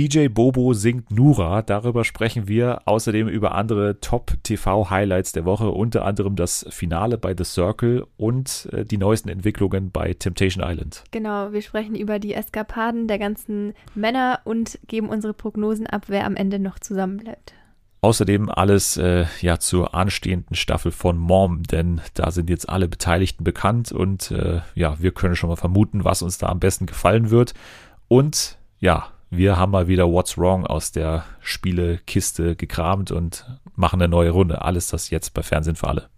[0.00, 1.60] DJ Bobo singt Nura.
[1.60, 2.80] Darüber sprechen wir.
[2.86, 8.86] Außerdem über andere Top-TV-Highlights der Woche, unter anderem das Finale bei The Circle und äh,
[8.86, 11.04] die neuesten Entwicklungen bei Temptation Island.
[11.10, 16.24] Genau, wir sprechen über die Eskapaden der ganzen Männer und geben unsere Prognosen ab, wer
[16.24, 17.52] am Ende noch zusammenbleibt.
[18.00, 23.44] Außerdem alles äh, ja zur anstehenden Staffel von Mom, denn da sind jetzt alle Beteiligten
[23.44, 27.28] bekannt und äh, ja, wir können schon mal vermuten, was uns da am besten gefallen
[27.28, 27.52] wird.
[28.08, 34.10] Und ja, wir haben mal wieder What's Wrong aus der Spielekiste gekramt und machen eine
[34.10, 34.62] neue Runde.
[34.62, 36.08] Alles das jetzt bei Fernsehen für alle.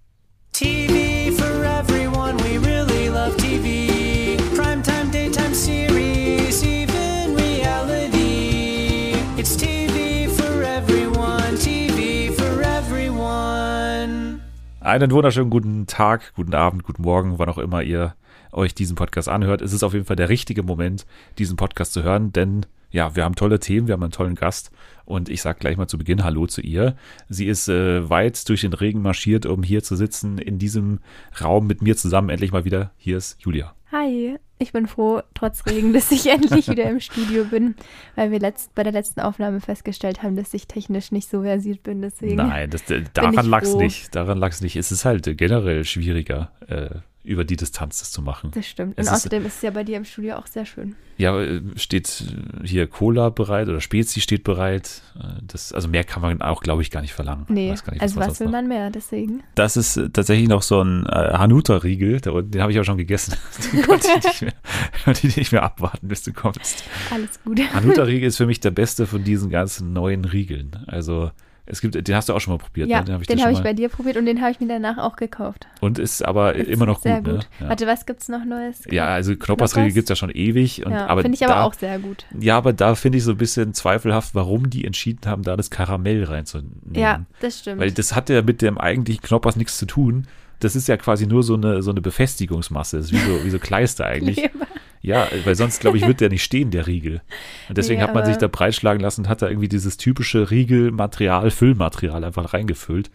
[0.52, 4.42] TV for everyone, we really love TV.
[4.56, 9.14] Primetime, daytime series, even reality.
[9.36, 14.40] It's TV for everyone, TV for everyone.
[14.80, 18.14] Einen wunderschönen guten Tag, guten Abend, guten Morgen, wann auch immer ihr
[18.52, 19.60] euch diesen Podcast anhört.
[19.60, 21.04] Es ist auf jeden Fall der richtige Moment,
[21.38, 24.70] diesen Podcast zu hören, denn ja, wir haben tolle Themen, wir haben einen tollen Gast
[25.04, 26.94] und ich sage gleich mal zu Beginn Hallo zu ihr.
[27.28, 31.00] Sie ist äh, weit durch den Regen marschiert, um hier zu sitzen, in diesem
[31.40, 32.28] Raum mit mir zusammen.
[32.28, 32.92] Endlich mal wieder.
[32.96, 33.74] Hier ist Julia.
[33.90, 37.74] Hi, ich bin froh, trotz Regen, dass ich endlich wieder im Studio bin,
[38.14, 41.82] weil wir letzt, bei der letzten Aufnahme festgestellt haben, dass ich technisch nicht so versiert
[41.82, 42.00] bin.
[42.00, 42.84] Deswegen Nein, das,
[43.14, 44.14] daran lag es nicht.
[44.14, 44.76] Daran lag es nicht.
[44.76, 46.52] Es ist halt generell schwieriger.
[46.68, 48.50] Äh, über die Distanz das zu machen.
[48.52, 48.98] Das stimmt.
[48.98, 50.96] Und es außerdem ist, ist es ja bei dir im Studio auch sehr schön.
[51.18, 52.24] Ja, äh, steht
[52.64, 55.02] hier Cola bereit oder Spezi steht bereit.
[55.16, 57.46] Äh, das, also mehr kann man auch, glaube ich, gar nicht verlangen.
[57.48, 59.42] Nee, nicht, also was will man mehr, deswegen.
[59.54, 63.36] Das ist äh, tatsächlich noch so ein Hanuta-Riegel, den habe ich auch schon gegessen.
[63.72, 64.54] den konnte ich nicht mehr,
[65.04, 66.82] konnte ich nicht mehr abwarten, bis du kommst.
[67.10, 67.60] Alles gut.
[67.72, 70.84] Hanuta-Riegel ist für mich der beste von diesen ganzen neuen Riegeln.
[70.86, 71.30] Also
[71.64, 72.88] es gibt, den hast du auch schon mal probiert.
[72.88, 73.04] Ja, ne?
[73.04, 74.98] den habe ich, den hab ich bei dir probiert und den habe ich mir danach
[74.98, 75.68] auch gekauft.
[75.80, 77.34] Und ist aber ist immer noch sehr gut.
[77.34, 77.34] gut.
[77.34, 77.46] Ne?
[77.60, 77.68] Ja.
[77.68, 78.82] Warte, was gibt es noch Neues?
[78.90, 80.84] Ja, also Knoppersriegel gibt es ja schon ewig.
[80.84, 82.26] Und, ja, finde ich aber auch sehr gut.
[82.38, 85.70] Ja, aber da finde ich so ein bisschen zweifelhaft, warum die entschieden haben, da das
[85.70, 86.94] Karamell reinzunehmen.
[86.94, 87.80] Ja, das stimmt.
[87.80, 90.26] Weil das hat ja mit dem eigentlichen Knoppers nichts zu tun.
[90.58, 92.96] Das ist ja quasi nur so eine, so eine Befestigungsmasse.
[92.96, 94.36] Das ist wie so, wie so Kleister eigentlich.
[94.42, 94.66] Leber.
[95.02, 97.22] Ja, weil sonst, glaube ich, wird der nicht stehen, der Riegel.
[97.68, 100.50] Und deswegen nee, hat man sich da breitschlagen lassen und hat da irgendwie dieses typische
[100.50, 103.10] Riegelmaterial, Füllmaterial einfach reingefüllt.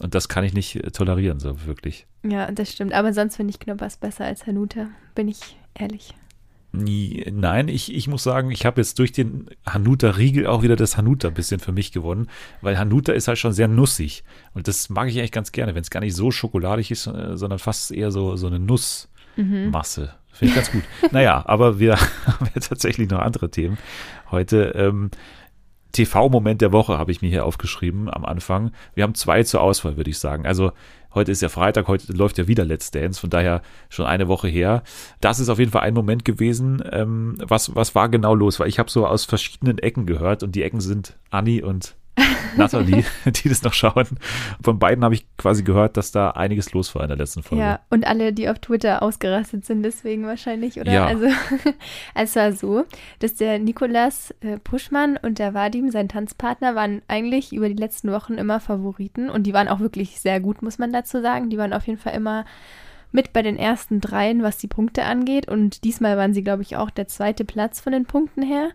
[0.00, 2.06] Und das kann ich nicht äh, tolerieren, so wirklich.
[2.22, 2.92] Ja, das stimmt.
[2.92, 6.14] Aber sonst finde ich Knoppers besser als Hanuta, bin ich ehrlich.
[6.72, 11.28] Nein, ich, ich muss sagen, ich habe jetzt durch den Hanuta-Riegel auch wieder das Hanuta
[11.28, 12.28] ein bisschen für mich gewonnen,
[12.60, 14.22] weil Hanuta ist halt schon sehr nussig.
[14.54, 17.36] Und das mag ich eigentlich ganz gerne, wenn es gar nicht so schokoladig ist, äh,
[17.36, 19.09] sondern fast eher so, so eine Nussmasse.
[19.36, 19.70] Mhm.
[20.32, 20.82] Finde ich ganz gut.
[21.12, 21.96] naja, aber wir
[22.26, 23.78] haben ja tatsächlich noch andere Themen
[24.30, 24.72] heute.
[24.76, 25.10] Ähm,
[25.92, 28.70] TV-Moment der Woche habe ich mir hier aufgeschrieben am Anfang.
[28.94, 30.46] Wir haben zwei zur Auswahl, würde ich sagen.
[30.46, 30.72] Also
[31.14, 34.48] heute ist ja Freitag, heute läuft ja wieder Let's Dance, von daher schon eine Woche
[34.48, 34.82] her.
[35.20, 36.82] Das ist auf jeden Fall ein Moment gewesen.
[36.92, 38.60] Ähm, was, was war genau los?
[38.60, 41.96] Weil ich habe so aus verschiedenen Ecken gehört und die Ecken sind Anni und
[42.56, 44.06] Nathalie, die das noch schauen.
[44.62, 47.62] Von beiden habe ich quasi gehört, dass da einiges los war in der letzten Folge.
[47.62, 50.92] Ja, und alle, die auf Twitter ausgerastet sind, deswegen wahrscheinlich, oder?
[50.92, 51.06] Ja.
[51.06, 51.26] Also,
[52.14, 52.84] es war so,
[53.20, 58.12] dass der Nikolas äh, Puschmann und der Vadim, sein Tanzpartner, waren eigentlich über die letzten
[58.12, 61.50] Wochen immer Favoriten und die waren auch wirklich sehr gut, muss man dazu sagen.
[61.50, 62.44] Die waren auf jeden Fall immer
[63.12, 65.48] mit bei den ersten dreien, was die Punkte angeht.
[65.48, 68.70] Und diesmal waren sie, glaube ich, auch der zweite Platz von den Punkten her.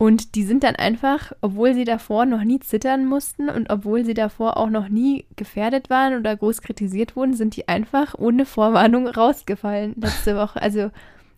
[0.00, 4.14] Und die sind dann einfach, obwohl sie davor noch nie zittern mussten und obwohl sie
[4.14, 9.06] davor auch noch nie gefährdet waren oder groß kritisiert wurden, sind die einfach ohne Vorwarnung
[9.06, 10.62] rausgefallen letzte Woche.
[10.62, 10.90] Also,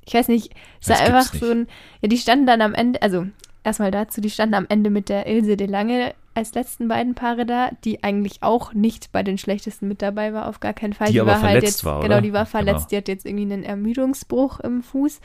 [0.06, 1.66] ich weiß nicht, es war einfach so ein,
[2.02, 3.26] ja, die standen dann am Ende, also
[3.64, 7.44] erstmal dazu, die standen am Ende mit der Ilse de Lange als letzten beiden Paare
[7.44, 11.08] da, die eigentlich auch nicht bei den schlechtesten mit dabei war, auf gar keinen Fall.
[11.08, 12.22] Die, die aber war verletzt halt jetzt, war, Genau, oder?
[12.22, 12.88] die war verletzt, Genau.
[12.90, 15.20] die hat jetzt irgendwie einen Ermüdungsbruch im Fuß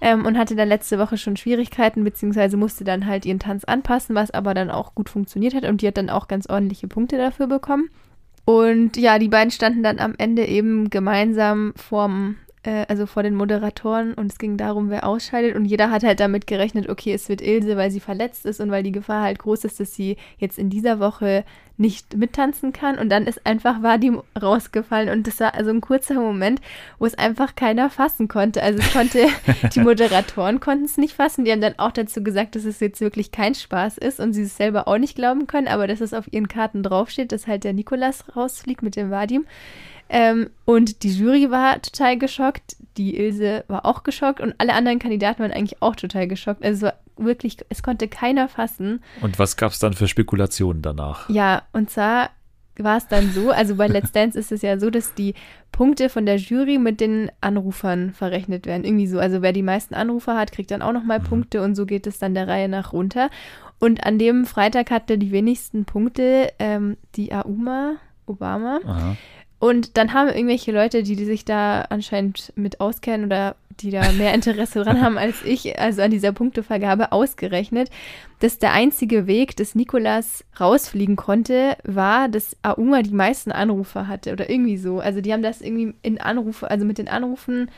[0.00, 4.14] ähm, und hatte dann letzte Woche schon Schwierigkeiten, beziehungsweise musste dann halt ihren Tanz anpassen,
[4.14, 7.16] was aber dann auch gut funktioniert hat und die hat dann auch ganz ordentliche Punkte
[7.18, 7.90] dafür bekommen.
[8.44, 13.34] Und ja, die beiden standen dann am Ende eben gemeinsam vorm äh, also vor den
[13.34, 17.28] Moderatoren und es ging darum, wer ausscheidet und jeder hat halt damit gerechnet, okay, es
[17.28, 20.16] wird Ilse, weil sie verletzt ist und weil die Gefahr halt groß ist, dass sie
[20.38, 21.44] jetzt in dieser Woche
[21.78, 26.20] nicht mittanzen kann und dann ist einfach Vadim rausgefallen und das war also ein kurzer
[26.20, 26.60] Moment,
[26.98, 28.62] wo es einfach keiner fassen konnte.
[28.62, 29.26] Also es konnte,
[29.74, 33.00] die Moderatoren konnten es nicht fassen, die haben dann auch dazu gesagt, dass es jetzt
[33.00, 36.12] wirklich kein Spaß ist und sie es selber auch nicht glauben können, aber dass es
[36.12, 39.46] auf ihren Karten draufsteht, dass halt der Nikolas rausfliegt mit dem Vadim.
[40.12, 44.98] Ähm, und die Jury war total geschockt, die Ilse war auch geschockt und alle anderen
[44.98, 46.64] Kandidaten waren eigentlich auch total geschockt.
[46.64, 49.02] Also es war wirklich, es konnte keiner fassen.
[49.20, 51.28] Und was gab es dann für Spekulationen danach?
[51.30, 52.30] Ja, und zwar
[52.76, 55.34] war es dann so, also bei Let's Dance ist es ja so, dass die
[55.70, 58.84] Punkte von der Jury mit den Anrufern verrechnet werden.
[58.84, 59.20] Irgendwie so.
[59.20, 61.24] Also wer die meisten Anrufer hat, kriegt dann auch nochmal mhm.
[61.24, 63.30] Punkte und so geht es dann der Reihe nach runter.
[63.78, 67.96] Und an dem Freitag hatte die wenigsten Punkte ähm, die Auma
[68.26, 68.80] Obama.
[68.84, 69.16] Aha.
[69.60, 74.10] Und dann haben irgendwelche Leute, die, die sich da anscheinend mit auskennen oder die da
[74.12, 77.90] mehr Interesse dran haben als ich, also an dieser Punktevergabe ausgerechnet,
[78.40, 84.32] dass der einzige Weg, dass Nikolas rausfliegen konnte, war, dass Auma die meisten Anrufe hatte
[84.32, 84.98] oder irgendwie so.
[84.98, 87.70] Also die haben das irgendwie in Anrufe, also mit den Anrufen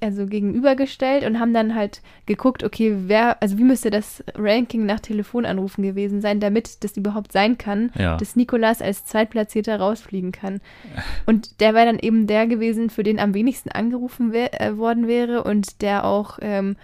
[0.00, 5.00] also gegenübergestellt und haben dann halt geguckt, okay, wer, also wie müsste das Ranking nach
[5.00, 8.16] Telefonanrufen gewesen sein, damit das überhaupt sein kann, ja.
[8.16, 10.60] dass Nikolas als Zweitplatzierter rausfliegen kann.
[11.26, 15.44] Und der war dann eben der gewesen, für den am wenigsten angerufen äh, worden wäre
[15.44, 16.76] und der auch ähm,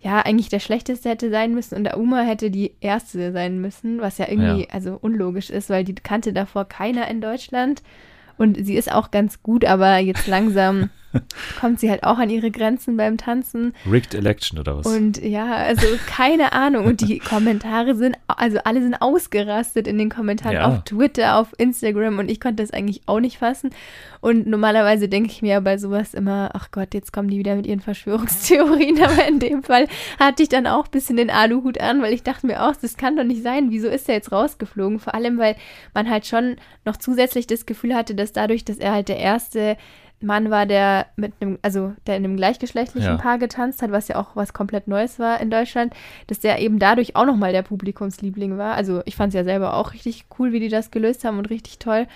[0.00, 4.00] ja eigentlich der schlechteste hätte sein müssen und der Uma hätte die erste sein müssen,
[4.00, 4.68] was ja irgendwie ja.
[4.70, 7.82] also unlogisch ist, weil die kannte davor keiner in Deutschland
[8.36, 10.90] und sie ist auch ganz gut, aber jetzt langsam
[11.60, 13.74] kommt sie halt auch an ihre Grenzen beim Tanzen.
[13.90, 14.86] Rigged Election oder was?
[14.86, 16.86] Und ja, also keine Ahnung.
[16.86, 20.68] Und die Kommentare sind, also alle sind ausgerastet in den Kommentaren ja.
[20.68, 23.70] auf Twitter, auf Instagram und ich konnte das eigentlich auch nicht fassen.
[24.20, 27.66] Und normalerweise denke ich mir bei sowas immer, ach Gott, jetzt kommen die wieder mit
[27.66, 28.98] ihren Verschwörungstheorien.
[29.04, 29.86] Aber in dem Fall
[30.18, 32.96] hatte ich dann auch ein bisschen den Aluhut an, weil ich dachte mir auch, das
[32.96, 33.70] kann doch nicht sein.
[33.70, 34.98] Wieso ist er jetzt rausgeflogen?
[34.98, 35.56] Vor allem, weil
[35.92, 36.56] man halt schon
[36.86, 39.76] noch zusätzlich das Gefühl hatte, dass dadurch, dass er halt der erste
[40.20, 43.16] Mann war, der mit einem, also der in einem gleichgeschlechtlichen ja.
[43.16, 45.94] Paar getanzt hat, was ja auch was komplett Neues war in Deutschland,
[46.26, 48.74] dass der eben dadurch auch nochmal der Publikumsliebling war.
[48.74, 51.50] Also ich fand es ja selber auch richtig cool, wie die das gelöst haben und
[51.50, 52.06] richtig toll.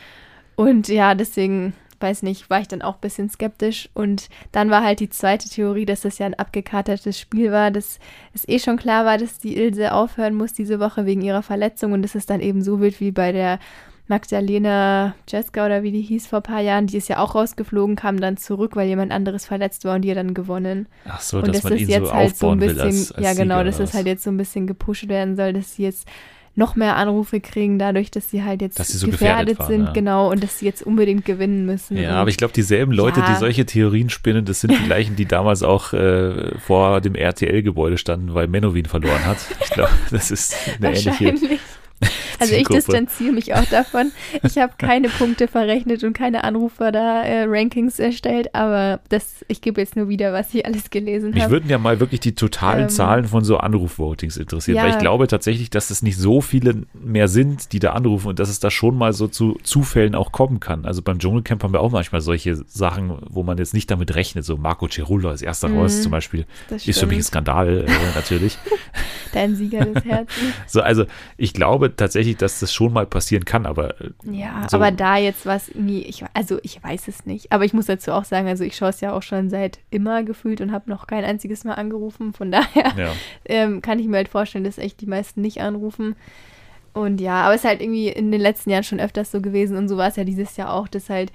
[0.57, 3.91] Und ja, deswegen, weiß nicht, war ich dann auch ein bisschen skeptisch.
[3.95, 7.99] Und dann war halt die zweite Theorie, dass das ja ein abgekatertes Spiel war, dass
[8.33, 11.93] es eh schon klar war, dass die Ilse aufhören muss diese Woche wegen ihrer Verletzung
[11.93, 13.59] und dass es dann eben so wird wie bei der
[14.09, 17.95] Magdalena Jeska oder wie die hieß vor ein paar Jahren, die ist ja auch rausgeflogen,
[17.95, 20.89] kam dann zurück, weil jemand anderes verletzt war und die hat dann gewonnen.
[21.07, 23.25] Ach so, und dass das man ihn jetzt so halt so ein bisschen, als, als
[23.25, 26.09] ja genau, dass es halt jetzt so ein bisschen gepusht werden soll, dass sie jetzt
[26.59, 29.93] noch mehr Anrufe kriegen, dadurch, dass sie halt jetzt so gefährdet, waren, sind, ja.
[29.93, 31.97] genau, und dass sie jetzt unbedingt gewinnen müssen.
[31.97, 33.31] Ja, aber ich glaube, dieselben Leute, ja.
[33.31, 37.97] die solche Theorien spinnen, das sind die gleichen, die damals auch äh, vor dem RTL-Gebäude
[37.97, 39.39] standen, weil Menowin verloren hat.
[39.63, 41.59] Ich glaube, das ist eine ähnliche
[42.39, 44.13] also ich distanziere mich auch davon.
[44.43, 49.61] Ich habe keine Punkte verrechnet und keine Anrufer da äh, Rankings erstellt, aber das, ich
[49.61, 51.41] gebe jetzt nur wieder, was ich alles gelesen habe.
[51.41, 54.85] Mich würden ja mal wirklich die totalen ähm, Zahlen von so Anrufvotings interessieren, ja.
[54.85, 58.39] weil ich glaube tatsächlich, dass es nicht so viele mehr sind, die da anrufen und
[58.39, 60.85] dass es da schon mal so zu Zufällen auch kommen kann.
[60.85, 64.45] Also beim Dschungelcamp haben wir auch manchmal solche Sachen, wo man jetzt nicht damit rechnet.
[64.45, 68.15] So Marco Cerullo als erster mhm, raus zum Beispiel ist für mich ein Skandal äh,
[68.15, 68.59] natürlich.
[69.33, 70.55] Dein Sieger des Herzens.
[70.67, 71.05] so, also
[71.37, 74.01] ich glaube tatsächlich, dass das schon mal passieren kann, aber.
[74.01, 74.77] Äh, ja, so.
[74.77, 77.53] aber da jetzt was irgendwie, ich, also ich weiß es nicht.
[77.53, 80.23] Aber ich muss dazu auch sagen, also ich schaue es ja auch schon seit immer
[80.23, 82.33] gefühlt und habe noch kein einziges Mal angerufen.
[82.33, 83.13] Von daher ja.
[83.45, 86.17] ähm, kann ich mir halt vorstellen, dass echt die meisten nicht anrufen.
[86.95, 89.77] Und ja, aber es ist halt irgendwie in den letzten Jahren schon öfters so gewesen
[89.77, 91.31] und so war es ja dieses Jahr auch, dass halt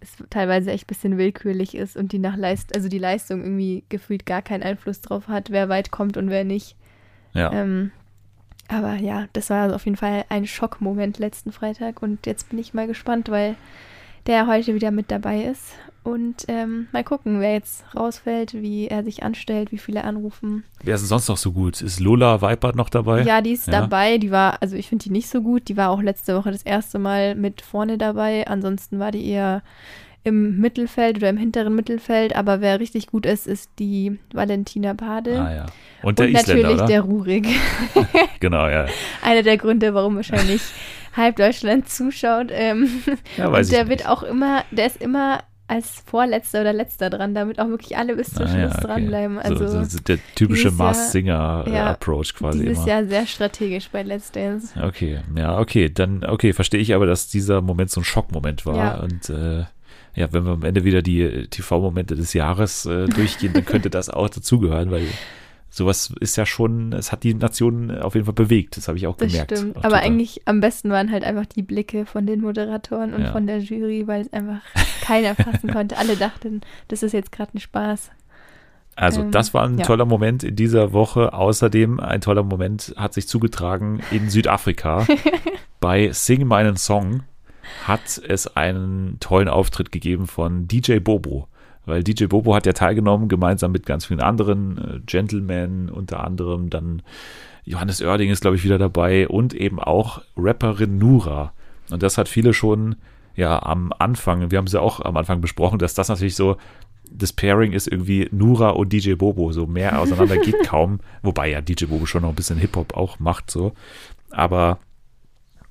[0.00, 3.84] es teilweise echt ein bisschen willkürlich ist und die nach Leist also die Leistung irgendwie
[3.88, 6.76] gefühlt gar keinen Einfluss drauf hat, wer weit kommt und wer nicht.
[7.32, 7.52] Ja.
[7.52, 7.92] Ähm,
[8.68, 12.74] aber ja, das war auf jeden Fall ein Schockmoment letzten Freitag und jetzt bin ich
[12.74, 13.56] mal gespannt, weil
[14.26, 15.74] der heute wieder mit dabei ist.
[16.04, 20.64] Und ähm, mal gucken, wer jetzt rausfällt, wie er sich anstellt, wie viele anrufen.
[20.82, 21.80] Wer ist sonst noch so gut?
[21.80, 23.22] Ist Lola Weipert noch dabei?
[23.22, 23.82] Ja, die ist ja.
[23.82, 24.18] dabei.
[24.18, 25.68] Die war, also ich finde die nicht so gut.
[25.68, 28.48] Die war auch letzte Woche das erste Mal mit vorne dabei.
[28.48, 29.62] Ansonsten war die eher
[30.24, 35.40] im Mittelfeld oder im hinteren Mittelfeld, aber wer richtig gut ist, ist die Valentina Pade.
[35.40, 35.66] Ah, ja.
[36.02, 36.86] Und der Und Isländer, natürlich oder?
[36.86, 37.46] der Rurik.
[38.40, 38.86] genau, ja.
[39.22, 40.62] Einer der Gründe, warum wahrscheinlich
[41.16, 42.48] halb Deutschland zuschaut.
[42.50, 42.88] Ähm,
[43.36, 44.08] ja, weiß und der ich wird nicht.
[44.08, 48.30] auch immer, der ist immer als Vorletzter oder Letzter dran, damit auch wirklich alle bis
[48.34, 48.86] zum Ah, Schluss ja, okay.
[48.86, 49.38] dranbleiben.
[49.38, 52.86] Also so, so, der typische dieses Jahr- Mars Singer ja, quasi dieses immer.
[52.88, 54.74] Jahr sehr strategisch bei Let's Dance.
[54.80, 58.76] Okay, ja, okay, dann, okay, verstehe ich aber, dass dieser Moment so ein Schockmoment war
[58.76, 59.00] Ja.
[59.00, 59.64] und äh,
[60.14, 63.90] ja, wenn wir am Ende wieder die äh, TV-Momente des Jahres äh, durchgehen, dann könnte
[63.90, 65.06] das auch dazugehören, weil
[65.70, 69.06] sowas ist ja schon, es hat die Nation auf jeden Fall bewegt, das habe ich
[69.06, 69.56] auch Das gemerkt.
[69.56, 69.76] stimmt.
[69.78, 70.02] Aber Twitter.
[70.02, 73.32] eigentlich am besten waren halt einfach die Blicke von den Moderatoren und Ja.
[73.32, 74.60] von der Jury, weil es einfach
[75.00, 75.96] keiner fassen konnte.
[75.96, 78.10] Alle dachten, das ist jetzt gerade ein Spaß.
[78.96, 79.86] Also, Ähm, das war ein ja.
[79.86, 81.32] toller Moment in dieser Woche.
[81.32, 85.06] Außerdem ein toller Moment hat sich zugetragen in Südafrika.
[85.80, 87.22] Bei Sing meinen Song
[87.84, 91.48] hat es einen tollen Auftritt gegeben von DJ Bobo.
[91.84, 96.70] Weil DJ Bobo hat ja teilgenommen, gemeinsam mit ganz vielen anderen äh, Gentlemen, unter anderem
[96.70, 97.02] dann
[97.64, 101.52] Johannes Oerding ist, glaube ich, wieder dabei und eben auch Rapperin Nura.
[101.90, 102.96] Und das hat viele schon
[103.34, 106.56] ja am Anfang, wir haben es ja auch am Anfang besprochen, dass das natürlich so
[107.14, 111.60] das Pairing ist irgendwie Nura und DJ Bobo, so mehr auseinander geht kaum, wobei ja
[111.60, 113.72] DJ Bobo schon noch ein bisschen Hip-Hop auch macht, so.
[114.30, 114.78] Aber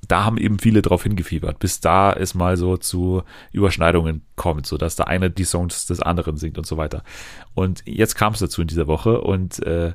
[0.08, 4.78] da haben eben viele drauf hingefiebert, bis da es mal so zu Überschneidungen kommt, so
[4.78, 7.04] dass der eine die Songs des anderen singt und so weiter.
[7.54, 9.94] Und jetzt kam es dazu in dieser Woche und äh,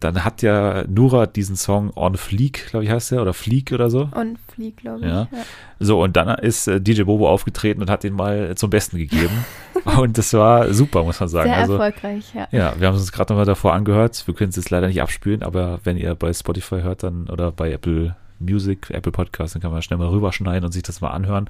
[0.00, 3.88] dann hat ja Nura diesen Song On Fleek, glaube ich, heißt der, oder Fleek oder
[3.88, 4.10] so.
[4.14, 5.06] On Fleek, glaube ich.
[5.06, 5.28] Ja.
[5.32, 5.38] ja.
[5.80, 9.44] So, und dann ist äh, DJ Bobo aufgetreten und hat den mal zum Besten gegeben.
[9.98, 11.48] und das war super, muss man sagen.
[11.48, 12.48] Sehr also, erfolgreich, ja.
[12.50, 14.22] Ja, wir haben es uns gerade nochmal davor angehört.
[14.26, 17.50] Wir können es jetzt leider nicht abspielen, aber wenn ihr bei Spotify hört dann oder
[17.50, 21.10] bei Apple Music, Apple Podcast, dann kann man schnell mal rüberschneiden und sich das mal
[21.10, 21.48] anhören.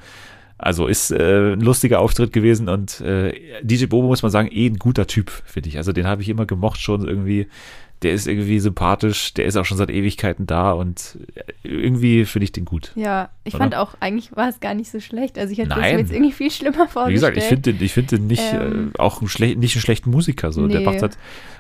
[0.56, 4.68] Also ist äh, ein lustiger Auftritt gewesen und äh, DJ Bobo muss man sagen, eh
[4.68, 5.78] ein guter Typ, finde ich.
[5.78, 7.48] Also den habe ich immer gemocht schon irgendwie.
[8.02, 11.18] Der ist irgendwie sympathisch, der ist auch schon seit Ewigkeiten da und
[11.62, 12.92] irgendwie finde ich den gut.
[12.96, 13.62] Ja, ich Oder?
[13.64, 15.38] fand auch, eigentlich war es gar nicht so schlecht.
[15.38, 17.08] Also ich hätte das mir jetzt irgendwie viel schlimmer vorgestellt.
[17.08, 19.26] Wie gesagt, ich finde den, ich find den nicht, ähm, äh, auch ein
[19.58, 20.52] nicht einen schlechten Musiker.
[20.52, 20.62] So.
[20.62, 20.74] Nee.
[20.74, 21.16] Der macht halt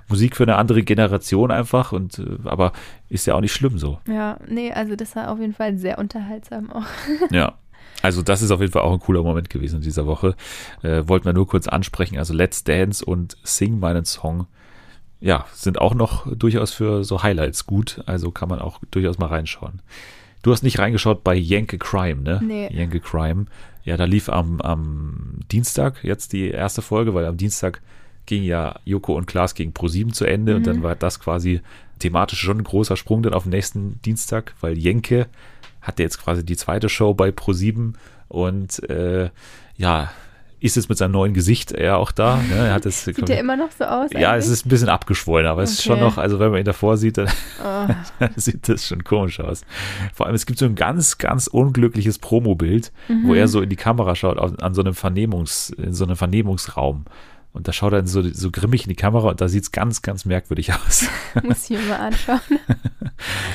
[0.08, 2.72] Musik für eine andere Generation einfach und äh, aber
[3.08, 3.98] ist ja auch nicht schlimm so.
[4.06, 6.86] Ja, nee, also das war auf jeden Fall sehr unterhaltsam auch.
[7.30, 7.54] Ja.
[8.02, 10.36] Also das ist auf jeden Fall auch ein cooler Moment gewesen in dieser Woche.
[10.82, 12.18] Äh, wollten wir nur kurz ansprechen.
[12.18, 14.46] Also Let's Dance und Sing meinen Song,
[15.20, 18.02] ja, sind auch noch durchaus für so Highlights gut.
[18.06, 19.80] Also kann man auch durchaus mal reinschauen.
[20.42, 22.40] Du hast nicht reingeschaut bei Yankee Crime, ne?
[22.42, 22.68] Nee.
[22.70, 23.46] Yankee Crime.
[23.84, 27.80] Ja, da lief am, am Dienstag jetzt die erste Folge, weil am Dienstag
[28.26, 30.56] ging ja Joko und Klaas gegen Pro7 zu Ende mhm.
[30.58, 30.82] und dann mhm.
[30.82, 31.60] war das quasi
[31.98, 35.26] thematisch schon ein großer Sprung dann auf den nächsten Dienstag, weil Jenke
[35.80, 37.94] hatte jetzt quasi die zweite Show bei Pro7
[38.28, 39.30] und äh,
[39.76, 40.10] ja,
[40.64, 42.36] ist jetzt mit seinem neuen Gesicht eher auch da.
[42.36, 42.54] Ne?
[42.54, 44.10] Er hat es, sieht er immer noch so aus?
[44.12, 44.46] Ja, eigentlich?
[44.46, 45.64] es ist ein bisschen abgeschwollen, aber okay.
[45.64, 47.28] es ist schon noch, also wenn man ihn davor sieht, dann,
[47.62, 48.26] oh.
[48.36, 49.62] sieht das schon komisch aus.
[50.14, 53.28] Vor allem, es gibt so ein ganz, ganz unglückliches Promobild, mhm.
[53.28, 57.04] wo er so in die Kamera schaut, an so einem Vernehmungs, in so einem Vernehmungsraum.
[57.52, 60.02] Und da schaut er so, so grimmig in die Kamera und da sieht es ganz,
[60.02, 61.06] ganz merkwürdig aus.
[61.44, 62.40] Muss ich mir mal anschauen.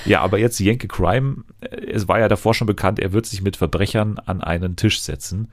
[0.05, 3.41] ja, aber jetzt Jenke Crime, äh, es war ja davor schon bekannt, er wird sich
[3.41, 5.49] mit Verbrechern an einen Tisch setzen.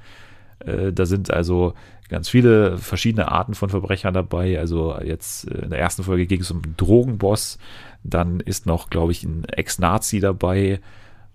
[0.66, 1.74] Äh, da sind also
[2.08, 4.58] ganz viele verschiedene Arten von Verbrechern dabei.
[4.58, 7.58] Also jetzt äh, in der ersten Folge ging es um einen Drogenboss.
[8.04, 10.80] Dann ist noch, glaube ich, ein Ex-Nazi dabei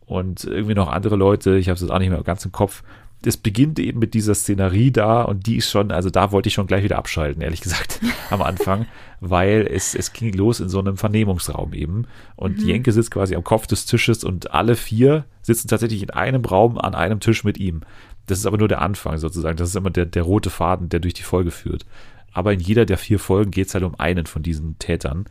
[0.05, 1.57] und irgendwie noch andere Leute.
[1.57, 2.83] Ich habe es jetzt auch nicht mehr ganz im Kopf
[3.25, 6.53] es beginnt eben mit dieser Szenerie da und die ist schon, also da wollte ich
[6.53, 7.99] schon gleich wieder abschalten, ehrlich gesagt,
[8.29, 8.87] am Anfang,
[9.19, 12.67] weil es, es ging los in so einem Vernehmungsraum eben und mhm.
[12.67, 16.77] Jenke sitzt quasi am Kopf des Tisches und alle vier sitzen tatsächlich in einem Raum
[16.77, 17.81] an einem Tisch mit ihm.
[18.27, 20.99] Das ist aber nur der Anfang sozusagen, das ist immer der, der rote Faden, der
[20.99, 21.85] durch die Folge führt.
[22.33, 25.25] Aber in jeder der vier Folgen geht es halt um einen von diesen Tätern.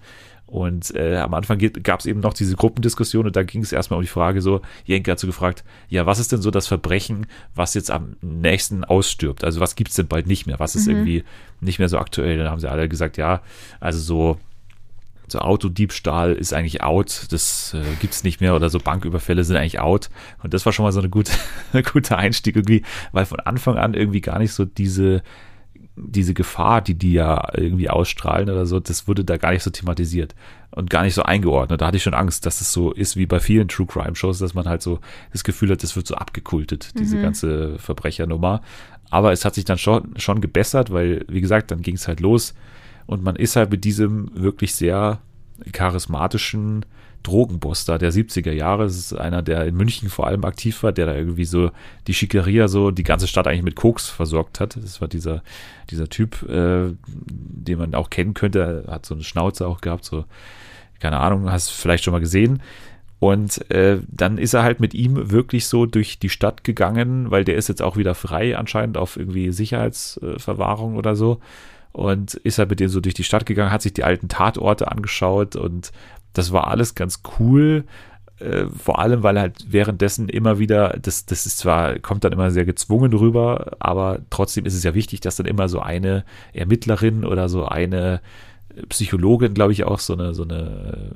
[0.50, 3.98] Und äh, am Anfang gab es eben noch diese Gruppendiskussion und da ging es erstmal
[3.98, 7.26] um die Frage so, Jenke hat so gefragt, ja, was ist denn so das Verbrechen,
[7.54, 9.44] was jetzt am nächsten ausstirbt?
[9.44, 10.58] Also was gibt es denn bald nicht mehr?
[10.58, 10.92] Was ist mhm.
[10.92, 11.24] irgendwie
[11.60, 12.36] nicht mehr so aktuell?
[12.36, 13.42] Dann haben sie alle gesagt, ja,
[13.78, 14.40] also so,
[15.28, 19.78] so Autodiebstahl ist eigentlich out, das äh, es nicht mehr oder so Banküberfälle sind eigentlich
[19.78, 20.10] out.
[20.42, 21.32] Und das war schon mal so eine gute,
[21.72, 25.22] eine gute Einstieg irgendwie, weil von Anfang an irgendwie gar nicht so diese
[26.06, 29.70] diese Gefahr, die die ja irgendwie ausstrahlen oder so, das wurde da gar nicht so
[29.70, 30.34] thematisiert
[30.70, 31.80] und gar nicht so eingeordnet.
[31.80, 34.38] Da hatte ich schon Angst, dass es so ist wie bei vielen True Crime Shows,
[34.38, 35.00] dass man halt so
[35.32, 37.22] das Gefühl hat, das wird so abgekultet, diese mhm.
[37.22, 38.62] ganze Verbrechernummer.
[39.10, 42.20] Aber es hat sich dann schon, schon gebessert, weil, wie gesagt, dann ging es halt
[42.20, 42.54] los
[43.06, 45.18] und man ist halt mit diesem wirklich sehr
[45.72, 46.86] charismatischen
[47.22, 48.84] Drogenboss da der 70er Jahre.
[48.84, 51.70] Das ist einer, der in München vor allem aktiv war, der da irgendwie so
[52.06, 54.76] die Schickeria so die ganze Stadt eigentlich mit Koks versorgt hat.
[54.76, 55.42] Das war dieser,
[55.90, 58.84] dieser Typ, äh, den man auch kennen könnte.
[58.86, 60.24] Er hat so eine Schnauze auch gehabt, so,
[60.98, 62.62] keine Ahnung, hast vielleicht schon mal gesehen.
[63.20, 67.44] Und äh, dann ist er halt mit ihm wirklich so durch die Stadt gegangen, weil
[67.44, 71.38] der ist jetzt auch wieder frei anscheinend auf irgendwie Sicherheitsverwahrung oder so.
[71.92, 74.90] Und ist halt mit dem so durch die Stadt gegangen, hat sich die alten Tatorte
[74.90, 75.92] angeschaut und
[76.32, 77.84] das war alles ganz cool.
[78.38, 82.50] Äh, vor allem, weil halt währenddessen immer wieder, das, das ist zwar, kommt dann immer
[82.50, 87.24] sehr gezwungen rüber, aber trotzdem ist es ja wichtig, dass dann immer so eine Ermittlerin
[87.24, 88.20] oder so eine
[88.88, 91.12] Psychologin, glaube ich, auch so eine, so eine,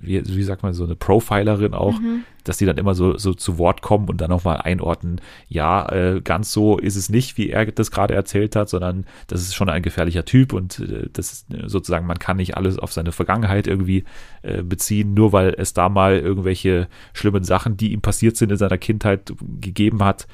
[0.00, 2.24] wie, wie sagt man, so eine Profilerin auch, mhm.
[2.44, 6.20] dass die dann immer so, so zu Wort kommen und dann nochmal einordnen, ja, äh,
[6.20, 9.68] ganz so ist es nicht, wie er das gerade erzählt hat, sondern das ist schon
[9.68, 13.66] ein gefährlicher Typ und äh, das ist sozusagen, man kann nicht alles auf seine Vergangenheit
[13.66, 14.04] irgendwie
[14.42, 18.58] äh, beziehen, nur weil es da mal irgendwelche schlimmen Sachen, die ihm passiert sind in
[18.58, 20.26] seiner Kindheit gegeben hat.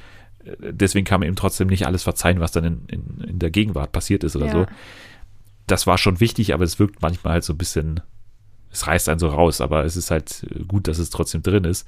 [0.59, 3.93] Deswegen kann man ihm trotzdem nicht alles verzeihen, was dann in, in, in der Gegenwart
[3.93, 4.53] passiert ist oder ja.
[4.53, 4.67] so
[5.67, 8.01] das war schon wichtig, aber es wirkt manchmal halt so ein bisschen,
[8.71, 11.87] es reißt einen so raus, aber es ist halt gut, dass es trotzdem drin ist.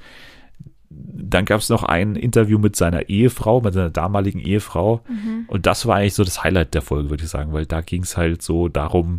[0.89, 5.03] dann gab es noch ein Interview mit seiner Ehefrau, mit seiner damaligen Ehefrau.
[5.09, 5.45] Mhm.
[5.49, 8.03] Und das war eigentlich so das Highlight der Folge, würde ich sagen, weil da ging
[8.03, 9.19] es halt so darum,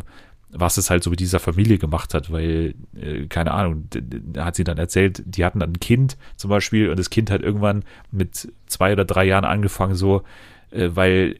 [0.50, 4.56] was es halt so mit dieser Familie gemacht hat, weil, äh, keine Ahnung, da hat
[4.56, 7.84] sie dann erzählt, die hatten dann ein Kind zum Beispiel und das Kind hat irgendwann
[8.10, 10.22] mit zwei oder drei Jahren angefangen, so,
[10.70, 11.38] äh, weil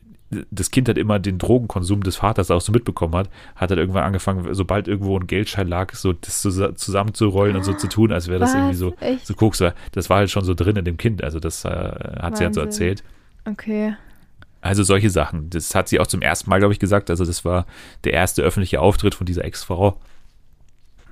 [0.50, 4.04] das Kind hat immer den Drogenkonsum des Vaters auch so mitbekommen hat, hat er irgendwann
[4.04, 8.38] angefangen, sobald irgendwo ein Geldschein lag, so das zusammenzurollen und so zu tun, als wäre
[8.38, 8.56] das Was?
[8.56, 9.26] irgendwie so, Echt?
[9.26, 9.62] so Koks.
[9.92, 12.54] Das war halt schon so drin in dem Kind, also das äh, hat sie halt
[12.54, 12.64] so Wahnsinn.
[12.64, 13.04] erzählt.
[13.44, 13.94] Okay.
[14.60, 15.50] Also solche Sachen.
[15.50, 17.10] Das hat sie auch zum ersten Mal, glaube ich, gesagt.
[17.10, 17.64] Also das war
[18.04, 19.98] der erste öffentliche Auftritt von dieser Ex-Frau.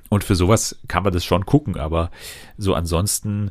[0.09, 2.11] Und für sowas kann man das schon gucken, aber
[2.59, 3.51] so ansonsten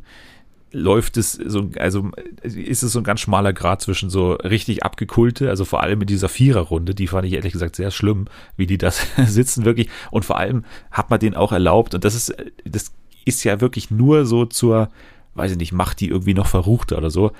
[0.76, 2.10] läuft es so, also
[2.42, 6.06] ist es so ein ganz schmaler Grad zwischen so richtig abgekulte, also vor allem in
[6.06, 9.88] dieser Viererrunde, die fand ich ehrlich gesagt sehr schlimm, wie die das sitzen wirklich.
[10.10, 12.92] Und vor allem hat man denen auch erlaubt, und das ist, das
[13.24, 14.90] ist ja wirklich nur so zur,
[15.34, 17.32] weiß ich nicht, macht die irgendwie noch verruchter oder so.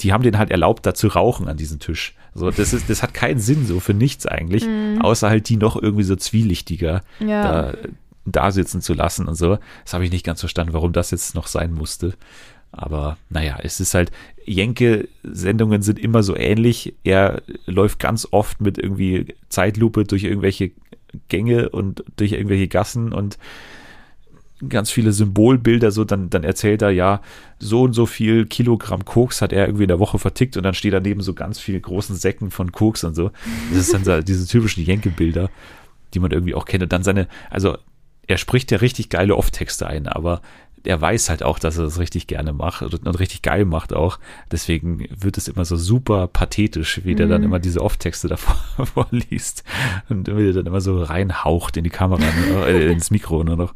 [0.00, 2.16] Die haben denen halt erlaubt, da zu rauchen an diesem Tisch.
[2.34, 4.64] So, das ist, das hat keinen Sinn so für nichts eigentlich,
[5.00, 7.42] außer halt die noch irgendwie so zwielichtiger Ja.
[7.42, 7.74] da,
[8.24, 9.58] da sitzen zu lassen und so.
[9.84, 12.14] Das habe ich nicht ganz verstanden, warum das jetzt noch sein musste.
[12.72, 14.12] Aber naja, es ist halt,
[14.44, 16.94] Jenke-Sendungen sind immer so ähnlich.
[17.02, 20.70] Er läuft ganz oft mit irgendwie Zeitlupe durch irgendwelche
[21.28, 23.38] Gänge und durch irgendwelche Gassen und
[24.68, 27.22] ganz viele Symbolbilder, so dann, dann erzählt er ja,
[27.58, 30.74] so und so viel Kilogramm Koks hat er irgendwie in der Woche vertickt und dann
[30.74, 33.30] steht daneben so ganz viele großen Säcken von Koks und so.
[33.70, 35.50] Das ist dann so, diese typischen Jenke-Bilder,
[36.12, 36.82] die man irgendwie auch kennt.
[36.82, 37.78] Und dann seine, also
[38.30, 40.40] er spricht ja richtig geile Off-Texte ein, aber
[40.84, 44.20] er weiß halt auch, dass er das richtig gerne macht und, richtig geil macht auch.
[44.52, 49.64] Deswegen wird es immer so super pathetisch, wie der dann immer diese Off-Texte davor vorliest
[50.08, 52.22] und wie der dann immer so reinhaucht in die Kamera,
[52.66, 53.74] äh, ins Mikro nur noch.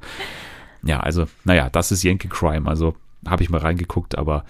[0.85, 2.69] Ja, also, naja, das ist Yankee Crime.
[2.69, 2.95] Also
[3.27, 4.45] habe ich mal reingeguckt, aber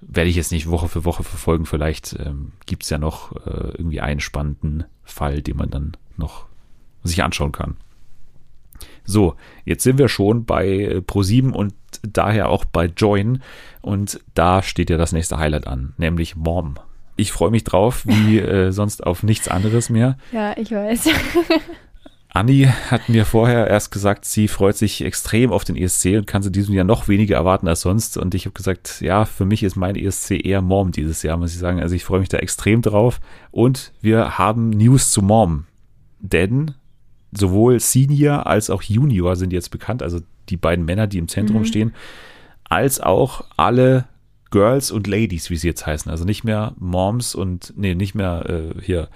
[0.00, 1.66] werde ich jetzt nicht Woche für Woche verfolgen.
[1.66, 6.46] Vielleicht ähm, gibt es ja noch äh, irgendwie einen spannenden Fall, den man dann noch
[7.04, 7.76] sich anschauen kann.
[9.04, 13.42] So, jetzt sind wir schon bei äh, Pro7 und daher auch bei Join.
[13.82, 16.74] Und da steht ja das nächste Highlight an, nämlich Mom.
[17.16, 20.16] Ich freue mich drauf, wie äh, sonst auf nichts anderes mehr.
[20.32, 21.08] Ja, ich weiß.
[22.32, 26.42] Anni hat mir vorher erst gesagt, sie freut sich extrem auf den ESC und kann
[26.42, 28.16] sie diesem Jahr noch weniger erwarten als sonst.
[28.16, 31.52] Und ich habe gesagt, ja, für mich ist mein ESC eher Mom dieses Jahr, muss
[31.52, 31.80] ich sagen.
[31.80, 33.20] Also ich freue mich da extrem drauf.
[33.50, 35.64] Und wir haben News zu Mom.
[36.20, 36.74] Denn
[37.32, 41.62] sowohl Senior als auch Junior sind jetzt bekannt, also die beiden Männer, die im Zentrum
[41.62, 41.66] Mhm.
[41.66, 41.94] stehen,
[42.64, 44.06] als auch alle
[44.50, 46.10] Girls und Ladies, wie sie jetzt heißen.
[46.10, 49.08] Also nicht mehr Moms und, nee, nicht mehr äh, hier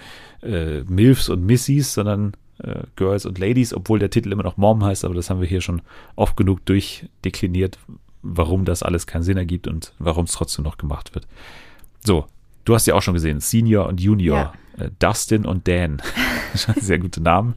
[0.42, 4.85] äh, Milfs und Missies, sondern äh, Girls und Ladies, obwohl der Titel immer noch Mom
[4.85, 5.83] heißt, aber das haben wir hier schon
[6.14, 7.79] oft genug durchdekliniert,
[8.22, 11.27] warum das alles keinen Sinn ergibt und warum es trotzdem noch gemacht wird.
[12.05, 12.27] So,
[12.64, 16.00] du hast ja auch schon gesehen, Senior und Junior, äh, Dustin und Dan.
[16.81, 17.55] Sehr gute Namen.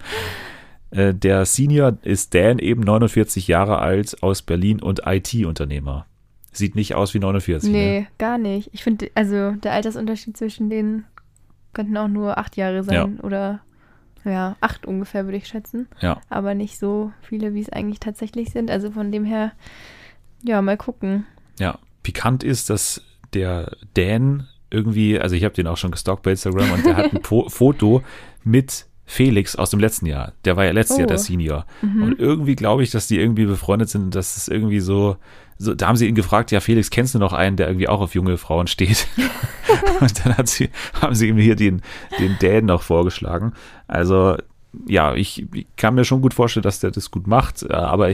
[0.92, 6.06] Äh, der Senior ist Dan, eben 49 Jahre alt, aus Berlin und IT-Unternehmer.
[6.52, 7.72] Sieht nicht aus wie 49.
[7.72, 8.08] nee, Ne?
[8.18, 8.70] gar nicht.
[8.74, 11.06] Ich finde, also der Altersunterschied zwischen denen
[11.74, 13.60] könnten auch nur acht Jahre sein oder
[14.26, 15.88] ja, acht ungefähr, würde ich schätzen.
[16.02, 16.20] Ja.
[16.30, 18.72] Aber nicht so viele, wie es eigentlich tatsächlich sind.
[18.72, 19.52] Also von dem her,
[20.44, 21.26] ja, mal gucken.
[21.60, 23.02] Ja, pikant ist, dass
[23.34, 27.14] der Dan irgendwie, also ich habe den auch schon gestalkt bei Instagram und der hat
[27.14, 28.04] ein po Foto
[28.44, 30.34] mit Felix aus dem letzten Jahr.
[30.46, 31.00] Der war ja letztes Oh.
[31.00, 31.66] Jahr der Senior.
[31.82, 32.04] Mhm.
[32.04, 35.16] Und irgendwie glaube ich, dass die irgendwie befreundet sind und dass es irgendwie so,
[35.58, 38.02] so, da haben sie ihn gefragt, ja Felix, kennst du noch einen, der irgendwie auch
[38.02, 39.08] auf junge Frauen steht?
[40.02, 40.70] und dann hat sie,
[41.02, 41.82] haben sie ihm hier den,
[42.20, 43.54] den Dan noch vorgeschlagen.
[43.88, 44.36] Also
[44.86, 48.14] ja, ich, ich kann mir schon gut vorstellen, dass der das gut macht, äh, aber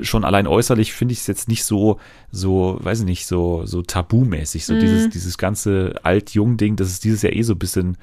[0.00, 1.98] schon allein äußerlich finde ich es jetzt nicht so,
[2.30, 4.80] so, weiß ich nicht, so, so tabumäßig, so Mhm.
[4.80, 7.98] dieses, dieses ganze Alt-Jung-Ding, das ist dieses Jahr eh so ein bisschen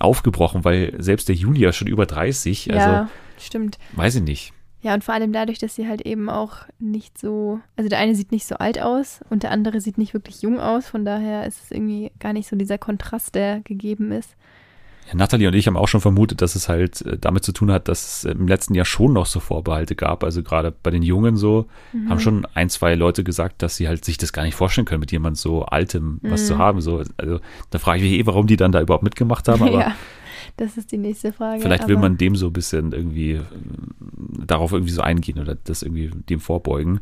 [0.00, 3.78] aufgebrochen, weil selbst der Junior schon über 30, also ja, stimmt.
[3.92, 4.52] weiß ich nicht.
[4.80, 8.14] Ja, und vor allem dadurch, dass sie halt eben auch nicht so, also der eine
[8.14, 10.88] sieht nicht so alt aus und der andere sieht nicht wirklich jung aus.
[10.88, 14.36] Von daher ist es irgendwie gar nicht so dieser Kontrast, der gegeben ist.
[15.08, 17.72] Ja, Natalie und ich haben auch schon vermutet, dass es halt äh, damit zu tun
[17.72, 20.22] hat, dass es im letzten Jahr schon noch so Vorbehalte gab.
[20.22, 22.10] Also gerade bei den Jungen so Mhm.
[22.10, 25.00] haben schon ein, zwei Leute gesagt, dass sie halt sich das gar nicht vorstellen können,
[25.00, 26.46] mit jemand so Altem was Mhm.
[26.46, 26.80] zu haben.
[26.82, 27.40] So, also
[27.70, 29.62] da frage ich mich eh, warum die dann da überhaupt mitgemacht haben.
[29.68, 29.94] Aber ja,
[30.58, 31.62] das ist die nächste Frage.
[31.62, 33.42] vielleicht will man dem so ein bisschen irgendwie äh,
[34.46, 37.00] darauf irgendwie so eingehen oder das irgendwie dem vorbeugen.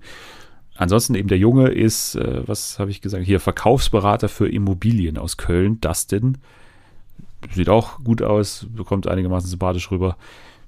[0.79, 5.39] Ansonsten eben der Junge ist, äh, was habe ich gesagt, hier Verkaufsberater für Immobilien aus
[5.39, 6.39] Köln, Dustin.
[7.53, 10.17] Sieht auch gut aus, bekommt einigermaßen sympathisch rüber.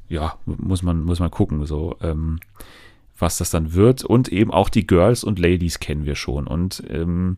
[0.08, 1.66] Ja, muss man, muss man gucken.
[1.66, 2.40] So, ähm,
[3.18, 4.04] was das dann wird.
[4.04, 6.46] Und eben auch die Girls und Ladies kennen wir schon.
[6.46, 7.36] Und ähm,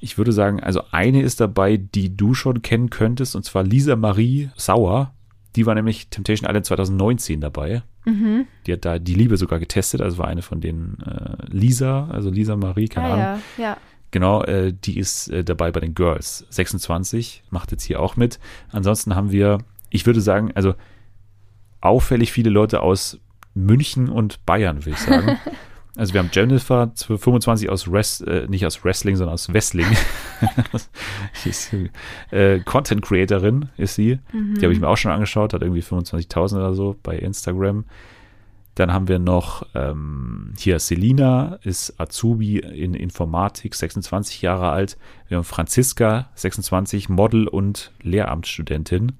[0.00, 3.96] ich würde sagen, also eine ist dabei, die du schon kennen könntest, und zwar Lisa
[3.96, 5.12] Marie Sauer.
[5.56, 7.82] Die war nämlich Temptation Island 2019 dabei.
[8.04, 8.46] Mhm.
[8.66, 12.30] Die hat da die Liebe sogar getestet, also war eine von den äh, Lisa, also
[12.30, 13.42] Lisa Marie, keine ah, Ahnung.
[13.56, 13.76] ja, ja.
[14.10, 16.46] Genau, äh, die ist äh, dabei bei den Girls.
[16.50, 18.38] 26, macht jetzt hier auch mit.
[18.70, 19.58] Ansonsten haben wir,
[19.90, 20.74] ich würde sagen, also
[21.80, 23.18] auffällig viele Leute aus
[23.54, 25.38] München und Bayern, würde ich sagen.
[25.96, 29.86] Also wir haben Jennifer 25 aus Rest, äh, nicht aus Wrestling, sondern aus Wrestling.
[31.44, 31.74] Ist,
[32.30, 34.20] äh, Content Creatorin ist sie.
[34.32, 37.84] Die habe ich mir auch schon angeschaut, hat irgendwie 25.000 oder so bei Instagram.
[38.78, 44.96] Dann haben wir noch ähm, hier Selina, ist Azubi in Informatik, 26 Jahre alt.
[45.26, 49.14] Wir haben Franziska, 26, Model und Lehramtsstudentin.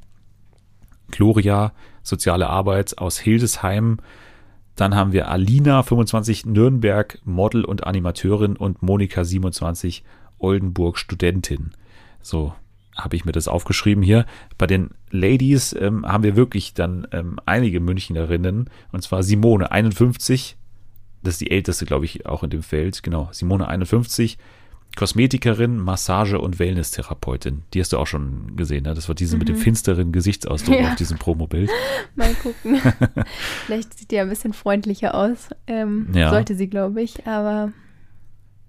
[1.10, 1.72] Gloria,
[2.04, 3.96] soziale Arbeit aus Hildesheim.
[4.76, 10.04] Dann haben wir Alina, 25, Nürnberg, Model und Animateurin und Monika, 27,
[10.38, 11.72] Oldenburg, Studentin.
[12.22, 12.52] So
[12.98, 14.26] habe ich mir das aufgeschrieben hier.
[14.58, 18.68] Bei den Ladies ähm, haben wir wirklich dann ähm, einige Münchnerinnen.
[18.92, 20.56] Und zwar Simone, 51.
[21.22, 23.02] Das ist die älteste, glaube ich, auch in dem Feld.
[23.02, 24.36] Genau, Simone, 51.
[24.96, 27.62] Kosmetikerin, Massage- und Wellness-Therapeutin.
[27.72, 28.94] Die hast du auch schon gesehen, ne?
[28.94, 30.88] Das war diese mit dem finsteren Gesichtsausdruck Ja.
[30.90, 31.70] auf diesem Promobild.
[32.16, 32.80] Mal gucken.
[33.66, 35.50] Vielleicht sieht die ja ein bisschen freundlicher aus.
[35.66, 36.30] Ähm, Ja.
[36.30, 37.72] Sollte sie, glaube ich, aber.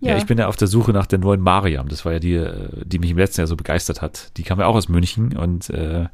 [0.01, 0.17] Ja.
[0.17, 1.89] ich bin ja auf der Suche nach der neuen Mariam.
[1.89, 4.37] Das war ja die, äh, die mich im letzten Jahr so begeistert hat.
[4.37, 6.05] Die kam ja auch aus München und äh,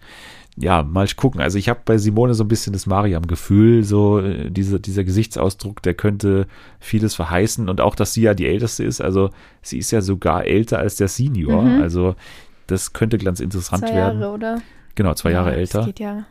[0.57, 1.41] ja, mal gucken.
[1.41, 5.81] Also ich habe bei Simone so ein bisschen das Mariam-Gefühl, so äh, diese, dieser Gesichtsausdruck,
[5.81, 6.47] der könnte
[6.79, 9.01] vieles verheißen und auch, dass sie ja die Älteste ist.
[9.01, 9.29] Also
[9.61, 11.61] sie ist ja sogar älter als der Senior.
[11.61, 11.81] Mhm.
[11.81, 12.15] Also
[12.67, 14.21] das könnte ganz interessant zwei werden.
[14.21, 14.61] Jahre, oder?
[14.95, 15.79] Genau, zwei Jahre ja, älter.
[15.79, 16.25] Das geht ja.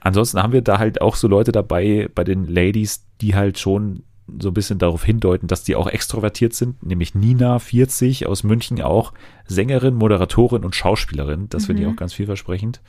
[0.00, 4.02] Ansonsten haben wir da halt auch so Leute dabei bei den Ladies, die halt schon
[4.40, 8.80] so ein bisschen darauf hindeuten, dass die auch extrovertiert sind, nämlich Nina, 40, aus München
[8.80, 9.12] auch,
[9.46, 11.48] Sängerin, Moderatorin und Schauspielerin.
[11.50, 11.94] Das finde ich Mhm.
[11.94, 12.80] auch ganz vielversprechend.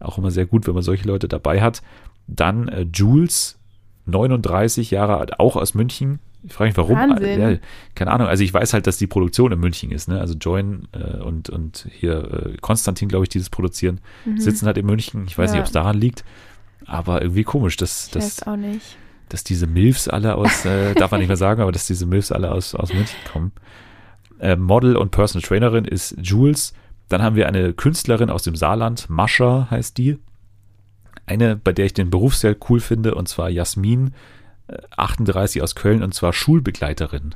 [0.00, 1.82] Auch immer sehr gut, wenn man solche Leute dabei hat.
[2.26, 3.58] Dann äh, Jules,
[4.06, 6.18] 39 Jahre alt, auch aus München.
[6.42, 6.96] Ich frage mich, warum.
[6.96, 7.40] Wahnsinn.
[7.40, 7.56] Ja,
[7.94, 8.26] keine Ahnung.
[8.26, 10.08] Also ich weiß halt, dass die Produktion in München ist.
[10.08, 10.18] Ne?
[10.20, 14.00] Also Join äh, und, und hier äh, Konstantin, glaube ich, dieses produzieren,
[14.36, 15.24] sitzen halt in München.
[15.26, 15.56] Ich weiß Mhm.
[15.56, 15.60] Ja.
[15.60, 16.24] nicht, ob es daran liegt.
[16.86, 18.96] Aber irgendwie komisch, dass, Ich dass, weiß auch nicht.
[19.30, 22.30] Dass diese Milfs alle aus, äh, darf man nicht mehr sagen, aber dass diese Milfs
[22.30, 23.52] alle aus, aus München kommen.
[24.38, 26.74] Äh, Model und Personal Trainerin ist Jules.
[27.08, 30.18] Dann haben wir eine Künstlerin aus dem Saarland, Mascha heißt die.
[31.26, 34.12] Eine, bei der ich den Beruf sehr cool finde, und zwar Jasmin,
[34.68, 37.34] äh, 38 aus Köln, und zwar Schulbegleiterin.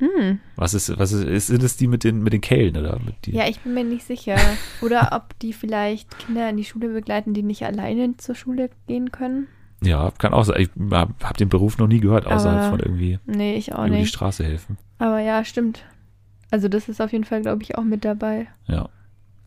[0.00, 0.40] Hm.
[0.56, 2.98] Was ist, was ist, sind das die mit den, mit den Kehlen, oder?
[3.04, 4.36] Mit die, Ja, ich bin mir nicht sicher.
[4.80, 9.12] Oder ob die vielleicht Kinder in die Schule begleiten, die nicht alleine zur Schule gehen
[9.12, 9.46] können.
[9.82, 10.60] Ja, kann auch sein.
[10.60, 13.86] Ich habe hab den Beruf noch nie gehört, außerhalb Aber von irgendwie Nee, ich auch
[13.86, 14.10] über die nicht.
[14.10, 14.76] Straße helfen.
[14.98, 15.84] Aber ja, stimmt.
[16.50, 18.48] Also das ist auf jeden Fall, glaube ich, auch mit dabei.
[18.66, 18.88] Ja.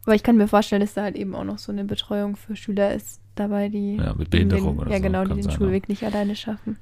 [0.06, 2.56] Aber ich kann mir vorstellen, dass da halt eben auch noch so eine Betreuung für
[2.56, 5.54] Schüler ist dabei, die Ja, mit Behinderung den, oder ja, so, genau, die den sein,
[5.54, 6.78] Schulweg nicht alleine schaffen.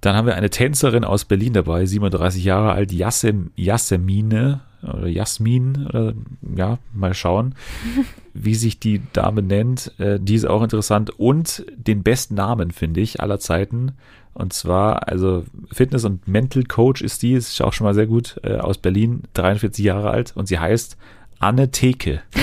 [0.00, 5.86] Dann haben wir eine Tänzerin aus Berlin dabei, 37 Jahre alt, Yassem, Yassemine oder Jasmin
[5.88, 6.12] oder
[6.56, 7.54] ja, mal schauen,
[8.34, 9.92] wie sich die Dame nennt.
[9.98, 13.92] Äh, die ist auch interessant und den besten Namen finde ich aller Zeiten.
[14.34, 18.40] Und zwar, also Fitness- und Mental Coach ist die, ist auch schon mal sehr gut,
[18.42, 20.96] äh, aus Berlin, 43 Jahre alt und sie heißt
[21.38, 22.22] Anne Theke.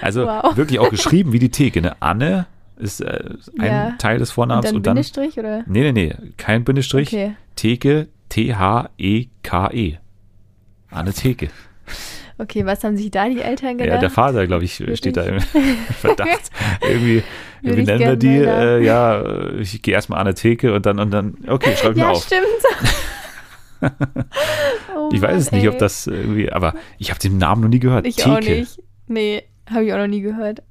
[0.00, 0.56] also Wow.
[0.56, 1.96] wirklich auch geschrieben wie die Theke, ne?
[2.00, 3.90] Anne ist äh, ein Ja.
[3.98, 5.64] Teil des Und Vornamens dann und dann Bindestrich oder?
[5.66, 7.08] Nee, nee, nee, kein Bindestrich.
[7.08, 7.34] Okay.
[7.56, 9.98] Theke, T-H-E-K-E.
[10.94, 11.48] Anne Theke.
[12.36, 13.94] Okay, was haben sich da die Eltern gedacht?
[13.94, 15.40] Ja, der Vater, glaube ich, steht da im
[16.00, 16.50] Verdacht.
[16.82, 17.22] irgendwie
[17.62, 21.10] Würde ich nennen wir die, äh, ja, ich gehe erstmal Anne Theke und dann, und
[21.12, 22.24] dann, okay, schreib mir ja, auf.
[22.24, 22.44] stimmt.
[24.96, 27.80] oh Ich weiß es nicht, ob das irgendwie, aber ich habe den Namen noch nie
[27.80, 28.06] gehört.
[28.06, 28.30] Ich Theke.
[28.30, 28.82] auch nicht.
[29.06, 30.62] Nee, habe ich auch noch nie gehört.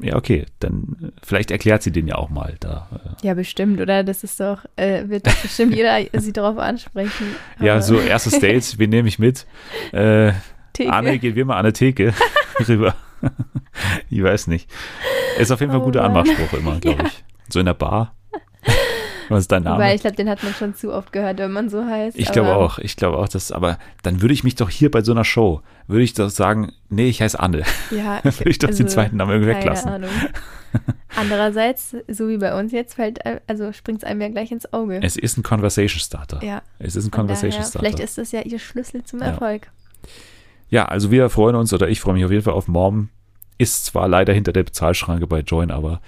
[0.00, 2.88] Ja, okay, dann äh, vielleicht erklärt sie den ja auch mal da.
[3.22, 3.26] äh.
[3.26, 4.04] Ja, bestimmt, oder?
[4.04, 7.26] Das ist doch, äh, wird bestimmt jeder sie darauf ansprechen.
[7.60, 9.46] Ja, so erstes Date, wen nehme ich mit?
[9.92, 10.32] Äh,
[10.72, 10.92] Theke.
[10.92, 12.14] Anne, gehen wir mal an eine Theke
[12.68, 12.94] rüber.
[14.08, 14.70] ich weiß nicht.
[15.38, 16.04] Ist auf jeden Fall ein Oh guter.
[16.04, 17.24] Anmachspruch immer, glaube ich.
[17.48, 18.14] So in der Bar.
[19.28, 19.76] Was ist dein Name?
[19.76, 22.18] Wobei, ich glaube, den hat man schon zu oft gehört, wenn man so heißt.
[22.18, 25.02] Ich glaube auch, ich glaube auch, dass, aber dann würde ich mich doch hier bei
[25.02, 27.62] so einer Show, würde ich doch sagen, nee, ich heiße Anne.
[27.90, 29.90] Ja, Dann würde ich doch den zweiten Namen irgendwie keine weglassen.
[29.90, 30.10] Ahnung.
[31.16, 35.00] Andererseits, so wie bei uns jetzt, fällt, also springt es einem ja gleich ins Auge.
[35.02, 36.42] Es ist ein Conversation Starter.
[36.44, 37.78] ja, Es ist ein von Conversation daher, Starter.
[37.78, 39.26] vielleicht ist das ja ihr Schlüssel zum Ja.
[39.26, 39.68] Erfolg.
[40.70, 43.08] Ja, also wir freuen uns, oder ich freue mich auf jeden Fall auf Mom.
[43.56, 46.00] Ist zwar leider hinter der Bezahlschranke bei Join, aber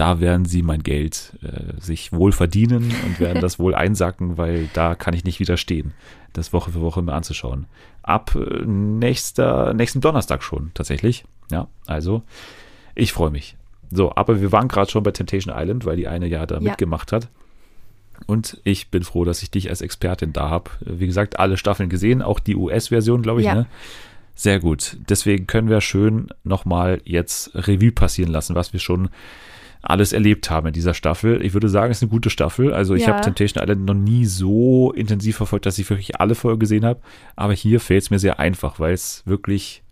[0.00, 4.70] da werden sie mein Geld äh, sich wohl verdienen und werden das wohl einsacken, weil
[4.72, 5.92] da kann ich nicht widerstehen,
[6.32, 7.66] das Woche für Woche mir anzuschauen.
[8.02, 11.24] Ab äh, nächster, nächsten Donnerstag schon tatsächlich.
[11.50, 12.22] Ja, also
[12.94, 13.56] ich freue mich.
[13.90, 16.60] So, aber wir waren gerade schon bei Temptation Island, weil die eine ja da Ja.
[16.62, 17.28] mitgemacht hat.
[18.26, 20.70] Und ich bin froh, dass ich dich als Expertin da habe.
[20.80, 23.46] Wie gesagt, alle Staffeln gesehen, auch die US-Version, glaube ich.
[23.46, 23.54] Ja.
[23.54, 23.66] Ne?
[24.34, 24.96] Sehr gut.
[25.10, 29.10] Deswegen können wir schön nochmal jetzt Revue passieren lassen, was wir schon
[29.82, 31.42] alles erlebt haben in dieser Staffel.
[31.44, 32.72] Ich würde sagen, es ist eine gute Staffel.
[32.72, 33.14] Also ich Ja.
[33.14, 37.00] habe Temptation Island noch nie so intensiv verfolgt, dass ich wirklich alle Folgen gesehen habe.
[37.36, 39.82] Aber hier fällt es mir sehr einfach, weil es wirklich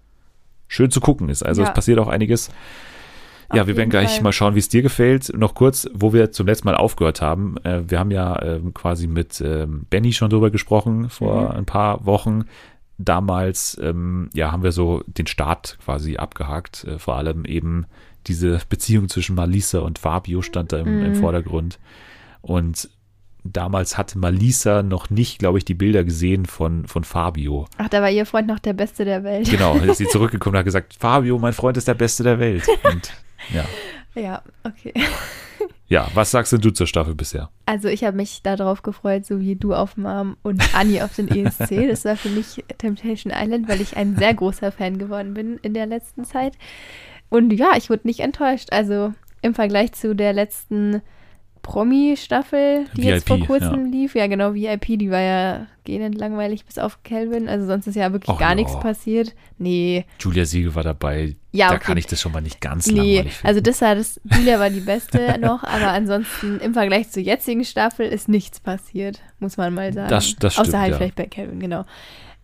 [0.66, 1.42] schön zu gucken ist.
[1.42, 1.68] Also Ja.
[1.68, 2.50] es passiert auch einiges.
[3.54, 4.22] Ja, Auf wir werden gleich Fall.
[4.24, 5.32] mal schauen, wie es dir gefällt.
[5.34, 7.56] Noch kurz, wo wir zum letzten Mal aufgehört haben.
[7.64, 11.56] Äh, wir haben ja ähm, quasi mit ähm, Benny schon drüber gesprochen vor Mhm.
[11.56, 12.44] ein paar Wochen.
[12.98, 16.84] Damals, ähm, ja, haben wir so den Start quasi abgehakt.
[16.84, 17.86] Äh, vor allem eben
[18.26, 21.16] diese Beziehung zwischen Malisa und Fabio stand da im, im Mhm.
[21.16, 21.78] Vordergrund.
[22.42, 22.88] Und
[23.44, 27.66] damals hatte Malisa noch nicht, glaube ich, die Bilder gesehen von, von Fabio.
[27.78, 29.48] Ach, da war ihr Freund noch der Beste der Welt.
[29.50, 32.66] Genau, ist sie zurückgekommen und hat gesagt, Fabio, mein Freund ist der Beste der Welt.
[32.84, 33.12] Und
[33.54, 33.64] ja.
[34.20, 34.92] Ja, okay.
[35.90, 37.48] Ja, was sagst denn du zur Staffel bisher?
[37.64, 41.28] Also ich habe mich darauf gefreut, so wie du auf Mom und Annie auf den
[41.28, 41.88] ESC.
[41.88, 45.72] Das war für mich Temptation Island, weil ich ein sehr großer Fan geworden bin in
[45.72, 46.52] der letzten Zeit.
[47.30, 48.68] Und ja, ich wurde nicht enttäuscht.
[48.72, 49.12] Also
[49.42, 51.02] im Vergleich zu der letzten
[51.62, 54.14] Promi-Staffel, die jetzt vor VIP, kurzem lief.
[54.14, 57.48] Ja, genau, VIP, die war ja gähnend langweilig bis auf Calvin.
[57.48, 58.54] Also sonst ist ja wirklich Ach gar ja.
[58.56, 59.34] nichts passiert.
[59.58, 61.36] Nee, Julia Siegel war dabei.
[61.52, 61.84] Ja, da okay.
[61.84, 63.46] kann ich das schon mal nicht ganz Nee, langweilig finden.
[63.46, 67.64] also das war das, Julia war die beste noch, aber ansonsten im Vergleich zur jetzigen
[67.64, 70.08] Staffel ist nichts passiert, muss man mal sagen.
[70.10, 70.96] Das- das stimmt, Außer halt ja.
[70.98, 71.84] vielleicht bei Kevin, genau.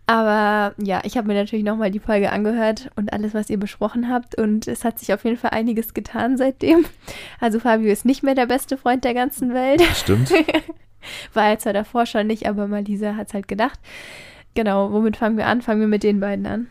[0.07, 4.09] Aber ja, ich habe mir natürlich nochmal die Folge angehört und alles, was ihr besprochen
[4.09, 4.39] habt.
[4.39, 6.85] Und es hat sich auf jeden Fall einiges getan seitdem.
[7.39, 9.81] Also Fabio ist nicht mehr der beste Freund der ganzen Welt.
[9.81, 10.31] Stimmt.
[11.33, 13.79] War er zwar davor schon nicht, aber Malisa hat es halt gedacht.
[14.53, 15.61] Genau, womit fangen wir an?
[15.61, 16.67] Fangen wir mit den beiden an.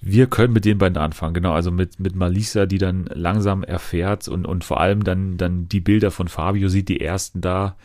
[0.00, 1.52] Wir können mit den beiden anfangen, genau.
[1.52, 5.80] Also mit, mit Malisa, die dann langsam erfährt und, und vor allem dann, dann die
[5.80, 7.76] Bilder von Fabio sieht, die ersten da,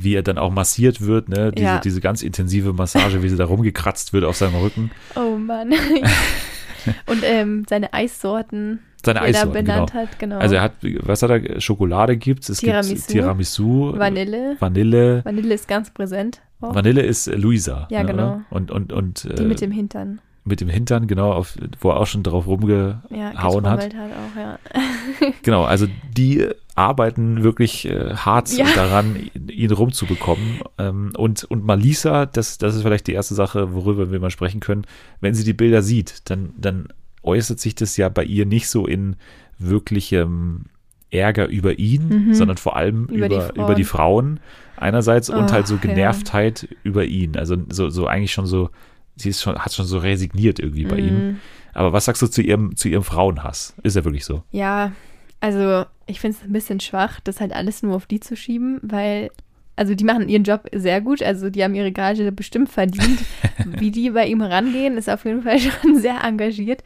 [0.00, 1.52] wie er dann auch massiert wird, ne?
[1.52, 1.78] Diese, Ja.
[1.80, 4.90] diese ganz intensive Massage, wie sie da rumgekratzt wird auf seinem Rücken.
[5.16, 5.72] Oh Mann.
[7.06, 9.72] und ähm, seine Eissorten, Seine er Eissorten, genau.
[9.86, 10.38] benannt hat, genau.
[10.38, 11.60] Also er hat, was hat er?
[11.60, 12.94] Schokolade gibt's, es Tiramisu.
[12.94, 14.56] gibt Tiramisu, Vanille.
[14.58, 15.24] Vanille.
[15.24, 16.40] Vanille ist ganz präsent.
[16.60, 16.74] auch.
[16.74, 17.86] Vanille ist äh, Luisa.
[17.90, 18.28] Ja, ne, genau.
[18.28, 18.44] Oder?
[18.50, 20.20] Und, und, und Die äh, mit dem Hintern.
[20.44, 23.80] mit dem Hintern, genau, auf, wo er auch schon drauf Ja, rumgehauen hat.
[23.80, 25.30] getrommelt hat auch, ja.
[25.42, 28.64] Genau, also die arbeiten wirklich äh, hart Ja.
[28.74, 30.60] daran, ihn- rumzubekommen.
[30.78, 34.60] Ähm, und, und Malisa, das, das ist vielleicht die erste Sache, worüber wir mal sprechen
[34.60, 34.86] können.
[35.20, 36.88] Wenn sie die Bilder sieht, dann, dann
[37.22, 39.16] äußert sich das ja bei ihr nicht so in
[39.58, 40.66] wirklichem
[41.10, 42.34] Ärger über ihn, Mhm.
[42.34, 43.74] sondern vor allem Über über, die über, Frauen.
[43.76, 44.40] die Frauen
[44.76, 45.80] einerseits und Ach, halt so ja.
[45.80, 47.36] Genervtheit über ihn.
[47.36, 48.70] Also so, so eigentlich schon so,
[49.16, 51.30] sie ist schon, hat schon so resigniert irgendwie bei ihm.
[51.32, 51.36] Mm,
[51.74, 53.74] Aber was sagst du zu ihrem, zu ihrem Frauenhass?
[53.82, 54.42] Ist er wirklich so?
[54.52, 54.92] Ja,
[55.40, 58.80] also ich finde es ein bisschen schwach, das halt alles nur auf die zu schieben,
[58.82, 59.30] weil,
[59.76, 63.20] also die machen ihren Job sehr gut, also die haben ihre Gage bestimmt verdient.
[63.64, 66.82] Wie die bei ihm rangehen, ist auf jeden Fall schon sehr engagiert.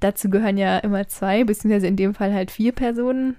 [0.00, 3.36] Dazu gehören ja immer zwei, beziehungsweise in dem Fall halt vier Personen,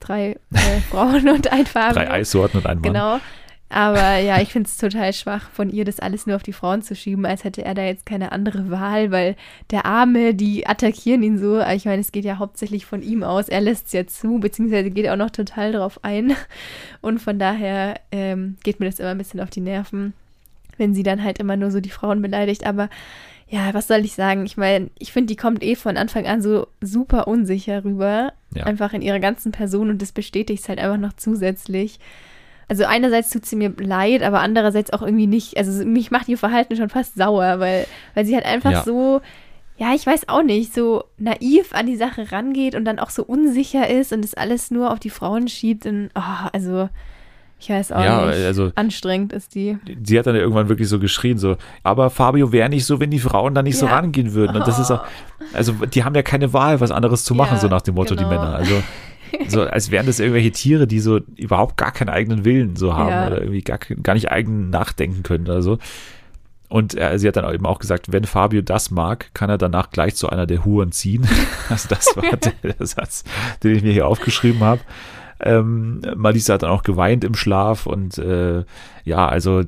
[0.00, 1.94] drei äh, Frauen und ein Fabio.
[1.94, 2.92] Drei Eissorten und ein Mann.
[2.92, 3.20] Genau.
[3.68, 6.82] Aber ja, ich finde es total schwach, von ihr das alles nur auf die Frauen
[6.82, 9.34] zu schieben, als hätte er da jetzt keine andere Wahl, weil
[9.72, 11.60] der Arme, die attackieren ihn so.
[11.60, 13.48] Ich meine, es geht ja hauptsächlich von ihm aus.
[13.48, 16.34] Er lässt es ja zu, beziehungsweise geht auch noch total drauf ein.
[17.00, 20.14] Und von daher ähm, geht mir das immer ein bisschen auf die Nerven,
[20.76, 22.64] wenn sie dann halt immer nur so die Frauen beleidigt.
[22.64, 22.88] Aber
[23.48, 24.46] ja, was soll ich sagen?
[24.46, 28.32] Ich meine, ich finde, die kommt eh von Anfang an so super unsicher rüber.
[28.54, 28.64] Ja.
[28.64, 31.98] Einfach in ihrer ganzen Person und das bestätigt es halt einfach noch zusätzlich.
[32.68, 35.56] Also einerseits tut sie mir leid, aber andererseits auch irgendwie nicht.
[35.56, 38.82] Also mich macht ihr Verhalten schon fast sauer, weil, weil sie halt einfach Ja.
[38.82, 39.20] so,
[39.78, 43.22] ja, ich weiß auch nicht, so naiv an die Sache rangeht und dann auch so
[43.22, 45.86] unsicher ist und das alles nur auf die Frauen schiebt.
[45.86, 46.88] Und, oh, also,
[47.60, 48.44] ich weiß auch Ja, nicht.
[48.44, 49.78] also- Anstrengend ist die.
[50.04, 53.18] Sie hat dann irgendwann wirklich so geschrien, so, aber Fabio wäre nicht so, wenn die
[53.20, 53.92] Frauen da nicht so Ja.
[53.94, 54.56] rangehen würden.
[54.56, 55.04] Und das ist auch,
[55.52, 58.16] also die haben ja keine Wahl, was anderes zu machen, Ja, so nach dem Motto,
[58.16, 58.28] genau.
[58.28, 58.56] die Männer.
[58.56, 58.82] Also,
[59.48, 63.10] so als wären das irgendwelche Tiere, die so überhaupt gar keinen eigenen Willen so haben
[63.10, 63.26] Ja.
[63.26, 65.78] oder irgendwie gar, gar nicht eigen nachdenken können oder so.
[66.68, 69.90] Und äh, sie hat dann eben auch gesagt, wenn Fabio das mag, kann er danach
[69.90, 71.26] gleich zu einer der Huren ziehen.
[71.68, 73.24] Also das war der, der Satz,
[73.62, 74.80] den ich mir hier aufgeschrieben habe.
[75.40, 78.64] Ähm, Malisa hat dann auch geweint im Schlaf und äh,
[79.04, 79.62] ja, also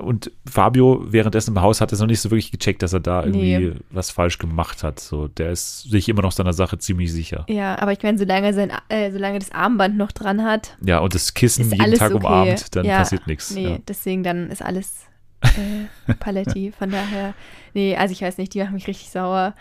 [0.00, 3.24] und Fabio währenddessen im Haus hat es noch nicht so wirklich gecheckt, dass er da
[3.24, 3.72] irgendwie nee.
[3.90, 4.98] was falsch gemacht hat.
[5.00, 7.44] So, der ist sich immer noch seiner Sache ziemlich sicher.
[7.48, 10.76] Ja, aber ich meine, solange sein, äh, solange das Armband noch dran hat.
[10.84, 12.26] Ja, und das Kissen jeden Tag okay.
[12.26, 13.52] umarmt, dann ja, passiert nichts.
[13.52, 13.78] Nee, ja.
[13.86, 15.06] deswegen dann ist alles
[15.42, 16.72] äh, Paletti.
[16.76, 17.34] Von daher,
[17.74, 19.54] nee, also ich weiß nicht, die machen mich richtig sauer.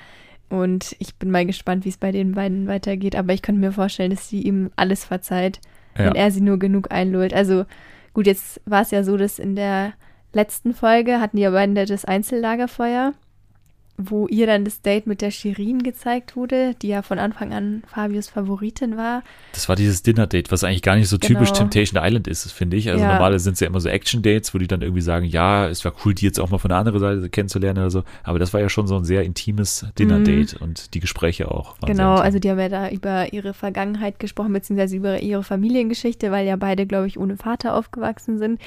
[0.51, 3.15] Und ich bin mal gespannt, wie es bei den beiden weitergeht.
[3.15, 5.61] Aber ich könnte mir vorstellen, dass sie ihm alles verzeiht,
[5.97, 6.05] ja.
[6.05, 7.33] wenn er sie nur genug einlullt.
[7.33, 7.65] Also
[8.13, 9.93] gut, jetzt war es ja so, dass in der
[10.33, 13.13] letzten Folge hatten die ja beiden das Einzellagerfeuer
[14.09, 17.83] wo ihr dann das Date mit der Shirin gezeigt wurde, die ja von Anfang an
[17.87, 19.23] Fabius Favoritin war.
[19.53, 21.39] Das war dieses Dinner-Date, was eigentlich gar nicht so genau.
[21.39, 22.89] typisch Temptation Island ist, finde ich.
[22.89, 23.13] Also ja.
[23.13, 25.93] normale sind es ja immer so Action-Dates, wo die dann irgendwie sagen, ja, es war
[26.05, 28.03] cool, die jetzt auch mal von der anderen Seite kennenzulernen oder so.
[28.23, 30.67] Aber das war ja schon so ein sehr intimes Dinner-Date mhm.
[30.67, 31.75] und die Gespräche auch.
[31.85, 36.47] Genau, also die haben ja da über ihre Vergangenheit gesprochen, beziehungsweise über ihre Familiengeschichte, weil
[36.47, 38.59] ja beide, glaube ich, ohne Vater aufgewachsen sind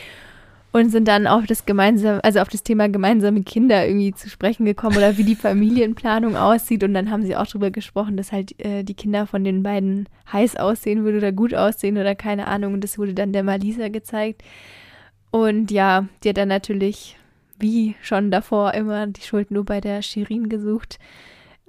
[0.74, 4.64] und sind dann auf das gemeinsame, also auf das Thema gemeinsame Kinder irgendwie zu sprechen
[4.64, 6.82] gekommen oder wie die Familienplanung aussieht.
[6.82, 10.08] Und dann haben sie auch darüber gesprochen, dass halt äh, die Kinder von den beiden
[10.32, 12.74] heiß aussehen würden oder gut aussehen oder keine Ahnung.
[12.74, 14.42] Und das wurde dann der Malisa gezeigt.
[15.30, 17.16] Und ja, die hat dann natürlich,
[17.60, 20.98] wie schon davor, immer die Schuld nur bei der Shirin gesucht.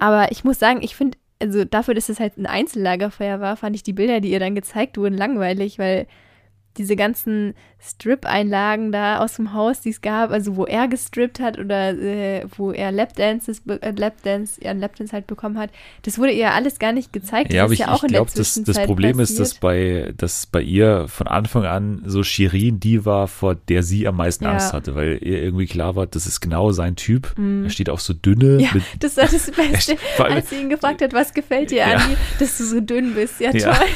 [0.00, 3.76] Aber ich muss sagen, ich finde, also dafür, dass es halt ein Einzellagerfeuer war, fand
[3.76, 6.08] ich die Bilder, die ihr dann gezeigt wurden, langweilig, weil
[6.78, 11.58] diese ganzen Strip-Einlagen da aus dem Haus, die es gab, also wo er gestrippt hat
[11.58, 15.70] oder äh, wo er Lapdances, äh, Lapdance, ja, Lapdance halt bekommen hat,
[16.02, 17.52] das wurde ihr alles gar nicht gezeigt.
[17.52, 19.40] Ja, das aber ich, ja ich glaube, das, das Problem passiert.
[19.40, 23.82] ist, dass bei, dass bei ihr von Anfang an so Shirin die war, vor der
[23.82, 24.52] sie am meisten ja.
[24.52, 27.34] Angst hatte, weil ihr irgendwie klar war, das ist genau sein Typ.
[27.36, 27.64] Mm.
[27.64, 28.60] Er steht auf so dünne.
[28.60, 31.96] Ja, das war das Beste, als sie ihn gefragt hat, was gefällt dir, ja.
[31.96, 33.40] Anni, dass du so dünn bist.
[33.40, 33.86] Ja, toll.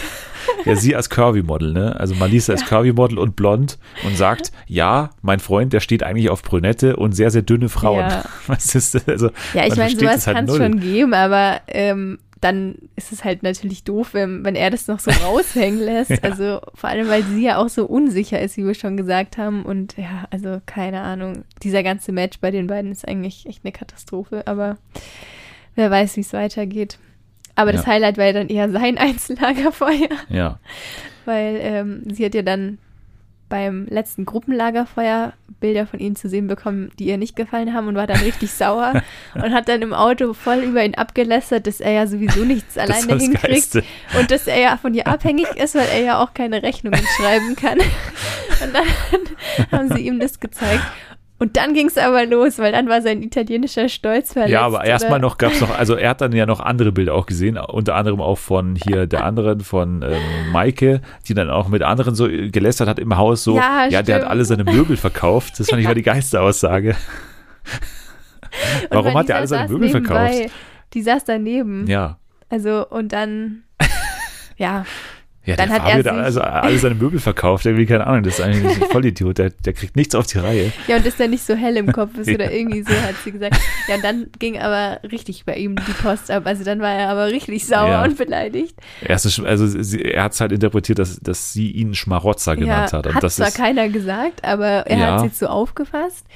[0.65, 1.99] Ja, sie als Curvy-Model, ne?
[1.99, 2.59] Also Malisa ja.
[2.59, 7.13] ist Curvy-Model und blond und sagt, ja, mein Freund, der steht eigentlich auf Brünette und
[7.13, 8.01] sehr, sehr dünne Frauen.
[8.01, 8.25] Ja.
[8.47, 9.09] Was ist das?
[9.09, 13.25] Also, ja, ich meine, sowas halt kann es schon geben, aber ähm, dann ist es
[13.25, 16.11] halt natürlich doof, wenn, wenn er das noch so raushängen lässt.
[16.11, 16.19] ja.
[16.23, 19.65] Also vor allem, weil sie ja auch so unsicher ist, wie wir schon gesagt haben.
[19.65, 21.45] Und ja, also keine Ahnung.
[21.63, 24.79] Dieser ganze Match bei den beiden ist eigentlich echt eine Katastrophe, aber
[25.75, 26.99] wer weiß, wie es weitergeht.
[27.61, 27.77] Aber ja.
[27.77, 30.09] das Highlight war ja dann eher sein Einzellagerfeuer.
[30.29, 30.59] Ja.
[31.27, 32.79] Weil ähm, sie hat ja dann
[33.51, 37.97] beim letzten Gruppenlagerfeuer Bilder von ihm zu sehen bekommen, die ihr nicht gefallen haben und
[37.97, 39.03] war dann richtig sauer
[39.35, 43.19] und hat dann im Auto voll über ihn abgelästert, dass er ja sowieso nichts alleine
[43.19, 43.85] hinkriegt Geiste.
[44.19, 47.57] und dass er ja von ihr abhängig ist, weil er ja auch keine Rechnungen schreiben
[47.57, 47.79] kann.
[47.81, 50.85] Und dann haben sie ihm das gezeigt
[51.41, 54.53] und dann ging es aber los, weil dann war sein italienischer Stolz verletzt.
[54.53, 57.15] Ja, aber erstmal noch gab es noch, also er hat dann ja noch andere Bilder
[57.15, 61.69] auch gesehen, unter anderem auch von hier der anderen, von ähm, Maike, die dann auch
[61.69, 64.99] mit anderen so gelästert hat im Haus, so, ja, ja der hat alle seine Möbel
[64.99, 65.59] verkauft.
[65.59, 65.85] Das fand ja.
[65.85, 66.95] ich war die Geisteraussage.
[68.91, 70.33] Warum hat der alle seine Möbel nebenbei.
[70.33, 70.55] verkauft?
[70.93, 71.87] Die saß daneben.
[71.87, 72.19] Ja.
[72.51, 73.63] Also, und dann,
[74.59, 74.85] ja.
[75.47, 78.39] Ja, dann hat Fabio er da also alle seine Möbel verkauft, irgendwie, keine Ahnung, das
[78.39, 80.71] ist eigentlich ein Vollidiot, der, der kriegt nichts auf die Reihe.
[80.87, 82.35] Ja, und dass der nicht so hell im Kopf ist ja.
[82.35, 83.57] oder irgendwie so, hat sie gesagt.
[83.89, 87.09] Ja, und dann ging aber richtig bei ihm die Post ab, also dann war er
[87.09, 88.05] aber richtig sauer ja.
[88.05, 88.77] und beleidigt.
[89.01, 92.99] Erste, also sie, er hat es halt interpretiert, dass, dass sie ihn Schmarotzer genannt ja,
[92.99, 93.07] hat.
[93.07, 96.27] Und hat das zwar ist, keiner gesagt, aber er hat es jetzt so aufgefasst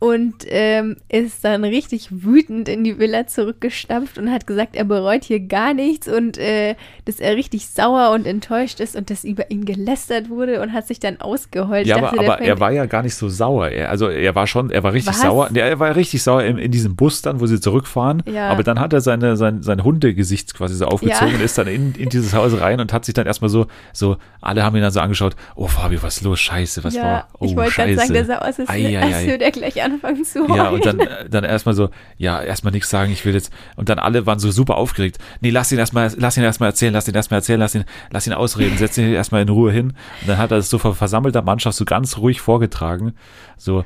[0.00, 5.24] und ähm, ist dann richtig wütend in die Villa zurückgestampft und hat gesagt, er bereut
[5.24, 9.50] hier gar nichts und äh, dass er richtig sauer und enttäuscht ist und dass über
[9.50, 11.86] ihn gelästert wurde und hat sich dann ausgeheult.
[11.86, 13.68] Ja, aber, aber er war ja gar nicht so sauer.
[13.68, 15.20] Er, also er war schon, er war richtig Was?
[15.20, 15.50] sauer.
[15.52, 18.22] Er war richtig sauer in, in, diesem Bus dann, wo sie zurückfahren.
[18.24, 18.48] Ja.
[18.48, 21.34] Aber dann hat er seine, sein, sein Hundegesicht quasi so aufgezogen ja.
[21.34, 24.16] und ist dann in, in dieses Haus rein und hat sich dann erstmal so, so,
[24.40, 26.40] alle haben ihn dann so angeschaut, oh Fabio, was ist los?
[26.40, 27.28] Scheiße, was ja, war?
[27.38, 30.24] Oh, ich wollte gerade sagen, der sah aus, als, als würde er gleich an anfangen
[30.24, 30.54] zu heulen.
[30.54, 33.52] Ja, und dann, dann erstmal so, ja, erstmal nichts sagen, ich will jetzt.
[33.76, 35.18] Und dann alle waren so super aufgeregt.
[35.40, 38.26] Nee, lass ihn erstmal, lass ihn erstmal erzählen, lass ihn erstmal erzählen, lass ihn, lass
[38.26, 39.94] ihn ausreden, setz ihn erstmal in Ruhe hin.
[40.20, 43.14] Und dann hat er das so vor versammelter Mannschaft so ganz ruhig vorgetragen.
[43.56, 43.84] So,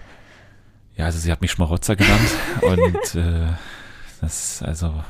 [0.96, 2.30] ja, also sie hat mich Schmarotzer genannt.
[2.62, 3.48] und äh,
[4.20, 4.92] das, also.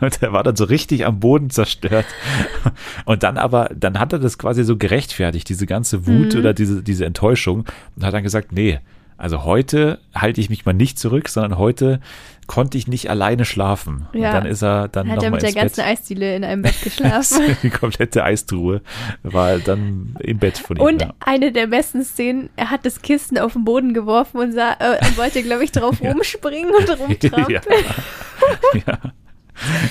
[0.00, 2.06] Und er war dann so richtig am Boden zerstört.
[3.04, 6.38] Und dann aber, dann hat er das quasi so gerechtfertigt, diese ganze Wut mhm.
[6.40, 7.64] oder diese, diese Enttäuschung.
[7.96, 8.78] Und hat dann gesagt, nee,
[9.18, 12.00] also heute halte ich mich mal nicht zurück, sondern heute
[12.46, 14.06] konnte ich nicht alleine schlafen.
[14.12, 14.28] Ja.
[14.28, 15.86] Und dann ist er dann Hat er mit der ganzen Bett.
[15.86, 17.56] Eisdiele in einem Bett geschlafen.
[17.62, 18.80] Die komplette Eistruhe
[19.24, 20.82] war dann im Bett von ihm.
[20.82, 21.14] Und ja.
[21.20, 25.04] eine der besten Szenen, er hat das Kissen auf den Boden geworfen und, sah, äh,
[25.04, 27.60] und wollte, glaube ich, drauf rumspringen und rumtrampeln.
[28.74, 28.80] ja.
[28.86, 28.98] ja.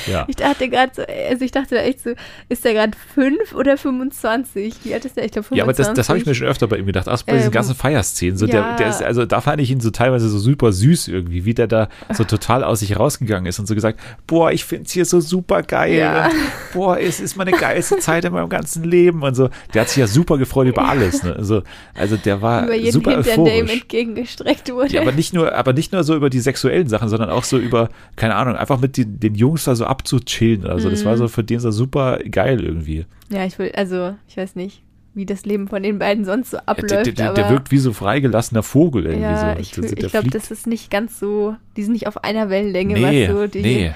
[0.06, 0.26] Ja.
[0.30, 2.12] Ich dachte gerade so, also ich dachte da echt so,
[2.50, 4.76] ist der gerade 5 oder 25?
[4.84, 5.26] Wie alt ist der?
[5.26, 5.58] Ich glaube 25.
[5.58, 7.08] Ja, aber das, das habe ich mir schon öfter bei ihm gedacht.
[7.10, 8.38] Auch bei diesen Ähm, ganzen Feierszenen.
[8.38, 8.52] So ja.
[8.52, 11.54] der, der ist, also da fand ich ihn so teilweise so super süß irgendwie, wie
[11.54, 14.92] der da so total aus sich rausgegangen ist und so gesagt, boah, ich finde es
[14.92, 15.98] hier so super geil.
[15.98, 16.30] Ja.
[16.74, 19.50] Boah, es ist meine geilste Zeit in meinem ganzen Leben und so.
[19.74, 21.24] Der hat sich ja super gefreut über alles.
[21.24, 21.36] Ne?
[21.36, 21.64] Also,
[21.96, 23.82] also der war Über jeden super Hintern, der ihm euphorisch.
[23.82, 24.90] entgegengestreckt wurde.
[24.94, 27.58] Ja, aber nicht nur, aber nicht nur so über die sexuellen Sachen, sondern auch so
[27.58, 30.66] über, keine Ahnung, einfach mit den, den Jungs da so abzuchillen.
[30.66, 31.10] Also das Mhm.
[31.10, 33.06] war so für den so super geil irgendwie.
[33.30, 34.82] Ja, ich will, also, ich weiß nicht,
[35.14, 36.92] wie das Leben von den beiden sonst so Ja, abläuft.
[37.08, 39.60] der, der, aber der wirkt wie so freigelassener Vogel irgendwie ja, so.
[39.60, 42.50] ich, Der- der ich glaube, das ist nicht ganz so, die sind nicht auf einer
[42.50, 43.92] Wellenlänge, nee, was so die, nee.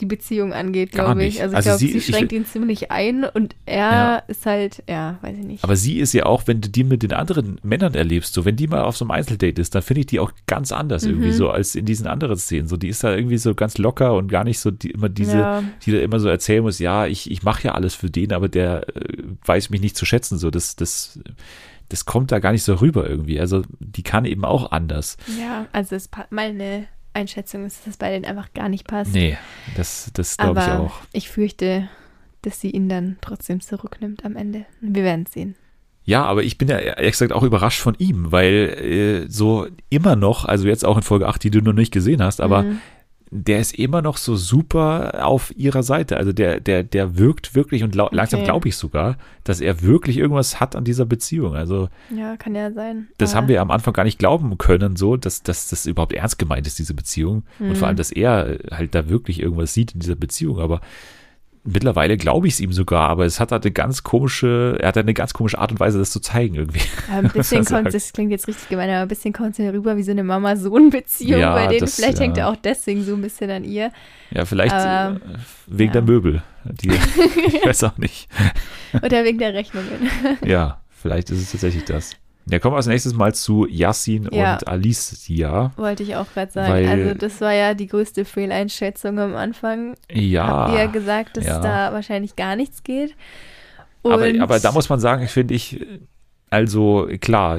[0.00, 1.34] Die Beziehung angeht, glaube ich.
[1.34, 1.42] nicht.
[1.42, 4.16] Also ich Also glaube, sie- sie, ich- schränkt ihn ziemlich ein und er Ja.
[4.28, 5.64] ist halt, ja, weiß ich nicht.
[5.64, 8.56] Aber sie ist ja auch, wenn du die mit den anderen Männern erlebst, so wenn
[8.56, 11.28] die mal auf so einem Einzeldate ist, dann finde ich die auch ganz anders irgendwie
[11.28, 11.32] Mhm.
[11.34, 12.66] so als in diesen anderen Szenen.
[12.68, 15.38] So, die ist da irgendwie so ganz locker und gar nicht so die, immer diese,
[15.38, 15.62] Ja.
[15.84, 18.48] die da immer so erzählen muss, ja, ich, ich mache ja alles für den, aber
[18.48, 20.38] der äh, weiß mich nicht zu schätzen.
[20.38, 21.20] So, das, das,
[21.88, 23.40] das kommt da gar nicht so rüber irgendwie.
[23.40, 25.16] Also die kann eben auch anders.
[25.40, 29.12] Ja, also es pa- meine Einschätzung ist, dass es bei denen einfach gar nicht passt.
[29.14, 29.36] Nee,
[29.76, 31.00] das, das glaube ich auch.
[31.12, 31.88] ich fürchte,
[32.42, 34.64] dass sie ihn dann trotzdem zurücknimmt am Ende.
[34.80, 35.56] Wir werden es sehen.
[36.04, 40.16] Ja, aber ich bin ja ehrlich gesagt auch überrascht von ihm, weil äh, so immer
[40.16, 42.80] noch, also jetzt auch in Folge 8, die du noch nicht gesehen hast, aber Mhm.
[43.32, 46.16] Der ist immer noch so super auf ihrer Seite.
[46.16, 48.46] Also der, der, der wirkt wirklich und lau- langsam Okay.
[48.48, 51.54] glaube ich sogar, dass er wirklich irgendwas hat an dieser Beziehung.
[51.54, 53.06] Also Ja, kann ja sein.
[53.18, 56.12] das Aber- haben wir am Anfang gar nicht glauben können, so, dass, dass das überhaupt
[56.12, 57.44] ernst gemeint ist, diese Beziehung.
[57.60, 57.84] Und vor Mhm.
[57.84, 60.58] allem, dass er halt da wirklich irgendwas sieht in dieser Beziehung.
[60.58, 60.80] Aber
[61.64, 64.96] mittlerweile glaube ich es ihm sogar, aber es hat halt eine ganz komische, er hat
[64.96, 66.80] eine ganz komische Art und Weise, das zu zeigen irgendwie.
[67.10, 67.84] Ein bisschen sagen.
[67.84, 70.24] kommt, das klingt jetzt richtig gemein, aber ein bisschen kommt es rüber wie so eine
[70.24, 71.80] Mama-Sohn-Beziehung Ja, bei denen.
[71.80, 72.44] das, Vielleicht hängt ja.
[72.44, 73.92] er auch deswegen so ein bisschen an ihr.
[74.30, 75.20] Ja, vielleicht Aber, äh,
[75.66, 76.00] wegen ja.
[76.00, 76.42] der Möbel.
[76.64, 76.90] Die,
[77.46, 78.28] ich weiß auch nicht.
[79.02, 80.10] Oder wegen der Rechnungen.
[80.44, 82.16] Ja, vielleicht ist es tatsächlich das.
[82.50, 84.54] Ja, kommen wir als nächstes mal zu Yassin Ja.
[84.54, 85.72] und Alicia.
[85.76, 86.72] Wollte ich auch gerade sagen.
[86.72, 89.94] Weil- also das war ja die größte Fehleinschätzung am Anfang.
[90.10, 90.46] Ja.
[90.46, 91.60] Habt ihr ja gesagt, dass ja.
[91.60, 93.14] da wahrscheinlich gar nichts geht.
[94.02, 95.84] Und aber, aber da muss man sagen, finde ich,
[96.48, 97.58] also klar,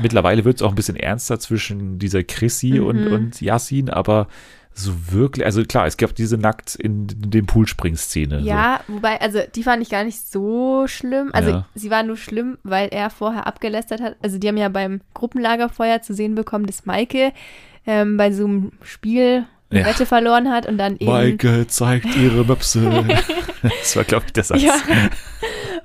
[0.00, 3.12] mittlerweile wird es auch ein bisschen ernster zwischen dieser Chrissy und, Mhm.
[3.12, 4.26] und Yassin, aber
[4.78, 8.40] so wirklich, also klar, es gab diese nackt in dem Poolspring-Szene.
[8.40, 11.30] Ja, wobei, also die fand ich gar nicht so schlimm.
[11.32, 11.66] Also Ja.
[11.74, 14.16] sie war nur schlimm, weil er vorher abgelästert hat.
[14.22, 17.32] Also die haben ja beim Gruppenlagerfeuer zu sehen bekommen, dass Maike
[17.86, 19.86] ähm, bei so einem Spiel eine Ja.
[19.86, 20.98] Wette verloren hat und dann So.
[21.00, 23.04] eben Maike zeigt ihre Möpse.
[23.62, 24.62] das war, glaube ich, der Satz.
[24.62, 24.76] Ja.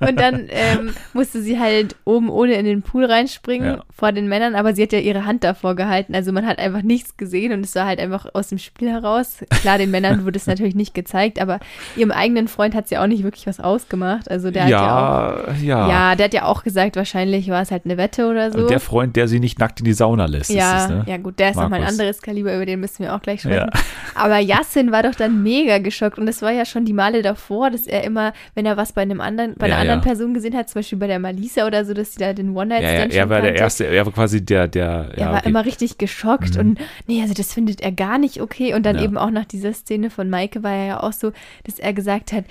[0.00, 3.82] Und dann ähm, musste sie halt oben ohne in den Pool reinspringen Ja.
[3.94, 6.14] vor den Männern, aber sie hat ja ihre Hand davor gehalten.
[6.14, 9.38] Also man hat einfach nichts gesehen und es war halt einfach aus dem Spiel heraus.
[9.60, 11.60] Klar, den Männern wurde es natürlich nicht gezeigt, aber
[11.96, 14.30] ihrem eigenen Freund hat sie auch nicht wirklich was ausgemacht.
[14.30, 15.48] Also der hat ja auch.
[15.62, 15.88] ja, ja.
[15.88, 18.66] Ja, der hat ja auch gesagt, wahrscheinlich war es halt eine Wette oder so.
[18.66, 21.04] Der Freund, der sie nicht nackt in die Sauna lässt, ja, es, ne?
[21.06, 23.68] ja gut, der ist nochmal ein anderes Kaliber, über den müssen wir auch gleich sprechen.
[23.72, 23.80] Ja.
[24.14, 27.70] Aber Yassin war doch dann mega geschockt und es war ja schon die Male davor,
[27.70, 30.14] dass er immer, wenn er was bei einem anderen, bei einer Ja, anderen ja.
[30.14, 32.66] Person gesehen hat, zum Beispiel bei der Malisa oder so, dass sie da den One
[32.66, 33.62] Night Ja, ja, er war der kannte.
[33.62, 35.48] Erste, er war quasi der, der, Er ja, war okay.
[35.48, 36.60] immer richtig geschockt Mhm.
[36.60, 38.74] und nee, also das findet er gar nicht okay.
[38.74, 41.32] Und dann eben auch nach dieser Szene von Maike war er ja auch so,
[41.64, 42.44] dass er gesagt hat,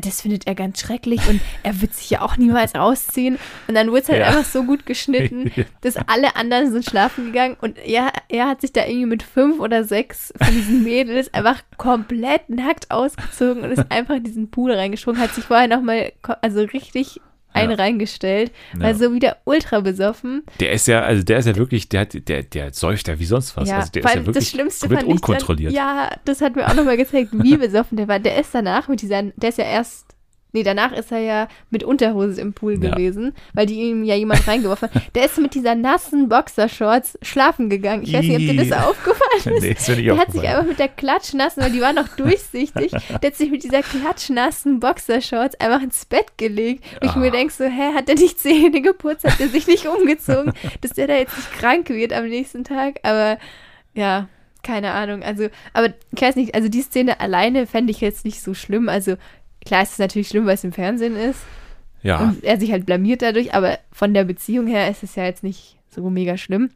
[0.00, 3.38] das findet er ganz schrecklich und er wird sich ja auch niemals rausziehen.
[3.68, 4.26] Und dann wurde es halt Ja.
[4.28, 8.72] einfach so gut geschnitten, dass alle anderen sind schlafen gegangen und er, er hat sich
[8.72, 13.90] da irgendwie mit fünf oder sechs von diesen Mädels einfach komplett nackt ausgezogen und ist
[13.90, 17.20] einfach in diesen Pool reingesprungen, hat sich vorher nochmal, also richtig
[17.56, 17.76] einen Ja.
[17.76, 18.80] reingestellt, Ja.
[18.84, 20.44] war so wieder ultra besoffen.
[20.60, 23.24] Der ist ja, also der ist ja wirklich, der, hat- der, der säuft ja wie
[23.24, 23.68] sonst was.
[23.68, 25.72] Ja, also der ist ja wirklich das Schlimmste komplett unkontrolliert.
[25.72, 28.18] Dann, ja, das hat mir auch nochmal gezeigt, wie besoffen der war.
[28.20, 30.06] Der ist danach mit dieser, der ist ja erst,
[30.56, 32.90] nee, danach ist er ja mit Unterhose im Pool Ja.
[32.90, 35.14] gewesen, weil die ihm ja jemand reingeworfen hat.
[35.14, 38.02] Der ist mit dieser nassen Boxershorts schlafen gegangen.
[38.04, 39.62] Ich weiß nicht, ob dir das aufgefallen ist.
[39.88, 42.90] nee, nicht Der hat sich einfach mit der klatschnassen, weil die war noch durchsichtig,
[43.22, 46.84] der hat sich mit dieser klatschnassen Boxershorts einfach ins Bett gelegt.
[47.00, 47.18] Und ich Ah.
[47.18, 50.92] mir denke so, hä, hat der nicht Zähne geputzt, hat der sich nicht umgezogen, dass
[50.92, 53.00] der da jetzt nicht krank wird am nächsten Tag.
[53.02, 53.38] Aber
[53.94, 54.28] ja,
[54.62, 55.22] keine Ahnung.
[55.22, 58.88] Also, aber ich weiß nicht, also die Szene alleine fände ich jetzt nicht so schlimm.
[58.88, 59.16] Also
[59.66, 61.40] klar ist es natürlich schlimm, weil es im Fernsehen ist
[62.02, 65.24] Ja, und er sich halt blamiert dadurch, aber von der Beziehung her ist es ja
[65.24, 66.70] jetzt nicht so mega schlimm.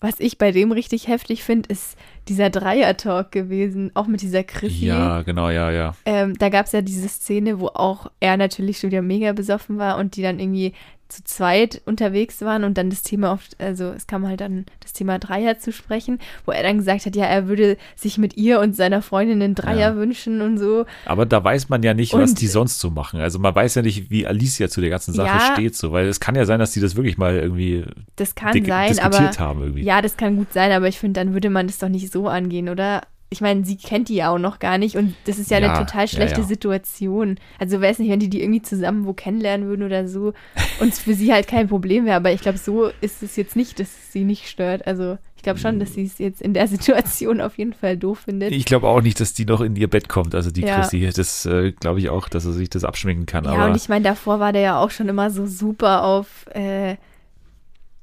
[0.00, 1.96] Was ich bei dem richtig heftig finde, ist
[2.28, 4.86] dieser Dreier-Talk gewesen, auch mit dieser Chrissy.
[4.86, 5.96] ja, genau, ja, ja.
[6.04, 9.78] Ähm, da gab es ja diese Szene, wo auch er natürlich schon wieder mega besoffen
[9.78, 10.74] war und die dann irgendwie
[11.14, 14.92] zu zweit unterwegs waren und dann das Thema oft, also es kam halt dann das
[14.92, 18.60] Thema Dreier zu sprechen, wo er dann gesagt hat, ja, er würde sich mit ihr
[18.60, 19.96] und seiner Freundin einen Dreier ja.
[19.96, 20.86] wünschen und so.
[21.06, 23.20] Aber da weiß man ja nicht, und, was die sonst so machen.
[23.20, 26.08] Also man weiß ja nicht, wie Alicia zu der ganzen Sache ja, steht, so, weil
[26.08, 27.84] es kann ja sein, dass die das wirklich mal irgendwie
[28.16, 29.84] das kann sein, diskutiert aber, haben irgendwie.
[29.84, 32.28] Ja, das kann gut sein, aber ich finde, dann würde man das doch nicht so
[32.28, 33.02] angehen, oder?
[33.34, 35.72] Ich meine, sie kennt die ja auch noch gar nicht und das ist ja, ja
[35.72, 36.46] eine total schlechte ja, ja.
[36.46, 37.36] Situation.
[37.58, 40.34] Also weiß nicht, wenn die die irgendwie zusammen wo kennenlernen würden oder so
[40.78, 43.56] und es für sie halt kein Problem wäre, aber ich glaube, so ist es jetzt
[43.56, 44.86] nicht, dass es sie nicht stört.
[44.86, 48.20] Also ich glaube schon, dass sie es jetzt in der Situation auf jeden Fall doof
[48.20, 48.52] findet.
[48.52, 51.10] Ich glaube auch nicht, dass die noch in ihr Bett kommt, also die Chrissy.
[51.12, 53.44] Das äh, glaube ich auch, dass er sich das abschminken kann.
[53.46, 56.46] Ja, aber und ich meine, davor war der ja auch schon immer so super auf
[56.54, 56.96] äh,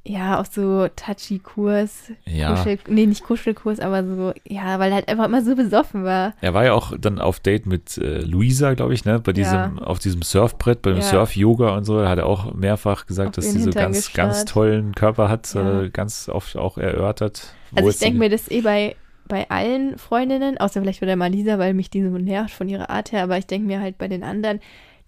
[0.04, 2.12] ja, auf so Touchy-Kurs.
[2.26, 2.56] Ja.
[2.56, 6.34] Kuschel, nee, nicht Kuschelkurs, aber so, ja, weil er halt einfach immer so besoffen war.
[6.42, 9.20] Er war ja auch dann auf Date mit äh, Luisa, glaube ich, ne?
[9.20, 9.74] Bei diesem, ja.
[9.84, 11.02] auf diesem Surfbrett, beim ja.
[11.04, 12.08] Surf-Yoga und so.
[12.08, 14.32] Hat er auch mehrfach gesagt, auf dass sie so ganz, gestarrt.
[14.32, 15.84] ganz tollen Körper hat, ja.
[15.84, 17.54] äh, ganz oft auch erörtert.
[17.76, 18.96] Also ich denke mir das eh bei,
[19.28, 22.90] bei allen Freundinnen, außer vielleicht bei der Malisa, weil mich die so nervt von ihrer
[22.90, 24.62] Art her, aber ich denke mir halt bei den anderen,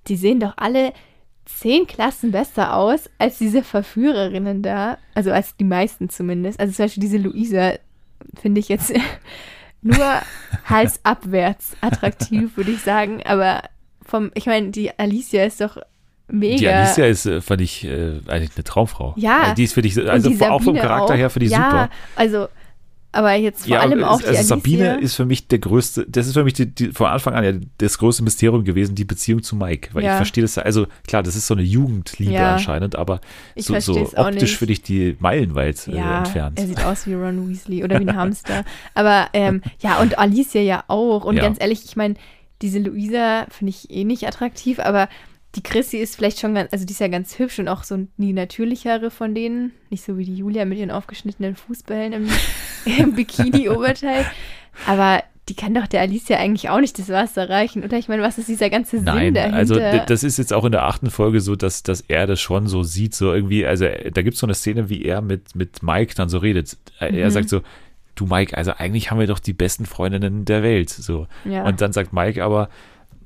[0.07, 0.93] die sehen doch alle
[1.45, 4.97] zehn Klassen besser aus als diese Verführerinnen da.
[5.13, 6.59] Also als die meisten zumindest.
[6.59, 7.73] Also zum Beispiel diese Luisa
[8.41, 8.93] finde ich jetzt
[9.81, 10.21] nur
[10.65, 13.21] halsabwärts attraktiv, würde ich sagen.
[13.25, 13.63] Aber
[14.05, 15.77] vom, ich meine, die Alicia ist doch
[16.27, 16.57] mega.
[16.57, 19.13] Die Alicia ist, äh, fand ich, äh, eigentlich eine Traumfrau.
[19.17, 19.41] Ja.
[19.41, 21.17] Also die ist für dich, also auch vom Charakter auch.
[21.17, 21.89] her für dich ja, super.
[22.15, 22.47] Also
[23.13, 26.27] aber jetzt vor ja, allem auch es, also Sabine ist für mich der größte, das
[26.27, 29.43] ist für mich die, die, von Anfang an ja das größte Mysterium gewesen, die Beziehung
[29.43, 29.89] zu Mike.
[29.93, 30.11] Weil ja.
[30.11, 32.53] ich verstehe das, also klar, das ist so eine Jugendliebe ja.
[32.53, 33.21] anscheinend, aber
[33.53, 36.59] ich so, so optisch finde ich die meilenweit äh, ja, entfernt.
[36.59, 38.65] Er sieht aus wie Ron Weasley oder wie ein Hamster.
[38.95, 41.23] Aber ähm, ja, und Alicia ja auch.
[41.23, 42.15] Und ganz ehrlich, ich meine,
[42.63, 45.07] diese Luisa finde ich eh nicht attraktiv, aber
[45.55, 48.07] die Chrissy ist vielleicht schon ganz, also die ist ja ganz hübsch und auch so
[48.17, 49.71] die natürlichere von denen.
[49.89, 52.29] Nicht so wie die Julia mit ihren aufgeschnittenen Fußballen im,
[52.97, 54.25] im Bikini-Oberteil.
[54.87, 57.97] Aber die kann doch der Alicia eigentlich auch nicht das Wasser reichen, oder?
[57.97, 59.57] Ich meine, was ist dieser ganze Sinn Nein, dahinter?
[59.57, 62.67] also das ist jetzt auch in der achten Folge so, dass, dass er das schon
[62.67, 65.83] so sieht, so irgendwie, also da gibt es so eine Szene, wie er mit, mit
[65.83, 66.77] Mike dann so redet.
[66.99, 67.29] Er mhm.
[67.29, 67.61] sagt so,
[68.15, 71.27] du Mike, also eigentlich haben wir doch die besten Freundinnen der Welt, so.
[71.43, 71.65] Ja.
[71.65, 72.69] Und dann sagt Mike aber,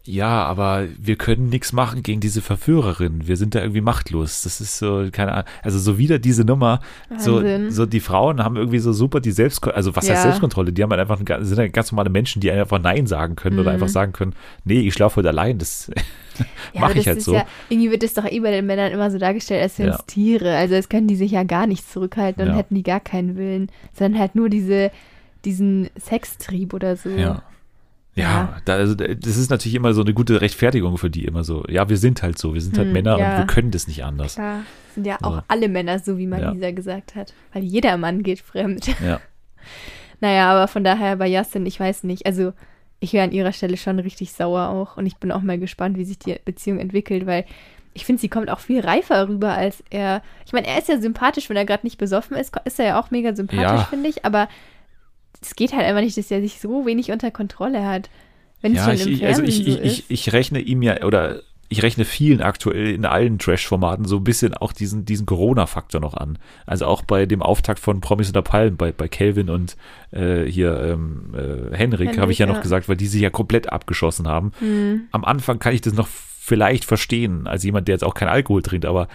[0.08, 3.28] ja, aber wir können nichts machen gegen diese Verführerin.
[3.28, 4.42] Wir sind da irgendwie machtlos.
[4.42, 6.80] Das ist so, keine Ahnung, also so wieder diese Nummer.
[7.18, 10.14] So, so die Frauen haben irgendwie so super die Selbstkontrolle, also was ja.
[10.14, 10.72] heißt Selbstkontrolle?
[10.72, 13.62] Die haben halt einfach, sind halt ganz normale Menschen, die einfach Nein sagen können mhm.
[13.64, 14.34] oder einfach sagen können,
[14.64, 15.58] nee, ich schlafe heute allein.
[15.58, 15.92] Das
[16.74, 17.34] ja, mache ich halt so.
[17.34, 20.06] Ja, irgendwie wird das doch eh bei den Männern immer so dargestellt, als wären es
[20.06, 20.56] Tiere.
[20.56, 23.70] Also es können die sich ja gar nicht zurückhalten und hätten die gar keinen Willen,
[23.92, 24.90] sondern halt nur diese,
[25.44, 27.10] diesen Sextrieb oder so.
[27.10, 27.44] Ja.
[28.18, 31.64] Ja, da, also, das ist natürlich immer so eine gute Rechtfertigung für die immer so.
[31.68, 33.32] Ja, wir sind halt so, wir sind halt hm, Männer ja.
[33.32, 34.36] und wir können das nicht anders.
[34.36, 34.62] Klar,
[34.96, 36.72] sind ja auch alle Männer so, wie Marisa ja.
[36.72, 37.34] gesagt hat.
[37.54, 38.88] Weil jeder Mann geht fremd.
[39.06, 39.22] Ja.
[40.20, 42.26] naja, aber von daher bei Justin, ich weiß nicht.
[42.26, 42.54] Also
[43.00, 45.98] ich wäre an ihrer Stelle schon richtig sauer auch und ich bin auch mal gespannt,
[45.98, 47.46] wie sich die Beziehung entwickelt, weil
[47.94, 50.22] ich finde, sie kommt auch viel reifer rüber als er.
[50.46, 53.00] Ich meine, er ist ja sympathisch, wenn er gerade nicht besoffen ist, ist er ja
[53.00, 53.84] auch mega sympathisch, ja.
[53.84, 54.48] finde ich, aber
[55.42, 58.10] es geht halt einfach nicht, dass er sich so wenig unter Kontrolle hat.
[58.62, 61.04] Wenn ja, es schon ich, im also ich, so ich, ich, ich rechne ihm ja,
[61.04, 66.00] oder ich rechne vielen aktuell in allen Trash-Formaten so ein bisschen auch diesen, diesen Corona-Faktor
[66.00, 66.40] noch an.
[66.66, 69.76] Also auch bei dem Auftakt von Promis unter Palmen, bei, bei Calvin und
[70.12, 73.30] äh, hier ähm, äh, Henrik, habe ich ja, ja, noch gesagt, weil die sich ja
[73.30, 74.54] komplett abgeschossen haben.
[74.62, 75.08] Mhm.
[75.12, 78.62] Am Anfang kann ich das noch vielleicht verstehen, als jemand, der jetzt auch kein Alkohol
[78.62, 79.10] trinkt, aber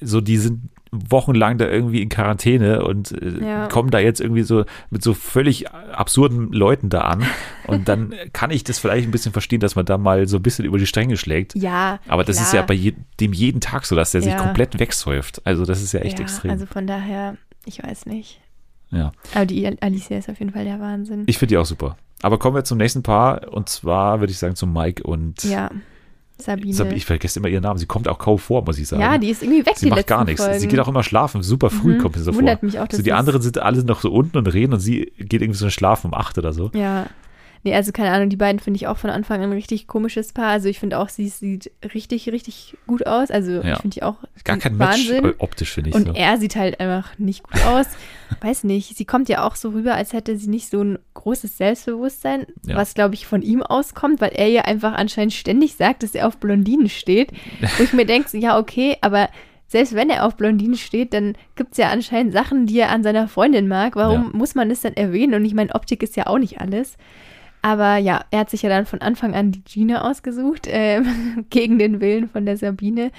[0.00, 3.66] so die sind wochenlang da irgendwie in Quarantäne und äh, ja.
[3.68, 7.24] kommen da jetzt irgendwie so mit so völlig absurden Leuten da an.
[7.66, 10.42] Und dann kann ich das vielleicht ein bisschen verstehen, dass man da mal so ein
[10.42, 11.54] bisschen über die Stränge schlägt.
[11.54, 12.00] Ja.
[12.08, 12.46] Aber das klar.
[12.46, 14.30] ist ja bei je, dem jeden Tag so, dass der ja.
[14.30, 15.42] sich komplett wegsäuft.
[15.44, 16.50] Also das ist ja echt ja, extrem.
[16.50, 17.36] Also von daher,
[17.66, 18.40] ich weiß nicht.
[18.90, 19.12] Ja.
[19.34, 21.24] Aber die Alicia ist auf jeden Fall der Wahnsinn.
[21.26, 21.98] Ich finde die auch super.
[22.22, 25.70] Aber kommen wir zum nächsten Paar und zwar würde ich sagen zu Mike und ja.
[26.40, 26.94] Sabine.
[26.94, 27.78] Ich vergesse immer ihren Namen.
[27.78, 29.02] Sie kommt auch kaum vor, muss ich sagen.
[29.02, 29.74] Ja, die ist irgendwie weg.
[29.76, 30.42] Sie macht gar nichts.
[30.42, 30.60] Folgen.
[30.60, 31.42] Sie geht auch immer schlafen.
[31.42, 31.98] Super früh mhm.
[31.98, 32.66] kommt sie so Wundert vor.
[32.66, 35.42] mich auch, so, die anderen sind alle noch so unten und reden und sie geht
[35.42, 36.70] irgendwie so schlafen um acht oder so.
[36.74, 37.06] Ja.
[37.64, 40.32] Nee, also keine Ahnung, die beiden finde ich auch von Anfang an ein richtig komisches
[40.32, 40.48] Paar.
[40.48, 43.30] Also ich finde auch, sie sieht richtig, richtig gut aus.
[43.30, 43.74] Also ja.
[43.74, 45.22] ich finde die auch Gar kein Wahnsinn.
[45.22, 45.96] Match optisch, finde ich.
[45.96, 46.12] Und so.
[46.14, 47.86] er sieht halt einfach nicht gut aus.
[48.40, 51.56] Weiß nicht, sie kommt ja auch so rüber, als hätte sie nicht so ein großes
[51.56, 52.76] Selbstbewusstsein, ja.
[52.76, 56.26] was glaube ich von ihm auskommt, weil er ja einfach anscheinend ständig sagt, dass er
[56.26, 57.32] auf Blondinen steht.
[57.76, 59.28] Wo ich mir denke, ja okay, aber
[59.68, 63.02] selbst wenn er auf Blondinen steht, dann gibt es ja anscheinend Sachen, die er an
[63.02, 63.96] seiner Freundin mag.
[63.96, 64.30] Warum ja.
[64.32, 65.34] muss man das dann erwähnen?
[65.34, 66.96] Und ich meine, Optik ist ja auch nicht alles.
[67.62, 71.02] Aber ja, er hat sich ja dann von Anfang an die Gina ausgesucht, äh,
[71.50, 73.10] gegen den Willen von der Sabine.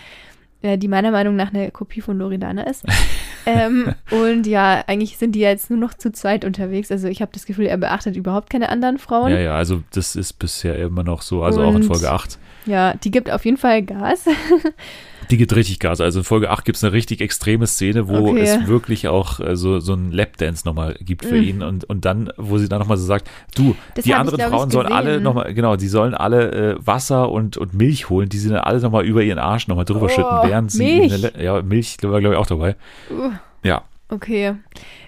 [0.62, 2.84] äh, die meiner Meinung nach eine Kopie von Loredana ist.
[3.46, 6.92] ähm, und ja, eigentlich sind die jetzt nur noch zu zweit unterwegs.
[6.92, 9.32] Also ich habe das Gefühl, er beachtet überhaupt keine anderen Frauen.
[9.32, 12.38] Ja, ja, also das ist bisher immer noch so, also auch in Und- Folge 8.
[12.66, 14.26] Ja, die gibt auf jeden Fall Gas.
[15.32, 16.02] Die gibt richtig Gas.
[16.02, 18.40] Also in Folge 8 gibt es eine richtig extreme Szene, wo Okay.
[18.42, 21.44] es wirklich auch äh, so, so einen Lapdance nochmal gibt für Mhm.
[21.44, 24.38] ihn und, und dann, wo sie dann nochmal so sagt, du, Das die ich, anderen
[24.38, 28.10] glaub ich, Frauen sollen alle nochmal, genau, die sollen alle äh, Wasser und, und Milch
[28.10, 30.84] holen, die sie dann alle nochmal über ihren Arsch nochmal drüber Oh, schütten, während sie
[30.84, 31.22] Milch.
[31.22, 32.76] Le- ja, Milch war glaube ich auch dabei.
[33.12, 33.32] Uh,
[33.64, 34.56] Ja, okay.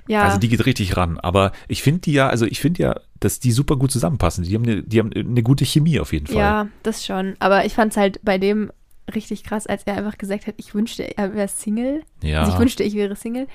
[0.07, 0.23] Ja.
[0.23, 1.19] also die geht richtig ran.
[1.19, 4.43] Aber ich finde die ja, also ich finde ja, dass die super gut zusammenpassen.
[4.43, 6.35] Die haben eine, die haben eine gute Chemie auf jeden Fall.
[6.37, 7.35] Ja, das schon.
[7.39, 8.71] Aber ich fand es halt bei dem
[9.15, 12.01] richtig krass, als er einfach gesagt hat, ich wünschte, er wäre Single.
[12.23, 12.41] Ja.
[12.41, 13.47] Also ich wünschte, ich wäre Single.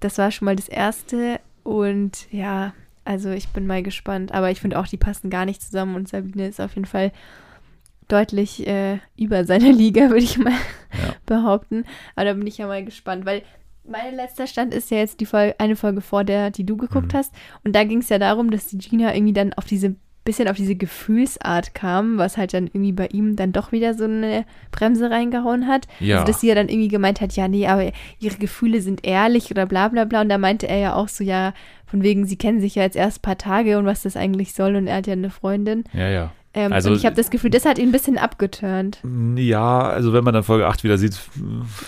[0.00, 1.40] Das war schon mal das Erste.
[1.62, 2.74] Und ja,
[3.04, 4.32] also ich bin mal gespannt.
[4.32, 5.94] Aber ich finde auch, die passen gar nicht zusammen.
[5.94, 7.12] Und Sabine ist auf jeden Fall
[8.08, 11.14] deutlich äh, über seiner Liga, würde ich mal Ja.
[11.26, 11.84] behaupten.
[12.14, 13.42] Aber da bin ich ja mal gespannt, weil
[13.88, 17.12] mein letzter Stand ist ja jetzt die Folge, eine Folge vor der, die du geguckt
[17.12, 17.16] Mhm.
[17.18, 17.34] hast.
[17.64, 20.56] Und da ging es ja darum, dass die Gina irgendwie dann auf diese bisschen auf
[20.56, 25.10] diese Gefühlsart kam, was halt dann irgendwie bei ihm dann doch wieder so eine Bremse
[25.10, 25.88] reingehauen hat.
[26.00, 26.16] Ja.
[26.20, 29.50] Also, dass sie ja dann irgendwie gemeint hat, ja, nee, aber ihre Gefühle sind ehrlich
[29.50, 30.20] oder bla bla bla.
[30.20, 31.54] Und da meinte er ja auch so, ja,
[31.86, 34.54] von wegen, sie kennen sich ja jetzt erst ein paar Tage und was das eigentlich
[34.54, 35.84] soll und er hat ja eine Freundin.
[35.92, 36.32] ja, ja.
[36.54, 39.00] Ähm, Also- und ich habe das Gefühl, das hat ihn ein bisschen abgeturnt.
[39.36, 41.18] Ja, also wenn man dann Folge 8 wieder sieht,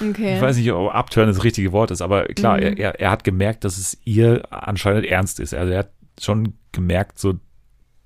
[0.01, 0.37] Okay.
[0.37, 2.63] ich weiß nicht, ob Upturn das richtige Wort ist, aber klar, Mhm.
[2.63, 5.53] er, er, er hat gemerkt, dass es ihr anscheinend ernst ist.
[5.53, 7.35] Also er hat schon gemerkt, so,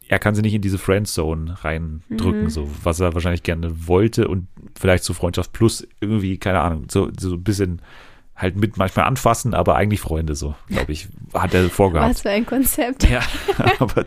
[0.09, 2.51] er kann sie nicht in diese Friendzone reindrücken, Mhm.
[2.51, 4.49] so, was er wahrscheinlich gerne wollte und
[4.79, 7.83] vielleicht zu Freundschaft plus irgendwie, keine Ahnung, so, so ein bisschen
[8.35, 12.11] halt mit manchmal anfassen, aber eigentlich Freunde, so, glaube ich, hat er vorgehabt.
[12.11, 13.09] Was für ein Konzept.
[13.11, 13.21] Ja,
[13.81, 14.05] aber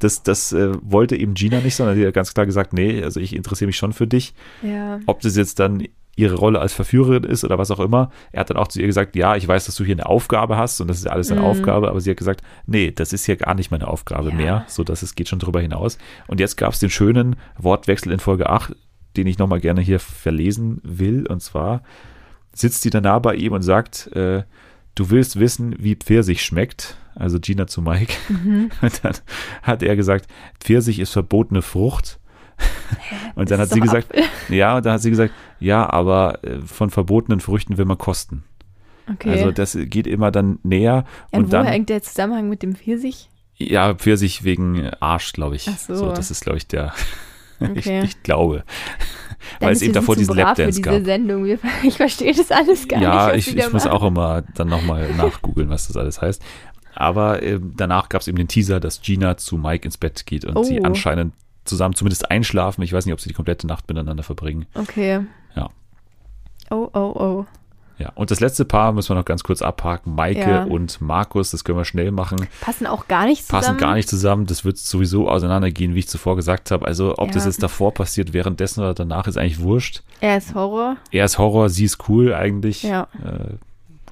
[0.00, 3.20] das, das äh, wollte eben Gina nicht, sondern sie hat ganz klar gesagt, nee, also
[3.20, 4.34] ich interessiere mich schon für dich.
[4.62, 4.98] Ja.
[5.06, 5.84] Ob das jetzt dann
[6.18, 8.10] ihre Rolle als Verführerin ist oder was auch immer.
[8.32, 10.56] Er hat dann auch zu ihr gesagt, ja, ich weiß, dass du hier eine Aufgabe
[10.56, 11.46] hast und das ist alles eine Mhm.
[11.46, 14.34] Aufgabe, aber sie hat gesagt, nee, das ist hier gar nicht meine Aufgabe Ja.
[14.34, 15.96] mehr, so dass es geht schon drüber hinaus.
[16.26, 18.74] Und jetzt gab es den schönen Wortwechsel in Folge 8,
[19.16, 21.82] den ich nochmal gerne hier verlesen will, und zwar
[22.52, 24.42] sitzt sie danach bei ihm und sagt, äh,
[24.96, 28.12] du willst wissen, wie Pfirsich schmeckt, also Gina zu Mike.
[28.28, 28.70] Mhm.
[28.82, 29.14] Und dann
[29.62, 30.26] hat er gesagt,
[30.60, 32.18] Pfirsich ist verbotene Frucht.
[33.34, 34.24] Und dann hat sie gesagt, Apfel.
[34.56, 38.42] ja, und dann hat sie gesagt, ja, aber äh, von verbotenen Früchten will man kosten.
[39.10, 39.30] Okay.
[39.30, 42.74] Also das geht immer dann näher und und woher dann, hängt der Zusammenhang mit dem
[42.74, 43.30] Pfirsich?
[43.56, 45.68] ja, Pfirsich wegen Arsch, glaube ich.
[45.72, 46.12] Ach so.
[46.12, 46.92] Das ist, glaube ich, der,
[47.60, 48.00] Okay.
[48.02, 48.64] ich, ich glaube.
[49.60, 51.04] Dann Weil es eben davor diesen Lapdance gab.
[51.04, 51.46] Sendung.
[51.82, 53.46] Ich verstehe das alles gar ja, nicht.
[53.48, 56.42] was ich, ich muss auch immer dann nochmal nachgoogeln, was das alles heißt.
[56.94, 60.44] Aber ähm, danach gab es eben den Teaser, dass Gina zu Mike ins Bett geht
[60.44, 60.62] und Oh.
[60.64, 61.32] sie anscheinend
[61.68, 62.82] zusammen zumindest einschlafen.
[62.82, 64.66] Ich weiß nicht, ob sie die komplette Nacht miteinander verbringen.
[64.74, 65.20] Okay.
[65.54, 65.68] Ja.
[66.70, 67.46] Oh, oh, oh.
[67.98, 70.14] Ja, und das letzte Paar müssen wir noch ganz kurz abhaken.
[70.14, 70.62] Maike Ja.
[70.64, 72.46] und Markus, das können wir schnell machen.
[72.60, 73.62] Passen auch gar nicht zusammen.
[73.62, 74.46] Passen gar nicht zusammen.
[74.46, 76.86] Das wird sowieso auseinandergehen, wie ich zuvor gesagt habe.
[76.86, 77.50] Also, ob das Ja.
[77.50, 80.02] jetzt davor passiert, währenddessen oder danach, ist eigentlich wurscht.
[80.20, 80.96] Er ist Horror.
[81.10, 82.84] Er ist Horror, sie ist cool eigentlich.
[82.84, 83.08] Ja.
[83.24, 83.54] Äh,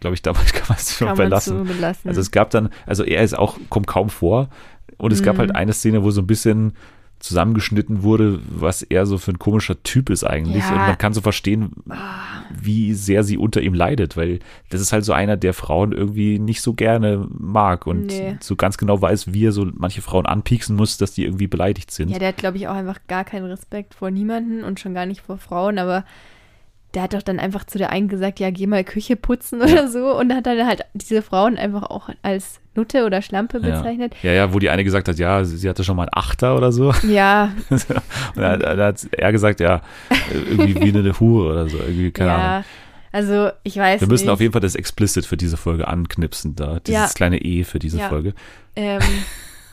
[0.01, 1.65] Glaube ich, damit kann man es schon belassen.
[1.65, 2.09] belassen.
[2.09, 4.49] Also es gab dann, also er ist auch, kommt kaum vor.
[4.99, 5.41] Und es gab Mhm.
[5.41, 6.73] halt eine Szene, wo so ein bisschen
[7.27, 10.63] zusammengeschnitten wurde, was er so für ein komischer Typ ist eigentlich.
[10.63, 10.71] Ja.
[10.71, 11.73] Und man kann so verstehen,
[12.59, 14.39] wie sehr sie unter ihm leidet, weil
[14.71, 18.37] das ist halt so einer, der Frauen irgendwie nicht so gerne mag und Nee.
[18.41, 21.91] so ganz genau weiß, wie er so manche Frauen anpieksen muss, dass die irgendwie beleidigt
[21.91, 22.11] sind.
[22.11, 25.07] ja, der hat, glaube ich, auch einfach gar keinen Respekt vor niemanden und schon gar
[25.07, 26.05] nicht vor Frauen, aber
[26.97, 29.87] der hat doch dann einfach zu der einen gesagt, ja, geh mal Küche putzen oder
[29.87, 33.77] so und hat dann halt diese Frauen einfach auch als Nutte oder Schlampe Ja.
[33.79, 34.15] bezeichnet.
[34.23, 36.73] ja, ja, wo die eine gesagt hat, ja, sie hatte schon mal einen Achter oder
[36.73, 36.93] so.
[37.07, 37.87] Ja, Und
[38.35, 39.83] dann, dann hat er gesagt, ja,
[40.33, 41.77] irgendwie wie eine Hure oder so.
[41.79, 42.45] Irgendwie, keine Ahnung.
[42.47, 42.65] ja.
[43.13, 44.33] Also, ich weiß Wir müssen nicht.
[44.33, 47.09] auf jeden Fall das Explicit für diese Folge anknipsen, da dieses Ja.
[47.15, 48.09] kleine E für diese Ja.
[48.09, 48.35] Folge.
[48.75, 49.01] Ähm,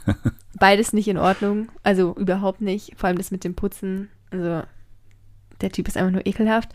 [0.59, 1.67] beides nicht in Ordnung.
[1.83, 2.93] Also überhaupt nicht.
[2.97, 4.09] Vor allem das mit dem Putzen.
[4.31, 4.61] Also
[5.61, 6.69] der Typ ist einfach nur ekelhaft.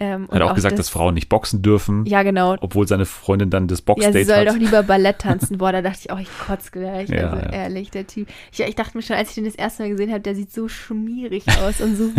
[0.00, 2.56] Ähm, Hat und auch gesagt, das, dass Frauen nicht boxen dürfen, Ja, genau.
[2.60, 4.48] obwohl seine Freundin dann das Ja, sie Boxdate soll hat.
[4.48, 5.58] doch lieber Ballett tanzen.
[5.58, 7.08] Boah, da dachte ich, oh, ich kotze gleich.
[7.08, 7.52] Ja, also ja.
[7.52, 8.28] ehrlich, der Typ.
[8.52, 10.52] Ich, ich dachte mir schon, als ich den das erste Mal gesehen habe, der sieht
[10.52, 12.10] so schmierig aus und so.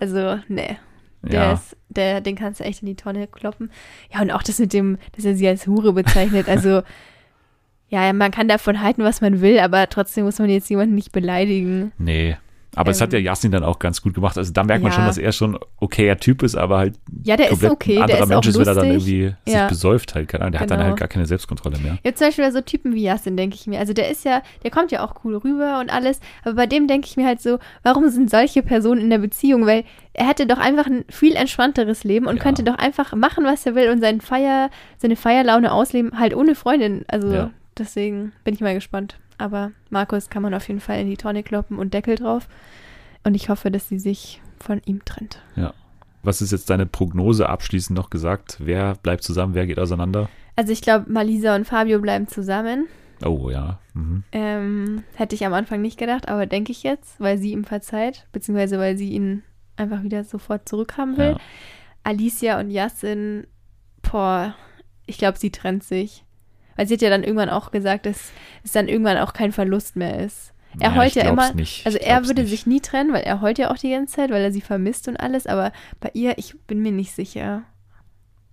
[0.00, 0.76] also, nee.
[1.22, 1.52] Der ja.
[1.52, 3.70] ist, der, den kannst du echt in die Tonne kloppen.
[4.12, 6.48] Ja, und auch das mit dem, dass er sie als Hure bezeichnet.
[6.48, 6.82] Also,
[7.88, 11.12] ja, man kann davon halten, was man will, aber trotzdem muss man jetzt jemanden nicht
[11.12, 11.92] beleidigen.
[11.98, 12.36] Nee.
[12.76, 14.38] Aber es hat ja Ähm, Yasin dann auch ganz gut gemacht.
[14.38, 14.96] Also da merkt man ja.
[14.96, 16.94] schon, dass er schon okayer Typ ist, aber halt
[17.24, 19.34] Ja, der ist komplett okay, ein der anderer ist Mensch ist, wenn er dann irgendwie
[19.44, 19.66] sich Ja.
[19.66, 20.28] besäuft halt.
[20.28, 20.88] Keine Ahnung, der hat dann Genau.
[20.90, 21.98] halt gar keine Selbstkontrolle mehr.
[22.04, 23.80] Ja, zum Beispiel bei so Typen wie Yasin, denke ich mir.
[23.80, 26.86] Also der ist ja, der kommt ja auch cool rüber und alles, aber bei dem
[26.86, 29.66] denke ich mir halt so, warum sind solche Personen in der Beziehung?
[29.66, 32.42] Weil er hätte doch einfach ein viel entspannteres Leben und Ja.
[32.42, 36.54] könnte doch einfach machen, was er will und seinen Feier, seine Feierlaune ausleben, halt ohne
[36.54, 37.04] Freundin.
[37.08, 39.16] Also deswegen bin ich mal gespannt.
[39.40, 42.48] Aber Markus kann man auf jeden Fall in die Tonne kloppen und Deckel drauf.
[43.24, 45.42] Und ich hoffe, dass sie sich von ihm trennt.
[46.22, 48.58] Was ist jetzt deine Prognose abschließend noch gesagt?
[48.58, 50.28] Wer bleibt zusammen, wer geht auseinander?
[50.56, 52.86] Also ich glaube, Malisa und Fabio bleiben zusammen.
[53.24, 53.78] Oh ja.
[53.94, 54.24] Mhm.
[54.32, 58.26] Ähm, hätte ich am Anfang nicht gedacht, aber denke ich jetzt, weil sie ihm verzeiht,
[58.32, 59.42] beziehungsweise weil sie ihn
[59.76, 61.30] einfach wieder sofort zurückhaben will.
[61.32, 61.40] Ja.
[62.04, 63.46] Alicia und Yassin,
[64.02, 64.54] boah,
[65.06, 66.24] ich glaube, sie trennt sich.
[66.80, 68.30] Weil sie hat ja dann irgendwann auch gesagt, dass
[68.64, 70.54] es dann irgendwann auch kein Verlust mehr ist.
[70.78, 71.84] Er heult ich ja immer, Nicht.
[71.84, 72.50] also er würde nicht.
[72.50, 75.06] sich nie trennen, weil er heult ja auch die ganze Zeit, weil er sie vermisst
[75.06, 77.64] und alles, aber bei ihr, ich bin mir nicht sicher.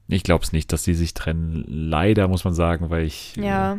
[0.09, 1.63] Ich glaube es nicht, dass sie sich trennen.
[1.67, 3.75] Leider muss man sagen, weil ich Ja.
[3.75, 3.78] äh,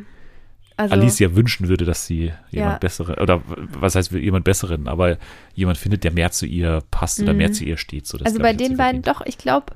[0.78, 2.78] Also, Alicia wünschen würde, dass sie jemand Ja.
[2.78, 5.18] besseren, oder was heißt jemand besseren, aber
[5.54, 7.38] jemand findet, der mehr zu ihr passt oder Mhm.
[7.38, 8.06] mehr zu ihr steht.
[8.06, 9.74] So, also bei den beiden doch, ich glaube,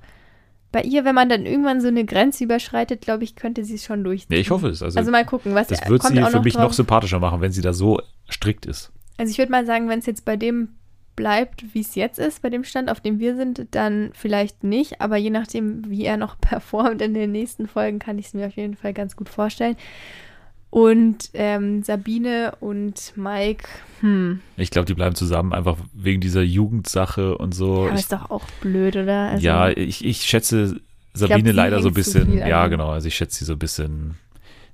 [0.72, 3.84] bei ihr, wenn man dann irgendwann so eine Grenze überschreitet, glaube ich, könnte sie es
[3.84, 4.34] schon durchziehen.
[4.34, 4.82] Ja, ich hoffe es.
[4.82, 6.62] Also, Also mal gucken, was das wird kommt sie für noch mich drauf.
[6.64, 8.00] noch sympathischer machen, wenn sie da so
[8.30, 8.90] strikt ist.
[9.18, 10.70] Also ich würde mal sagen, wenn es jetzt bei dem
[11.14, 15.00] bleibt, wie es jetzt ist, bei dem Stand, auf dem wir sind, dann vielleicht nicht.
[15.02, 18.46] Aber je nachdem, wie er noch performt in den nächsten Folgen, kann ich es mir
[18.46, 19.76] auf jeden Fall ganz gut vorstellen.
[20.72, 23.68] Und ähm, Sabine und Mike,
[24.00, 27.82] hm, Ich glaube, die bleiben zusammen, einfach wegen dieser Jugendsache und so.
[27.82, 29.32] ja, aber ich, ist doch auch blöd, oder?
[29.32, 30.80] Also, ja, ich, ich schätze
[31.12, 34.14] Sabine sie leider so ein bisschen, ja genau, also ich schätze sie so ein bisschen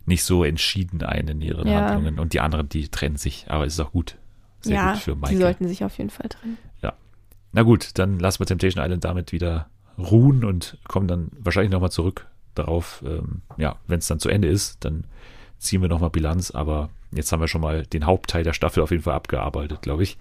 [0.07, 1.81] nicht so entschieden ein in ihren Ja.
[1.89, 2.21] Handlungen.
[2.21, 4.15] Und die anderen, die trennen sich, aber es ist auch gut.
[4.61, 5.41] Sehr ja, gut für die Michael.
[5.41, 6.59] sollten sich auf jeden Fall trennen.
[7.51, 11.91] Na gut, dann lassen wir Temptation Island damit wieder ruhen und kommen dann wahrscheinlich nochmal
[11.91, 13.03] zurück darauf.
[13.07, 15.05] Ähm, ja, wenn es dann zu Ende ist, dann
[15.59, 18.91] ziehen wir nochmal Bilanz, aber jetzt haben wir schon mal den Hauptteil der Staffel auf
[18.91, 20.19] jeden Fall abgearbeitet, glaube ich.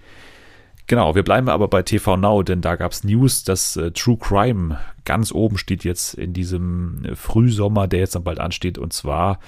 [0.87, 4.17] Genau, wir bleiben aber bei TV Now, denn da gab es News, dass äh, True
[4.17, 8.77] Crime ganz oben steht jetzt in diesem äh, Frühsommer, der jetzt dann bald ansteht.
[8.77, 9.39] Und zwar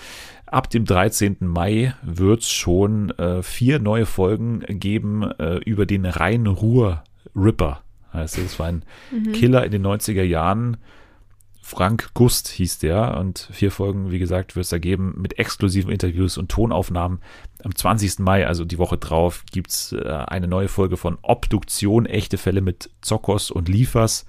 [0.46, 1.38] ab dem 13.
[1.40, 7.84] Mai wird es schon äh, vier neue Folgen geben äh, über den Rhein-Ruhr-Ripper.
[8.12, 8.84] Also das war ein
[9.32, 10.76] Killer in den 90er Jahren.
[11.70, 15.92] Frank Gust hieß der und vier Folgen, wie gesagt, wird es da geben mit exklusiven
[15.92, 17.20] Interviews und Tonaufnahmen.
[17.64, 18.18] Am 20.
[18.18, 22.62] Mai, also die Woche drauf, gibt es äh, eine neue Folge von Obduktion, echte Fälle
[22.62, 24.26] mit Zokos und Liefers,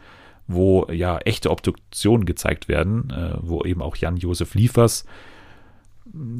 [0.48, 5.06] wo ja echte Obduktionen gezeigt werden, äh, wo eben auch Jan-Josef Liefers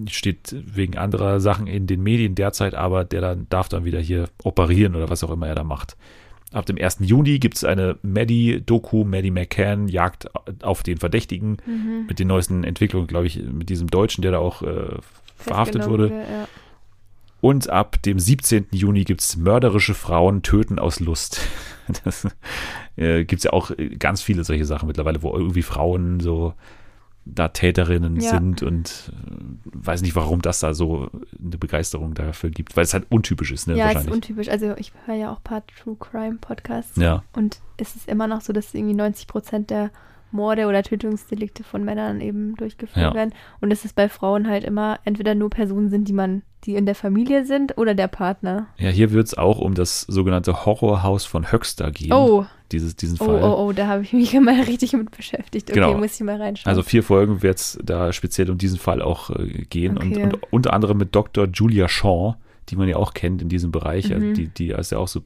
[0.06, 4.28] steht wegen anderer Sachen in den Medien derzeit, aber der dann darf dann wieder hier
[4.44, 5.96] operieren oder was auch immer er da macht.
[6.52, 6.98] Ab dem 1.
[7.00, 10.28] Juni gibt es eine Maddie-Doku, Maddie McCann, Jagd
[10.62, 12.06] auf den Verdächtigen, Mhm.
[12.08, 14.96] mit den neuesten Entwicklungen, glaube ich, mit diesem Deutschen, der da auch äh,
[15.36, 16.08] verhaftet wurde.
[16.08, 16.48] Ja.
[17.40, 18.66] Und ab dem 17.
[18.72, 21.40] Juni gibt es mörderische Frauen töten aus Lust.
[22.04, 22.24] Das
[22.94, 26.54] äh, gibt es ja auch äh, ganz viele solche Sachen mittlerweile, wo irgendwie Frauen so
[27.26, 28.30] da Täterinnen Ja.
[28.30, 32.94] sind und äh, weiß nicht, warum das da so eine Begeisterung dafür gibt, weil es
[32.94, 33.76] halt untypisch ist, ne?
[33.76, 34.14] Ja, es ist wahrscheinlich.
[34.14, 34.48] untypisch.
[34.48, 36.96] Also ich höre ja auch ein paar True Crime Podcasts.
[36.96, 39.90] Ja, Und es ist immer noch so, dass irgendwie 90 Prozent der
[40.32, 43.14] Morde oder Tötungsdelikte von Männern eben durchgeführt Ja.
[43.14, 43.34] werden.
[43.60, 46.86] Und dass es bei Frauen halt immer entweder nur Personen sind, die man, die in
[46.86, 48.66] der Familie sind oder der Partner.
[48.78, 52.12] ja hier wird es auch um das sogenannte Horrorhaus von Höxter gehen.
[52.12, 53.42] Oh, Dieses, diesen oh, Fall.
[53.42, 55.70] oh, oh, da habe ich mich mal richtig mit beschäftigt.
[55.70, 55.96] Okay, Genau.
[55.98, 56.68] muss ich mal reinschauen.
[56.70, 60.22] Also vier Folgen wird es da speziell um diesen Fall auch äh, gehen Okay.
[60.24, 61.48] und, und unter anderem mit Dr.
[61.52, 62.34] Julia Shaw,
[62.68, 64.12] die man ja auch kennt in diesem Bereich.
[64.14, 64.34] Also Mhm.
[64.34, 65.22] die, die ist ja auch so,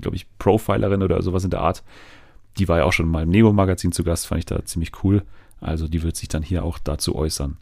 [0.00, 1.84] glaube ich, Profilerin oder sowas in der Art.
[2.58, 5.22] Die war ja auch schon mal im Nemo-Magazin zu Gast, fand ich da ziemlich cool.
[5.60, 7.56] Also die wird sich dann hier auch dazu äußern.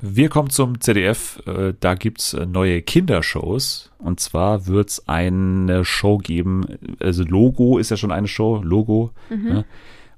[0.00, 1.40] Wir kommen zum ZDF.
[1.46, 3.90] Äh, Da gibt es neue Kindershows.
[3.98, 6.64] Und zwar wird es eine Show geben.
[6.98, 8.60] Also Logo ist ja schon eine Show.
[8.64, 9.12] Logo.
[9.30, 9.44] Mhm.
[9.44, 9.64] Ne?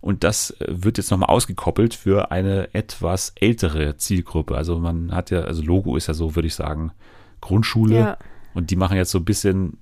[0.01, 4.57] Und das äh, wird jetzt nochmal ausgekoppelt für eine etwas ältere Zielgruppe.
[4.57, 6.93] Also man hat ja, also Logo ist ja so, würde ich sagen,
[7.41, 7.95] Grundschule.
[7.95, 8.18] ja.
[8.55, 9.79] Und die machen jetzt so ein bisschen,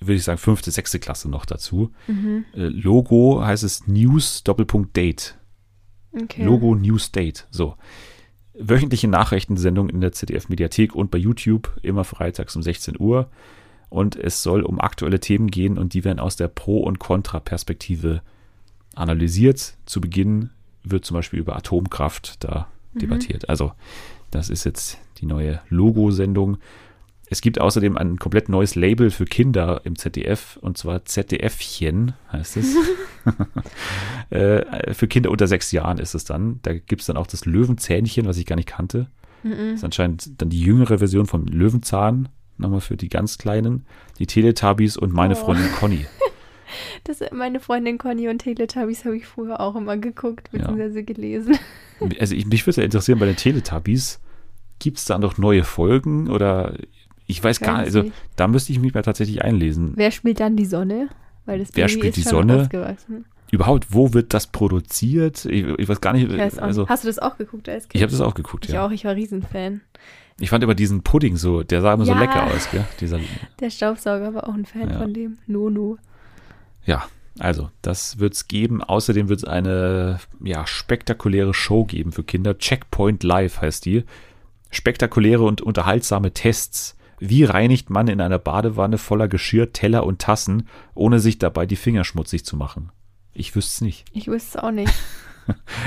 [0.00, 1.92] würde ich sagen, fünfte, sechste Klasse noch dazu.
[2.06, 2.44] Mhm.
[2.54, 5.38] Äh, Logo heißt es News Doppelpunkt Date.
[6.12, 6.42] Okay.
[6.42, 7.46] Logo News Date.
[7.50, 7.76] So.
[8.54, 13.30] Wöchentliche Nachrichtensendung in der ZDF-Mediathek und bei YouTube, immer freitags um 16 Uhr.
[13.88, 18.22] Und es soll um aktuelle Themen gehen und die werden aus der Pro- und Kontra-Perspektive
[18.94, 19.76] analysiert.
[19.86, 20.50] Zu Beginn
[20.82, 23.48] wird zum Beispiel über Atomkraft da debattiert.
[23.48, 23.72] Also,
[24.30, 26.58] das ist jetzt die neue Logo-Sendung.
[27.32, 32.56] Es gibt außerdem ein komplett neues Label für Kinder im ZDF und zwar ZDFchen heißt
[32.56, 32.74] es.
[34.30, 36.58] äh, für Kinder unter sechs Jahren ist es dann.
[36.62, 39.06] Da gibt es dann auch das Löwenzähnchen, was ich gar nicht kannte.
[39.44, 39.50] Mhm.
[39.52, 42.28] Das ist anscheinend dann die jüngere Version vom Löwenzahn.
[42.58, 43.86] Nochmal für die ganz Kleinen.
[44.18, 45.44] Die Teletubbies und meine Oh.
[45.44, 46.06] Freundin Conny.
[47.02, 50.70] Das, meine Freundin Conny und Teletubbies habe ich früher auch immer geguckt Ja.
[50.70, 51.02] bzw.
[51.02, 51.58] gelesen.
[52.20, 54.20] Also ich, mich würde ja interessieren, bei den Teletubbies,
[54.78, 56.74] gibt es da noch neue Folgen oder
[57.30, 58.14] ich weiß gar nicht, also nicht.
[58.36, 59.92] da müsste ich mich mal tatsächlich einlesen.
[59.96, 61.08] Wer spielt dann die Sonne?
[61.46, 62.68] Weil das Wer Baby spielt ist die schon Sonne?
[63.50, 65.44] Überhaupt, wo wird das produziert?
[65.46, 66.88] Ich, ich weiß gar nicht, Ich weiß also.
[66.88, 67.96] Hast du das auch geguckt als Kind?
[67.96, 68.84] ich habe das auch geguckt, Ich ja.
[68.86, 69.80] auch, ich war Riesenfan.
[70.38, 72.20] Ich fand immer diesen Pudding so, der sah immer so Ja.
[72.20, 72.84] lecker aus, gell?
[73.00, 73.18] Dieser,
[73.58, 74.98] Der Staubsauger war auch ein Fan Ja.
[74.98, 75.38] von dem.
[75.46, 75.98] Nono.
[76.86, 77.04] ja,
[77.38, 78.82] also das wird es geben.
[78.82, 82.56] Außerdem wird es eine ja, spektakuläre Show geben für Kinder.
[82.58, 84.04] Checkpoint Live heißt die.
[84.70, 86.96] Spektakuläre und unterhaltsame Tests.
[87.20, 91.76] Wie reinigt man in einer Badewanne voller Geschirr, Teller und Tassen, ohne sich dabei die
[91.76, 92.90] Finger schmutzig zu machen?
[93.34, 94.06] Ich wüsste es nicht.
[94.12, 94.92] Ich wüsste es auch nicht.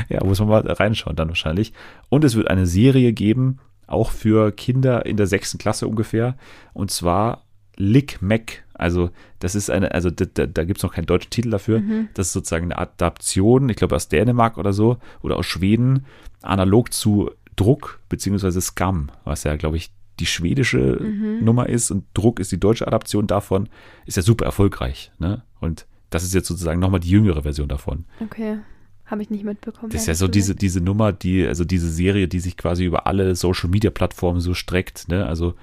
[0.10, 1.72] Ja, muss man mal reinschauen dann wahrscheinlich.
[2.10, 6.36] Und es wird eine Serie geben, auch für Kinder in der sechsten Klasse ungefähr.
[6.74, 7.44] Und zwar
[7.78, 8.64] Lick Mac.
[8.74, 9.10] Also
[9.40, 11.80] das ist eine, also da, da, da gibt es noch keinen deutschen Titel dafür.
[11.80, 12.10] Mhm.
[12.14, 16.06] Das ist sozusagen eine Adaption, ich glaube aus Dänemark oder so, oder aus Schweden,
[16.42, 21.44] analog zu Druck beziehungsweise Scam, was ja, glaube ich, die schwedische Mhm.
[21.44, 23.70] Nummer ist und Druck ist die deutsche Adaption davon,
[24.06, 25.12] ist ja super erfolgreich.
[25.20, 25.44] Ne?
[25.60, 28.06] Und das ist jetzt sozusagen nochmal die jüngere Version davon.
[28.20, 28.60] Okay.
[29.06, 29.92] Habe ich nicht mitbekommen.
[29.92, 30.36] Das ist ja so gesagt.
[30.36, 34.40] diese, diese Nummer, die, also diese Serie, die sich quasi über alle Social Media Plattformen
[34.40, 35.26] so streckt, ne?
[35.26, 35.56] Also,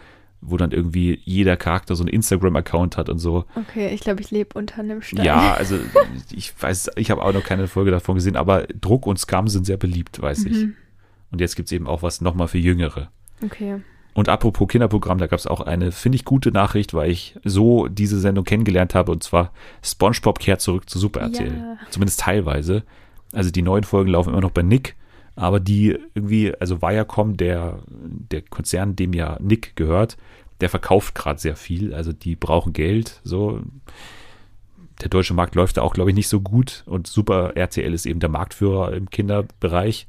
[0.42, 3.44] wo dann irgendwie jeder Charakter so einen Instagram-Account hat und so.
[3.56, 5.24] Okay, ich glaube, ich lebe unter einem Stein.
[5.24, 5.78] Ja, also
[6.32, 9.66] ich weiß, ich habe auch noch keine Folge davon gesehen, aber Druck und Scam sind
[9.66, 10.56] sehr beliebt, weiß ich.
[10.64, 10.74] Mhm.
[11.30, 13.10] Und jetzt gibt es eben auch was nochmal für Jüngere.
[13.44, 13.80] Okay.
[14.12, 17.86] Und apropos Kinderprogramm, da gab es auch eine, finde ich, gute Nachricht, weil ich so
[17.86, 19.52] diese Sendung kennengelernt habe, und zwar
[19.82, 21.56] SpongeBob kehrt zurück zu Super RTL.
[21.56, 21.76] Ja.
[21.90, 22.82] Zumindest teilweise.
[23.32, 24.96] Also die neuen Folgen laufen immer noch bei Nick,
[25.36, 30.16] aber die irgendwie, also Viacom, der, der Konzern, dem ja Nick gehört,
[30.60, 31.94] der verkauft gerade sehr viel.
[31.94, 33.60] Also die brauchen Geld, so.
[35.00, 38.04] Der deutsche Markt läuft da auch, glaube ich, nicht so gut und Super RTL ist
[38.04, 40.06] eben der Marktführer im Kinderbereich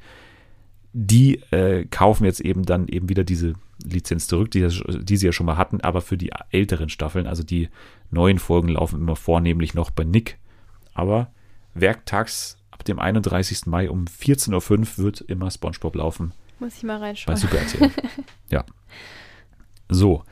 [0.93, 4.67] die äh, kaufen jetzt eben dann eben wieder diese Lizenz zurück, die,
[5.01, 7.27] die sie ja schon mal hatten, aber für die älteren Staffeln.
[7.27, 7.69] Also die
[8.09, 10.37] neuen Folgen laufen immer vornehmlich noch bei Nick.
[10.93, 11.31] Aber
[11.73, 13.65] werktags ab dem 31.
[13.65, 17.37] Mai um 14.05 Uhr wird immer SpongeBob laufen Muss ich mal bei reinschauen.
[17.37, 17.91] Super RTL.
[18.49, 18.65] ja.
[19.89, 20.23] So.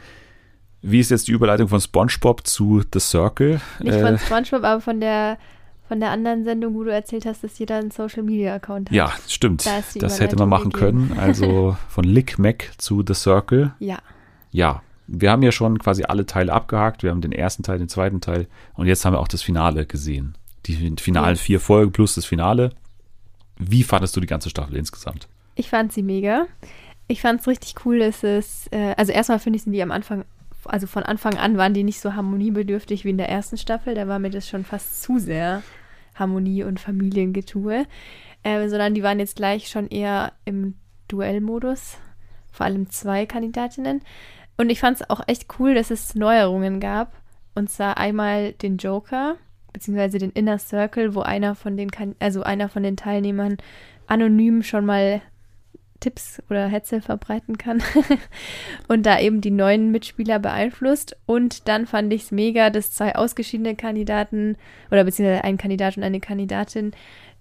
[0.82, 3.60] Wie ist jetzt die Überleitung von SpongeBob zu The Circle?
[3.80, 5.38] Nicht Äh, von Spongebob, aber von der,
[5.90, 8.96] von der anderen Sendung, wo du erzählt hast, dass jeder einen Social Media Account hat.
[8.96, 9.66] ja, stimmt.
[9.66, 11.20] Da Das hätte man machen Überleitung können.
[11.20, 13.74] Also von Lick Mac zu The Circle.
[13.80, 13.98] Ja.
[14.52, 17.02] ja, wir haben ja schon quasi alle Teile abgehakt.
[17.02, 19.88] Wir haben den ersten Teil, den zweiten Teil und jetzt haben wir auch das Finale
[19.88, 20.36] gesehen.
[20.68, 21.42] Die finalen Yes.
[21.42, 22.70] vier Folgen plus das Finale.
[23.58, 25.28] Wie fandest du die ganze Staffel insgesamt?
[25.56, 26.46] Ich fand sie mega.
[27.08, 29.92] Ich fand es richtig cool, dass es, äh, also erstmal finde ich, sind die am
[29.92, 30.24] Anfang,
[30.66, 33.96] also von Anfang an waren die nicht so harmoniebedürftig wie in der ersten Staffel.
[33.96, 35.64] Da war mir das schon fast zu sehr
[36.20, 37.86] Harmonie und Familiengetue.
[38.44, 40.76] Äh, sondern die waren jetzt gleich schon eher im
[41.08, 41.98] Duellmodus.
[42.52, 44.02] Vor allem zwei Kandidatinnen.
[44.58, 47.14] Und ich fand es auch echt cool, dass es Neuerungen gab.
[47.56, 49.38] Und zwar einmal den Joker,
[49.74, 53.58] beziehungsweise den Inner Circle, wo einer von den, kan also einer von den Teilnehmern
[54.08, 55.22] anonym schon mal
[56.00, 57.82] Tipps oder Hetze verbreiten kann
[58.88, 61.18] und da eben die neuen Mitspieler beeinflusst.
[61.26, 64.58] Und dann fand ich es mega, dass zwei ausgeschiedene Kandidaten
[64.92, 66.92] oder beziehungsweise ein Kandidat und eine Kandidatin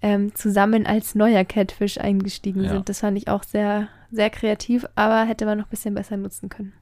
[0.01, 2.69] ähm, zusammen als neuer Catfish eingestiegen Ja.
[2.71, 2.89] sind.
[2.89, 6.49] Das fand ich auch sehr, sehr kreativ, aber hätte man noch ein bisschen besser nutzen
[6.49, 6.73] können.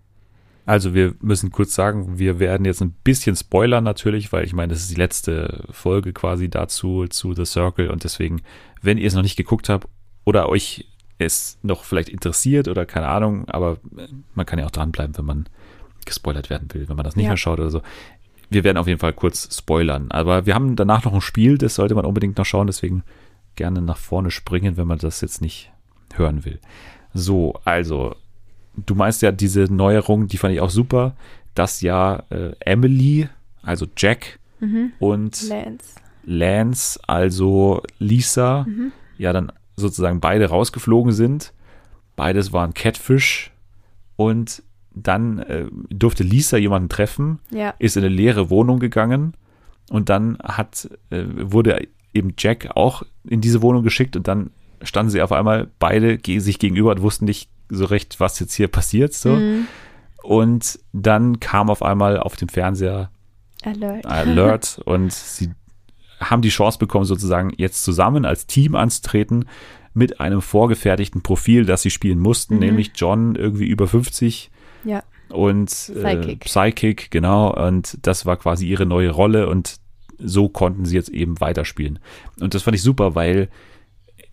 [0.66, 4.74] Also wir müssen kurz sagen, wir werden jetzt ein bisschen spoilern natürlich, weil ich meine,
[4.74, 8.42] das ist die letzte Folge quasi dazu zu The Circle und deswegen,
[8.82, 9.88] wenn ihr es noch nicht geguckt habt
[10.26, 10.86] oder euch
[11.20, 13.78] es noch vielleicht interessiert oder keine Ahnung, aber
[14.36, 15.46] man kann ja auch dranbleiben, wenn man
[16.06, 17.32] gespoilert werden will, wenn man das nicht Ja.
[17.32, 17.82] mehr schaut oder so.
[18.50, 21.76] Wir werden auf jeden Fall kurz spoilern, aber wir haben danach noch ein Spiel, das
[21.76, 23.04] sollte man unbedingt noch schauen, deswegen
[23.56, 25.72] gerne nach vorne springen, wenn man das jetzt nicht
[26.14, 26.60] hören will.
[27.14, 28.16] So, also
[28.76, 31.16] du meinst ja diese Neuerung, die fand ich auch super,
[31.56, 33.28] dass ja äh, Emily,
[33.64, 34.92] also Jack Mhm.
[35.00, 35.96] und Lance.
[36.24, 38.92] Lance, also Lisa, Mhm.
[39.18, 41.54] ja dann sozusagen beide rausgeflogen sind.
[42.16, 43.52] Beides waren Catfish
[44.16, 44.64] und
[44.94, 47.74] dann äh, durfte Lisa jemanden treffen, Ja.
[47.78, 49.34] ist in eine leere Wohnung gegangen
[49.90, 54.50] und dann hat, äh, wurde eben Jack auch in diese Wohnung geschickt und dann
[54.82, 58.54] standen sie auf einmal beide ge sich gegenüber und wussten nicht so recht, was jetzt
[58.54, 59.14] hier passiert.
[59.14, 59.30] So.
[59.36, 59.68] Mhm.
[60.24, 63.12] Und dann kam auf einmal auf dem Fernseher
[63.64, 64.06] Alert.
[64.06, 65.52] Alert und sie
[66.20, 69.46] haben die Chance bekommen, sozusagen jetzt zusammen als Team anzutreten
[69.94, 72.60] mit einem vorgefertigten Profil, das sie spielen mussten, Mhm.
[72.60, 74.52] nämlich John irgendwie über 50
[74.84, 75.04] ja.
[75.30, 76.30] und Psychic.
[76.30, 77.54] Äh, Psychic, genau.
[77.54, 79.78] Und das war quasi ihre neue Rolle und
[80.20, 82.00] so konnten sie jetzt eben weiterspielen.
[82.40, 83.50] Und das fand ich super, weil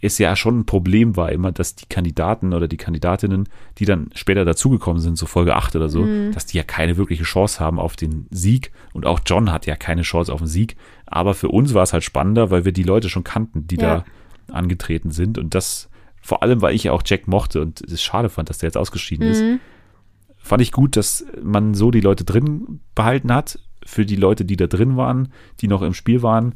[0.05, 3.49] es ja schon ein Problem war immer, dass die Kandidaten oder die Kandidatinnen,
[3.79, 6.33] die dann später dazugekommen sind, so Folge 8 oder so, Mhm.
[6.33, 8.71] dass die ja keine wirkliche Chance haben auf den Sieg.
[8.93, 10.77] Und auch John hat ja keine Chance auf den Sieg.
[11.07, 14.05] Aber für uns war es halt spannender, weil wir die Leute schon kannten, die Ja.
[14.49, 15.39] da angetreten sind.
[15.39, 15.89] Und das
[16.21, 18.77] vor allem, weil ich ja auch Jack mochte und es schade fand, dass der jetzt
[18.79, 19.61] ausgeschieden ist Mhm.
[20.39, 23.59] fand ich gut, dass man so die Leute drin behalten hat.
[23.87, 25.29] Für die Leute, die da drin waren,
[25.61, 26.55] die noch im Spiel waren,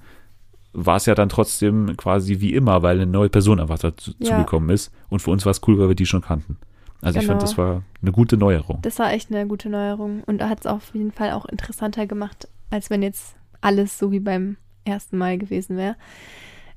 [0.87, 4.31] war es ja dann trotzdem quasi wie immer, weil eine neue Person einfach dazu Ja.
[4.37, 4.93] zugekommen ist.
[5.09, 6.57] Und für uns war es cool, weil wir die schon kannten.
[7.01, 7.35] Also ich Genau.
[7.35, 8.79] fand, das war eine gute Neuerung.
[8.83, 12.49] Das war echt eine gute Neuerung und hat es auf jeden Fall auch interessanter gemacht,
[12.71, 15.95] als wenn jetzt alles so wie beim ersten Mal gewesen wäre.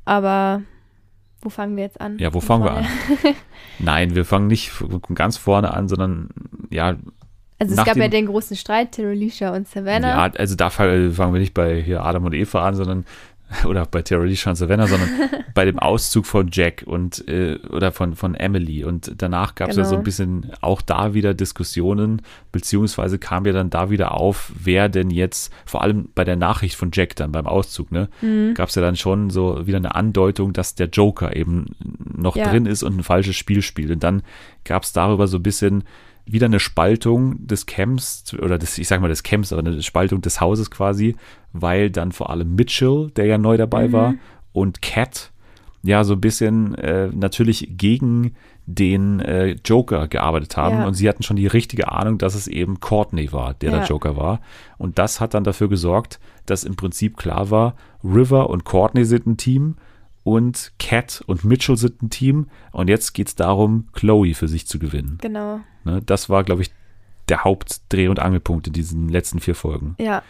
[0.05, 0.61] Aber
[1.41, 2.17] wo fangen wir jetzt an?
[2.19, 2.85] Ja, wo Von fangen wir an?
[3.79, 4.71] Nein, wir fangen nicht
[5.15, 6.29] ganz vorne an, sondern
[6.69, 6.95] ja,
[7.59, 10.09] Also es gab ja dem- den großen Streit, Terralisha und Savannah.
[10.27, 13.05] ja, also da fangen wir nicht bei hier Adam und Eva an, sondern
[13.65, 15.09] oder bei Terry Lee und Savannah, sondern
[15.53, 18.83] bei dem Auszug von Jack und äh, oder von, von Emily.
[18.83, 19.89] Und danach gab es ja Genau.
[19.91, 22.21] so ein bisschen auch da wieder Diskussionen,
[22.51, 26.75] beziehungsweise kam ja dann da wieder auf, wer denn jetzt, vor allem bei der Nachricht
[26.75, 28.53] von Jack dann beim Auszug, ne, Mhm.
[28.53, 31.65] gab es ja dann schon so wieder eine Andeutung, dass der Joker eben
[32.15, 32.49] noch Ja.
[32.49, 33.91] drin ist und ein falsches Spiel spielt.
[33.91, 34.21] Und dann
[34.63, 35.83] gab es darüber so ein bisschen
[36.25, 40.21] wieder eine Spaltung des Camps oder des, ich sag mal des Camps, aber eine Spaltung
[40.21, 41.15] des Hauses quasi,
[41.53, 43.93] weil dann vor allem Mitchell, der ja neu dabei Mhm.
[43.93, 44.13] war,
[44.53, 45.31] und Cat
[45.83, 48.35] ja so ein bisschen äh, natürlich gegen
[48.67, 50.85] den äh, Joker gearbeitet haben Ja.
[50.87, 53.77] und sie hatten schon die richtige Ahnung, dass es eben Courtney war, der Ja.
[53.79, 54.39] der Joker war.
[54.77, 59.25] Und das hat dann dafür gesorgt, dass im Prinzip klar war, River und Courtney sind
[59.25, 59.75] ein Team
[60.23, 62.47] und Cat und Mitchell sind ein Team.
[62.71, 65.17] Und jetzt geht es darum, Chloe für sich zu gewinnen.
[65.21, 65.61] Genau.
[65.83, 66.71] Ne, das war, glaube ich,
[67.29, 69.95] der Hauptdreh- und Angelpunkt in diesen letzten vier Folgen.
[69.99, 70.23] Ja.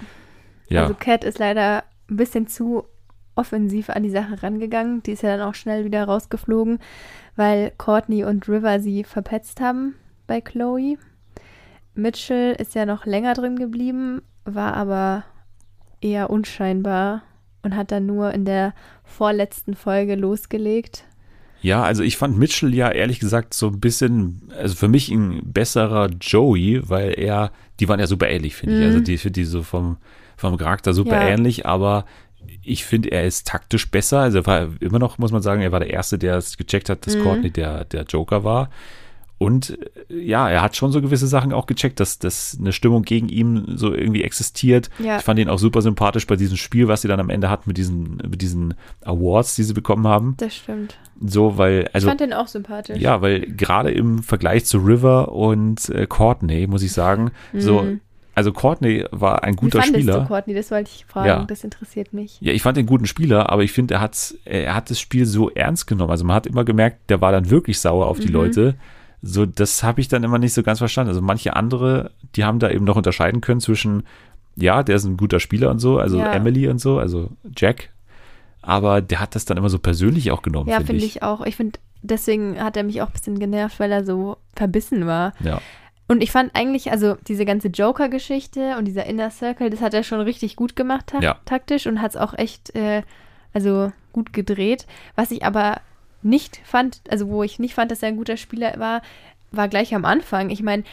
[0.69, 2.85] Ja, Also Cat ist leider ein bisschen zu
[3.35, 5.03] offensiv an die Sache rangegangen.
[5.03, 6.79] Die ist ja dann auch schnell wieder rausgeflogen,
[7.35, 9.95] weil Courtney und River sie verpetzt haben
[10.27, 10.97] bei Chloe.
[11.93, 15.23] Mitchell ist ja noch länger drin geblieben, war aber
[15.99, 17.23] eher unscheinbar
[17.63, 18.73] und hat dann nur in der
[19.11, 21.03] vorletzten Folge losgelegt.
[21.61, 25.41] ja, also ich fand Mitchell ja ehrlich gesagt so ein bisschen, also für mich ein
[25.43, 28.79] besserer Joey, weil er, die waren ja super ähnlich, finde ich.
[28.81, 28.87] Mhm.
[28.87, 29.97] Also die finde die so vom,
[30.37, 31.27] vom Charakter super Ja.
[31.27, 32.05] ähnlich, aber
[32.63, 34.21] ich finde, er ist taktisch besser.
[34.21, 36.89] Also er war immer noch, muss man sagen, er war der Erste, der es gecheckt
[36.89, 37.21] hat, dass Mhm.
[37.21, 38.69] Courtney der, der Joker war.
[39.41, 39.75] Und
[40.11, 43.27] äh, ja, er hat schon so gewisse Sachen auch gecheckt, dass, dass eine Stimmung gegen
[43.27, 44.91] ihn so irgendwie existiert.
[44.99, 45.17] Ja.
[45.17, 47.63] Ich fand ihn auch super sympathisch bei diesem Spiel, was sie dann am Ende hatten
[47.67, 50.35] mit diesen, mit diesen Awards, die sie bekommen haben.
[50.37, 50.95] Das stimmt.
[51.19, 52.05] So, weil, also.
[52.05, 52.99] ich fand den auch sympathisch.
[52.99, 57.99] Ja, weil gerade im Vergleich zu River und äh, Courtney, muss ich sagen, so, Mhm.
[58.35, 60.19] also Courtney war ein Wie guter fandest Spieler.
[60.19, 60.53] du Courtney?
[60.53, 61.27] Das wollte ich fragen.
[61.27, 61.45] Ja.
[61.45, 62.37] Das interessiert mich.
[62.41, 65.25] Ja, ich fand den guten Spieler, aber ich finde, er hat, er hat das Spiel
[65.25, 66.11] so ernst genommen.
[66.11, 68.33] Also man hat immer gemerkt, der war dann wirklich sauer auf die Mhm.
[68.33, 68.75] Leute.
[69.21, 71.09] So, das habe ich dann immer nicht so ganz verstanden.
[71.09, 74.03] Also manche andere, die haben da eben noch unterscheiden können zwischen,
[74.55, 76.31] ja, der ist ein guter Spieler und so, also Ja.
[76.33, 77.89] Emily und so, also Jack.
[78.63, 81.15] Aber der hat das dann immer so persönlich auch genommen, Ja, finde finde ich.
[81.17, 81.41] ich auch.
[81.45, 85.33] Ich finde, deswegen hat er mich auch ein bisschen genervt, weil er so verbissen war.
[85.39, 85.61] Ja.
[86.07, 90.03] Und ich fand eigentlich, also diese ganze Joker-Geschichte und dieser Inner Circle, das hat er
[90.03, 91.37] schon richtig gut gemacht ta Ja.
[91.45, 93.03] taktisch und hat es auch echt, äh,
[93.53, 94.87] also gut gedreht.
[95.15, 95.79] Was ich aber
[96.23, 99.01] nicht fand, also wo ich nicht fand, dass er ein guter Spieler war,
[99.51, 100.49] war gleich am Anfang.
[100.49, 100.83] Ich meine,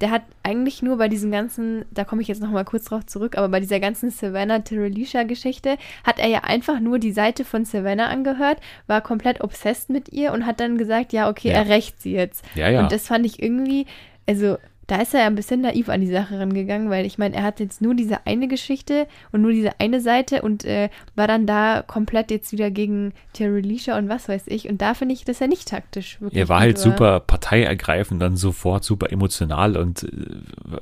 [0.00, 3.04] der hat eigentlich nur bei diesem ganzen, da komme ich jetzt noch mal kurz drauf
[3.06, 7.44] zurück, aber bei dieser ganzen Savannah Terrelisha Geschichte hat er ja einfach nur die Seite
[7.44, 11.54] von Savannah angehört, war komplett obsessed mit ihr und hat dann gesagt, ja, okay, Ja.
[11.54, 12.44] er rächt sie jetzt.
[12.54, 12.82] Ja, ja.
[12.82, 13.86] Und das fand ich irgendwie,
[14.28, 14.56] also
[14.88, 17.44] da ist er ja ein bisschen naiv an die Sache rangegangen, weil ich meine, er
[17.44, 21.46] hat jetzt nur diese eine Geschichte und nur diese eine Seite und äh, war dann
[21.46, 24.68] da komplett jetzt wieder gegen Terrelisha und was weiß ich.
[24.68, 26.40] Und da finde ich, dass er nicht taktisch wirklich.
[26.40, 30.08] Er war halt super parteiergreifend, dann sofort super emotional und äh,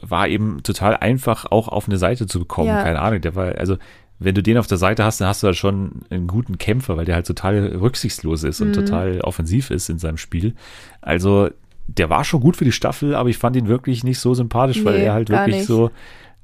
[0.00, 2.68] war eben total einfach auch auf eine Seite zu bekommen.
[2.68, 2.82] Ja.
[2.84, 3.76] Keine Ahnung, der war, also
[4.18, 6.96] wenn du den auf der Seite hast, dann hast du halt schon einen guten Kämpfer,
[6.96, 8.72] weil der halt total rücksichtslos ist und Mhm.
[8.72, 10.54] total offensiv ist in seinem Spiel.
[11.02, 11.50] Also
[11.87, 14.84] der war schon gut für die Staffel, aber ich fand ihn wirklich nicht so sympathisch,
[14.84, 15.66] weil Nee, er halt wirklich nicht.
[15.66, 15.91] so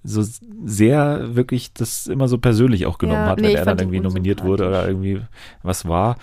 [0.04, 0.24] so
[0.64, 4.00] sehr wirklich das immer so persönlich auch genommen Ja, hat, nee, wenn er dann irgendwie
[4.00, 5.20] nominiert wurde oder irgendwie
[5.62, 6.16] was war.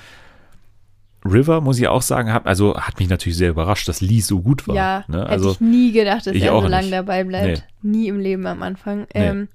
[1.26, 4.42] River, muss ich auch sagen, hat, also hat mich natürlich sehr überrascht, dass Lee so
[4.42, 4.76] gut war.
[4.76, 5.20] Ja, ne?
[5.22, 7.64] hätte also, ich nie gedacht, dass er auch so lange dabei bleibt.
[7.82, 9.08] Nie im Leben am Anfang.
[9.14, 9.28] Nee.
[9.28, 9.48] Ähm,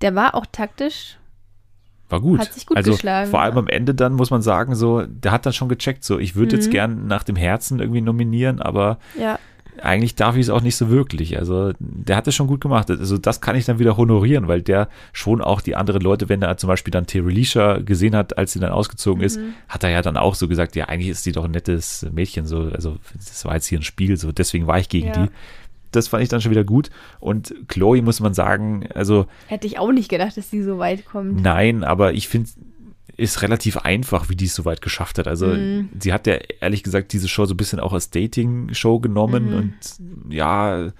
[0.00, 1.16] der war auch taktisch.
[2.12, 2.38] War gut.
[2.40, 5.32] Hat sich gut also geschlagen, vor allem am Ende dann muss man sagen, so, der
[5.32, 6.70] hat dann schon gecheckt, so, ich würde jetzt Mhm.
[6.72, 9.38] gern nach dem Herzen irgendwie nominieren, aber Ja,
[9.82, 11.38] eigentlich darf ich es auch nicht so wirklich.
[11.38, 12.90] Also der hat es schon gut gemacht.
[12.90, 16.42] Also das kann ich dann wieder honorieren, weil der schon auch die anderen Leute, wenn
[16.42, 19.54] er zum Beispiel dann Terry Leisha gesehen hat, als sie dann ausgezogen ist, Mhm.
[19.68, 22.44] hat er ja dann auch so gesagt, ja, eigentlich ist sie doch ein nettes Mädchen,
[22.46, 25.12] so, also das war jetzt hier ein Spiel, so deswegen war ich gegen Ja.
[25.14, 25.30] die.
[25.92, 26.90] Das fand ich dann schon wieder gut.
[27.20, 31.04] Und Chloe muss man sagen, also hätte ich auch nicht gedacht, dass die so weit
[31.04, 31.40] kommt.
[31.42, 32.50] Nein, aber ich finde,
[33.16, 35.28] ist relativ einfach, wie die es so weit geschafft hat.
[35.28, 35.90] Also Mhm.
[36.00, 39.54] sie hat ja ehrlich gesagt diese Show so ein bisschen auch als Dating-Show genommen Mhm.
[39.54, 40.90] und ja,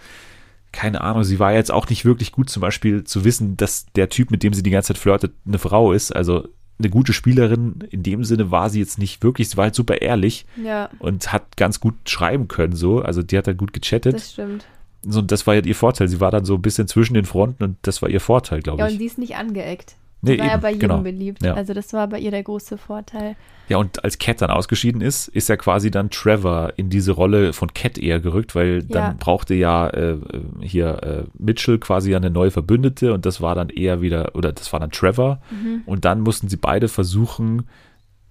[0.72, 4.08] keine Ahnung, sie war jetzt auch nicht wirklich gut zum Beispiel zu wissen, dass der
[4.08, 6.14] Typ, mit dem sie die ganze Zeit flirtet, eine Frau ist.
[6.14, 9.50] Also eine gute Spielerin in dem Sinne war sie jetzt nicht wirklich.
[9.50, 13.00] Sie war halt super ehrlich Ja, und hat ganz gut schreiben können so.
[13.02, 14.14] Also die hat dann gut gechattet.
[14.14, 14.64] das stimmt.
[15.02, 16.08] So, das war halt ihr Vorteil.
[16.08, 18.78] Sie war dann so ein bisschen zwischen den Fronten und das war ihr Vorteil, glaube
[18.80, 18.92] Ja, ich.
[18.94, 19.96] und sie ist nicht angeeckt.
[20.24, 20.98] Nee, war ja eben, bei jedem genau.
[21.00, 21.42] beliebt.
[21.44, 21.54] Ja.
[21.54, 23.34] Also das war bei ihr der große Vorteil.
[23.68, 27.52] Ja, und als Cat dann ausgeschieden ist, ist ja quasi dann Trevor in diese Rolle
[27.52, 29.16] von Cat eher gerückt, weil dann Ja.
[29.18, 30.18] brauchte ja äh,
[30.60, 34.72] hier äh, Mitchell quasi eine neue Verbündete und das war dann eher wieder, oder das
[34.72, 35.40] war dann Trevor.
[35.50, 35.82] Mhm.
[35.86, 37.66] Und dann mussten sie beide versuchen,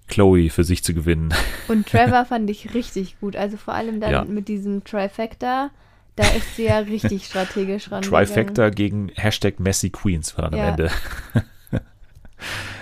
[0.08, 1.34] Chloe für sich zu gewinnen.
[1.68, 3.36] Und Trevor fand ich richtig gut.
[3.36, 4.24] Also vor allem dann Ja.
[4.24, 5.70] mit diesem Trifecta.
[6.16, 8.02] Da ist sie ja richtig strategisch ran.
[8.02, 10.68] Trifecta gegen Hashtag Messy Queens war dann am Ja.
[10.70, 10.90] Ende.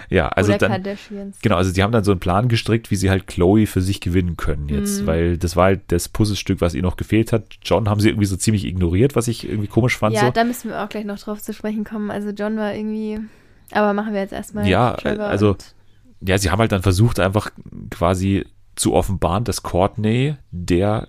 [0.09, 0.83] ja, also Oder dann.
[1.43, 4.01] Genau, also sie haben dann so einen Plan gestrickt, wie sie halt Chloe für sich
[4.01, 5.07] gewinnen können jetzt, Mhm.
[5.07, 7.45] weil das war halt das Puzzlestück, was ihr noch gefehlt hat.
[7.63, 10.17] John haben sie irgendwie so ziemlich ignoriert, was ich irgendwie komisch fand.
[10.17, 10.31] Ja, so.
[10.33, 12.11] da müssen wir auch gleich noch drauf zu sprechen kommen.
[12.11, 13.21] Also John war irgendwie.
[13.71, 14.67] Aber machen wir jetzt erstmal.
[14.67, 15.57] Ja, Trevor also-
[16.23, 17.51] ja, sie haben halt dann versucht, einfach
[17.91, 21.09] quasi zu offenbaren, dass Courtney der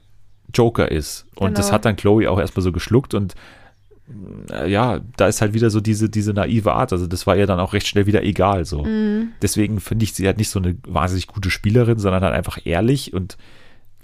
[0.53, 1.25] Joker ist.
[1.35, 1.75] Und das Genau.
[1.75, 3.35] hat dann Chloe auch erstmal so geschluckt und
[4.51, 6.91] äh, ja, da ist halt wieder so diese, diese naive Art.
[6.91, 8.83] Also das war ihr dann auch recht schnell wieder egal so.
[8.83, 9.29] Mhm.
[9.41, 13.13] Deswegen finde ich sie halt nicht so eine wahnsinnig gute Spielerin, sondern halt einfach ehrlich
[13.13, 13.37] und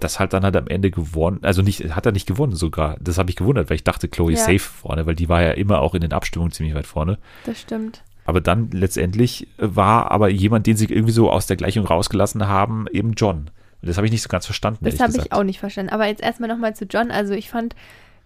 [0.00, 1.40] das hat dann halt am Ende gewonnen.
[1.42, 2.96] Also nicht, hat er nicht gewonnen sogar.
[3.00, 4.44] Das habe ich gewundert, weil ich dachte, Chloe ist Ja.
[4.46, 7.18] safe vorne, weil die war ja immer auch in den Abstimmungen ziemlich weit vorne.
[7.44, 8.02] Das stimmt.
[8.24, 12.86] Aber dann letztendlich war aber jemand, den sie irgendwie so aus der Gleichung rausgelassen haben,
[12.92, 13.50] eben John.
[13.82, 14.84] Das habe ich nicht so ganz verstanden.
[14.84, 15.92] Das habe ich auch nicht verstanden.
[15.92, 17.10] Aber jetzt erstmal nochmal zu John.
[17.10, 17.76] Also ich fand,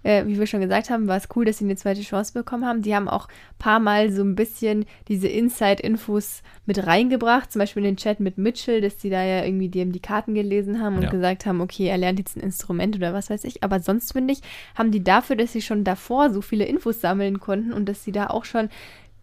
[0.02, 2.64] äh, wie wir schon gesagt haben, war es cool, dass sie eine zweite Chance bekommen
[2.66, 2.82] haben.
[2.82, 7.52] Die haben auch ein paar Mal so ein bisschen diese Inside-Infos mit reingebracht.
[7.52, 10.34] Zum Beispiel in den Chat mit Mitchell, dass die da ja irgendwie dem die Karten
[10.34, 11.10] gelesen haben und Ja.
[11.10, 13.62] gesagt haben, okay, er lernt jetzt ein Instrument oder was weiß ich.
[13.62, 14.40] Aber sonst finde ich,
[14.74, 18.12] haben die dafür, dass sie schon davor so viele Infos sammeln konnten und dass sie
[18.12, 18.70] da auch schon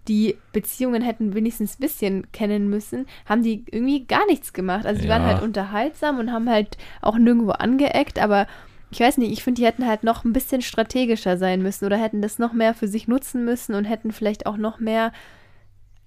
[0.10, 4.86] die Beziehungen hätten wenigstens ein bisschen kennen müssen, haben die irgendwie gar nichts gemacht.
[4.86, 5.14] Also die Ja.
[5.14, 8.48] waren halt unterhaltsam und haben halt auch nirgendwo angeeckt, aber
[8.92, 11.96] ich weiß nicht, ich finde, die hätten halt noch ein bisschen strategischer sein müssen oder
[11.98, 15.12] hätten das noch mehr für sich nutzen müssen und hätten vielleicht auch noch mehr,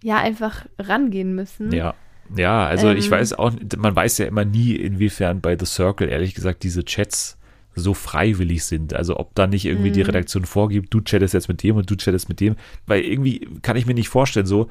[0.02, 1.72] ja, einfach rangehen müssen.
[1.72, 1.94] Ja.
[2.34, 3.10] Ja, also ich Ähm.
[3.12, 7.38] weiß auch, man weiß ja immer nie, inwiefern bei The Circle, ehrlich gesagt, diese Chats
[7.74, 8.94] so freiwillig sind.
[8.94, 10.06] Also ob da nicht irgendwie die Mhm.
[10.06, 12.56] Redaktion vorgibt, du chattest jetzt mit dem und du chattest mit dem.
[12.86, 14.68] Weil irgendwie kann ich mir nicht vorstellen, so,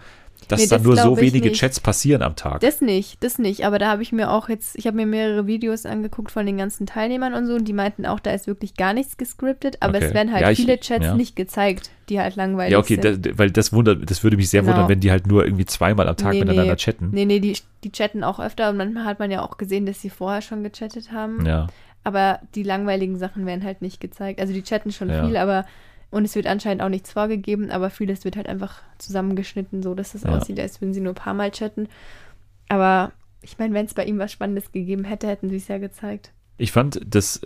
[0.48, 1.60] dass Nee, dann das nur so wenige nicht.
[1.60, 2.62] Chats passieren am Tag.
[2.62, 3.64] Das nicht, das nicht.
[3.64, 6.58] Aber da habe ich mir auch jetzt, ich habe mir mehrere Videos angeguckt von den
[6.58, 9.98] ganzen Teilnehmern und so und die meinten auch, da ist wirklich gar nichts gescriptet, aber
[9.98, 10.08] Okay.
[10.08, 11.16] es werden halt Ja, ich- viele Chats ja.
[11.16, 13.24] nicht gezeigt, die halt langweilig ja, okay, sind.
[13.26, 14.74] das, weil das wundert, das würde mich sehr Genau.
[14.74, 16.76] wundern, wenn die halt nur irgendwie zweimal am Tag Nee, miteinander nee.
[16.78, 17.10] chatten.
[17.12, 20.02] Nee, nee, die, die chatten auch öfter und manchmal hat man ja auch gesehen, dass
[20.02, 21.46] sie vorher schon gechattet haben.
[21.46, 21.68] Ja.
[22.04, 24.40] Aber die langweiligen Sachen werden halt nicht gezeigt.
[24.42, 25.26] Also die chatten schon Ja.
[25.26, 25.66] viel, aber
[26.10, 30.14] und es wird anscheinend auch nichts vorgegeben, aber vieles wird halt einfach zusammengeschnitten, so dass
[30.14, 30.30] es Ja.
[30.30, 31.88] aussieht, als würden sie nur ein paar Mal chatten.
[32.70, 35.78] Aber ich meine, wenn es bei ihm was Spannendes gegeben hätte, hätten sie es ja
[35.78, 36.32] gezeigt.
[36.58, 37.42] Ich fand das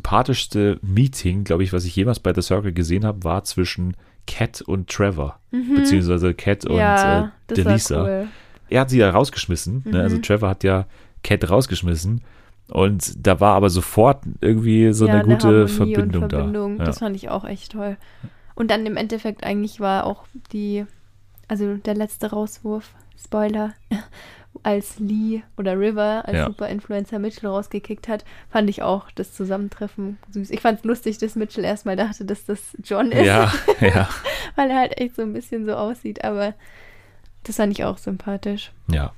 [0.00, 3.96] sympathischste Meeting, glaube ich, was ich jemals bei The Circle gesehen habe, war zwischen
[4.26, 5.38] Cat und Trevor.
[5.50, 6.78] Beziehungsweise Cat und Mhm.
[6.80, 8.02] ja, äh, Delisa.
[8.02, 8.28] cool.
[8.68, 9.84] Er hat sie ja rausgeschmissen.
[9.86, 10.00] Ne?
[10.02, 10.22] Also Mhm.
[10.22, 10.86] Trevor hat ja
[11.22, 12.22] Cat rausgeschmissen.
[12.68, 16.78] Und da war aber sofort irgendwie so ja, eine gute Harmonie Verbindung, und Verbindung.
[16.78, 16.84] da.
[16.84, 17.96] Das fand ich auch echt toll.
[18.54, 20.84] Und dann im Endeffekt eigentlich war auch die,
[21.46, 23.74] also der letzte Rauswurf, Spoiler,
[24.62, 26.46] als Lee oder River als Ja.
[26.46, 30.50] Super-Influencer Mitchell rausgekickt hat, fand ich auch das Zusammentreffen süß.
[30.50, 34.08] Ich fand es lustig, dass Mitchell erstmal dachte, dass das John ist, ja, ja,
[34.56, 36.54] weil er halt echt so ein bisschen so aussieht, aber
[37.44, 38.72] das fand ich auch sympathisch.
[38.88, 39.12] ja.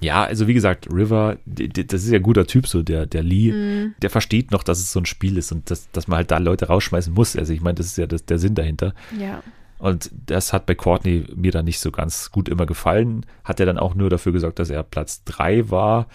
[0.00, 3.50] Ja, also wie gesagt, River, das ist ja ein guter Typ, so der, der Lee,
[3.52, 3.94] Mhm.
[4.00, 6.38] der versteht noch, dass es so ein Spiel ist und dass, dass man halt da
[6.38, 7.34] Leute rausschmeißen muss.
[7.36, 8.94] Also ich meine, das ist ja das, der Sinn dahinter.
[9.18, 9.42] Ja.
[9.78, 13.24] Und das hat bei Courtney mir dann nicht so ganz gut immer gefallen.
[13.44, 16.06] Hat er dann auch nur dafür gesorgt, dass er Platz 3 war.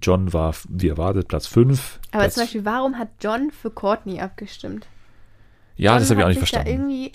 [0.00, 1.98] John war, wie erwartet, Platz 5.
[2.12, 4.86] Aber Platz, zum Beispiel, warum hat John für Courtney abgestimmt?
[5.76, 6.68] ja, das John habe ich auch nicht da verstanden.
[6.68, 7.12] Irgendwie,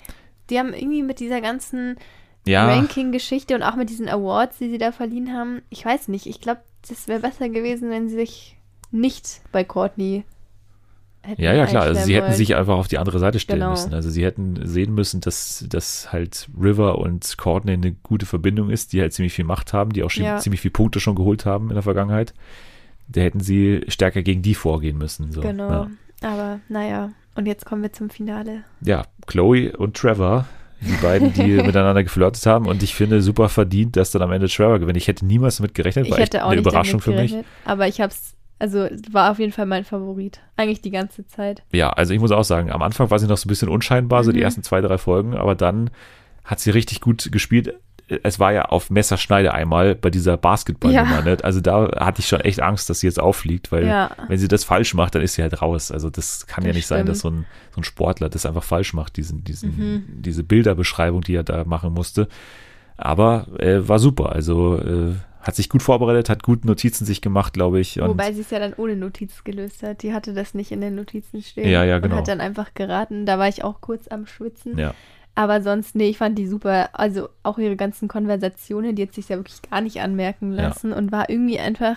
[0.50, 1.96] die haben irgendwie mit dieser ganzen
[2.46, 6.26] Ja, Ranking-Geschichte und auch mit diesen Awards, die sie da verliehen haben, ich weiß nicht.
[6.26, 8.56] Ich glaube, das wäre besser gewesen, wenn sie sich
[8.92, 10.24] nicht bei Courtney
[11.22, 11.82] hätten ja, ja, klar.
[11.82, 12.36] Also sie hätten wollen.
[12.36, 13.72] sich einfach auf die andere Seite stellen Genau.
[13.72, 13.92] müssen.
[13.94, 18.92] Also sie hätten sehen müssen, dass, dass halt River und Courtney eine gute Verbindung ist,
[18.92, 20.38] die halt ziemlich viel Macht haben, die auch Ja.
[20.38, 22.32] ziemlich viele Punkte schon geholt haben in der Vergangenheit.
[23.08, 25.32] Da hätten sie stärker gegen die vorgehen müssen.
[25.32, 25.40] So.
[25.40, 25.68] Genau.
[25.68, 25.90] Ja.
[26.22, 28.62] Aber naja, und jetzt kommen wir zum Finale.
[28.82, 30.46] ja, Chloe und Trevor,
[30.80, 32.66] die beiden, die miteinander geflirtet haben.
[32.66, 34.96] Und ich finde super verdient, dass dann am Ende Trevor gewinnt.
[34.96, 37.34] Ich hätte niemals damit gerechnet, Ich war echt hätte auch eine Überraschung für mich.
[37.64, 40.40] aber ich hab's, also war auf jeden Fall mein Favorit.
[40.56, 41.62] Eigentlich die ganze Zeit.
[41.72, 44.24] Ja, also ich muss auch sagen, am Anfang war sie noch so ein bisschen unscheinbar,
[44.24, 44.44] so die Mhm.
[44.44, 45.90] ersten zwei, drei Folgen, aber dann
[46.44, 47.74] hat sie richtig gut gespielt.
[48.22, 51.22] Es war ja auf Messerschneide einmal bei dieser Basketballnummer, Ja.
[51.22, 51.36] ne?
[51.42, 54.10] Also da hatte ich schon echt Angst, dass sie jetzt auffliegt, weil Ja.
[54.28, 55.90] wenn sie das falsch macht, dann ist sie halt raus.
[55.90, 57.42] Also das kann ja Das nicht sein, dass so stimmt.
[57.42, 60.04] ein, so ein Sportler das einfach falsch macht, diesen, diesen, Mhm.
[60.22, 62.28] diese Bilderbeschreibung, die er da machen musste.
[62.96, 64.30] Aber äh, war super.
[64.32, 67.98] Also äh, hat sich gut vorbereitet, hat gut Notizen sich gemacht, glaube ich.
[68.00, 70.02] Wobei sie es ja dann ohne Notiz gelöst hat.
[70.02, 71.68] Die hatte das nicht in den Notizen stehen.
[71.68, 72.14] Ja, ja, genau.
[72.14, 73.26] Und hat dann einfach geraten.
[73.26, 74.78] Da war ich auch kurz am Schwitzen.
[74.78, 74.94] ja.
[75.36, 76.88] Aber sonst, nee, ich fand die super.
[76.94, 80.62] Also auch ihre ganzen Konversationen, die hat sich ja wirklich gar nicht anmerken Ja.
[80.68, 81.96] lassen und war irgendwie einfach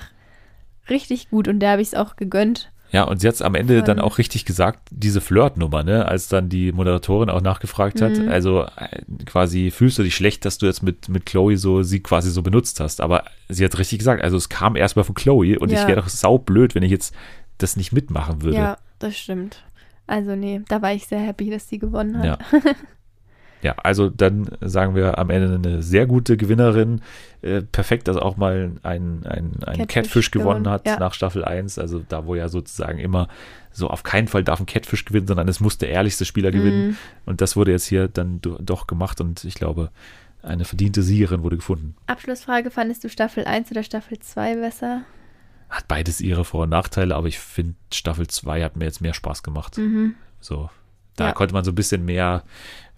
[0.89, 1.47] richtig gut.
[1.47, 2.71] Und da habe ich es auch gegönnt.
[2.91, 6.27] Ja, und sie hat am Ende Von- dann auch richtig gesagt, diese Flirtnummer, ne, als
[6.27, 8.29] dann die Moderatorin auch nachgefragt hat, Mhm.
[8.29, 11.99] also äh, quasi fühlst du dich schlecht, dass du jetzt mit, mit Chloe so, sie
[12.01, 15.59] quasi so benutzt hast, aber sie hat richtig gesagt, also es kam erstmal von Chloe
[15.59, 15.87] und ich Ja.
[15.87, 17.13] wäre doch saublöd, wenn ich jetzt
[17.59, 18.57] das nicht mitmachen würde.
[18.57, 19.63] Ja, das stimmt.
[20.07, 22.25] Also nee, da war ich sehr happy, dass sie gewonnen hat.
[22.25, 22.37] Ja.
[23.61, 27.01] Ja, also dann sagen wir am Ende eine sehr gute Gewinnerin.
[27.41, 30.97] Äh, perfekt, dass auch mal ein, ein, ein Catfish, Catfish gewonnen gewonnen, hat ja.
[30.99, 31.77] nach Staffel 1.
[31.77, 33.27] Also da, wo ja sozusagen immer
[33.71, 36.89] so auf keinen Fall darf ein Catfish gewinnen, sondern es muss der ehrlichste Spieler gewinnen.
[36.89, 36.97] Mhm.
[37.25, 39.91] Und das wurde jetzt hier dann do, doch gemacht und ich glaube,
[40.41, 41.95] eine verdiente Siegerin wurde gefunden.
[42.07, 45.01] Abschlussfrage, fandest du Staffel 1 oder Staffel 2 besser?
[45.69, 49.13] Hat beides ihre Vor- und Nachteile, aber ich finde, Staffel 2 hat mir jetzt mehr
[49.13, 49.77] Spaß gemacht.
[49.77, 50.15] Mhm.
[50.39, 50.69] So,
[51.15, 51.31] da Ja.
[51.33, 52.43] konnte man so ein bisschen mehr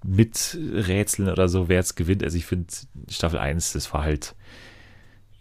[0.04, 2.24] miträtseln oder so, wer jetzt gewinnt.
[2.24, 2.74] Also ich finde
[3.10, 4.36] Staffel 1, das war halt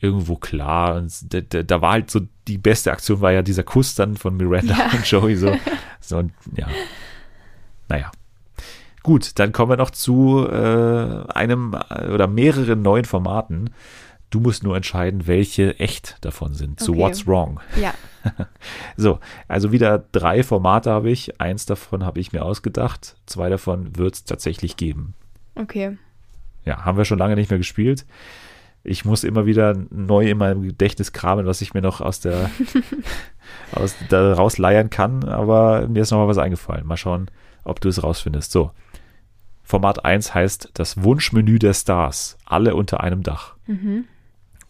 [0.00, 0.96] irgendwo klar.
[0.96, 4.16] Und da, da, da war halt so, die beste Aktion war ja dieser Kuss dann
[4.16, 4.90] von Miranda Ja.
[4.92, 5.54] und Joey so.
[6.00, 6.68] so und ja.
[7.88, 8.10] Naja.
[9.02, 13.70] Gut, dann kommen wir noch zu äh, einem äh, oder mehreren neuen Formaten.
[14.30, 16.80] Du musst nur entscheiden, welche echt davon sind.
[16.80, 16.96] Okay.
[16.98, 17.60] What's Wrong.
[17.80, 17.94] Ja,
[18.96, 21.40] So, also wieder drei Formate habe ich.
[21.40, 23.16] Eins davon habe ich mir ausgedacht.
[23.26, 25.14] Zwei davon wird es tatsächlich geben.
[25.56, 25.96] okay.
[26.66, 28.04] Ja, haben wir schon lange nicht mehr gespielt.
[28.84, 32.50] Ich muss immer wieder neu in meinem Gedächtnis kramen, was ich mir noch aus der
[33.72, 36.86] aus, da rausleiern kann, aber mir ist noch mal was eingefallen.
[36.86, 37.30] Mal schauen,
[37.64, 38.52] ob du es rausfindest.
[38.52, 38.72] So.
[39.62, 42.36] Format 1 heißt das Wunschmenü der Stars.
[42.44, 43.54] Alle unter einem Dach.
[43.66, 44.04] Mhm.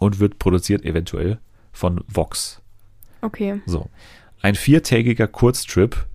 [0.01, 1.39] Und wird produziert eventuell
[1.73, 2.61] von Vox.
[3.21, 3.61] Okay.
[3.67, 3.91] So.
[4.41, 6.07] Ein viertägiger Kurztrip,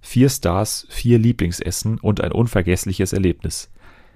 [0.00, 3.70] vier Stars, vier Lieblingsessen und ein unvergessliches Erlebnis.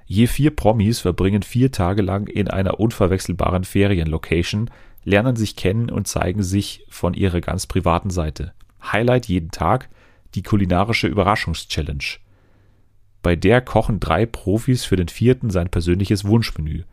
[0.07, 4.71] Je vier Promis verbringen vier Tage lang in einer unverwechselbaren Ferienlocation,
[5.05, 8.53] lernen sich kennen und zeigen sich von ihrer ganz privaten Seite.
[8.83, 9.89] Highlight jeden Tag
[10.35, 12.19] die kulinarische Überraschungschallenge.
[13.23, 16.85] Bei der kochen drei Profis für den vierten sein persönliches Wunschmenü.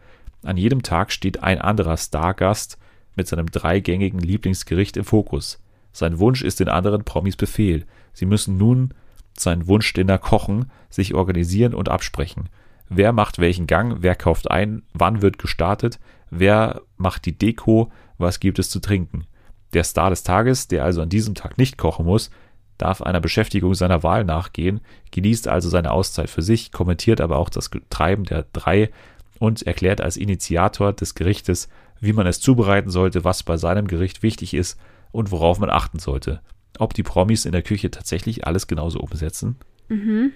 [0.43, 2.77] An jedem Tag steht ein anderer Stargast
[3.15, 5.61] mit seinem dreigängigen Lieblingsgericht im Fokus.
[5.91, 7.85] Sein Wunsch ist den anderen Promis Befehl.
[8.14, 8.93] Sie müssen nun
[9.38, 12.49] seinen Wunschdinner kochen, sich organisieren und absprechen.
[12.89, 15.99] Wer macht welchen Gang, wer kauft ein, wann wird gestartet,
[16.30, 19.26] wer macht die Deko, was gibt es zu trinken.
[19.73, 22.30] Der Star des Tages, der also an diesem Tag nicht kochen muss,
[22.77, 24.81] darf einer Beschäftigung seiner Wahl nachgehen,
[25.11, 28.91] genießt also seine Auszeit für sich, kommentiert aber auch das Treiben der drei
[29.39, 31.69] und erklärt als Initiator des Gerichtes,
[31.99, 34.80] wie man es zubereiten sollte, was bei seinem Gericht wichtig ist
[35.11, 36.41] und worauf man achten sollte.
[36.80, 39.57] Ob die Promis in der Küche tatsächlich alles genauso umsetzen?
[39.89, 40.31] Mhm.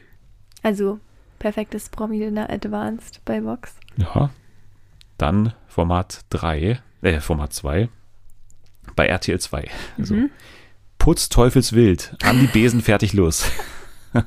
[0.63, 0.99] Also
[1.39, 3.75] perfektes Promi-Dinner Advanced bei Vox.
[3.97, 4.29] Ja.
[5.17, 7.89] Dann Format 3, äh, Format 2
[8.95, 9.69] bei RTL 2.
[9.97, 10.29] Also, Mhm.
[10.97, 13.49] Putz Teufelswild, an die Besen, fertig, los.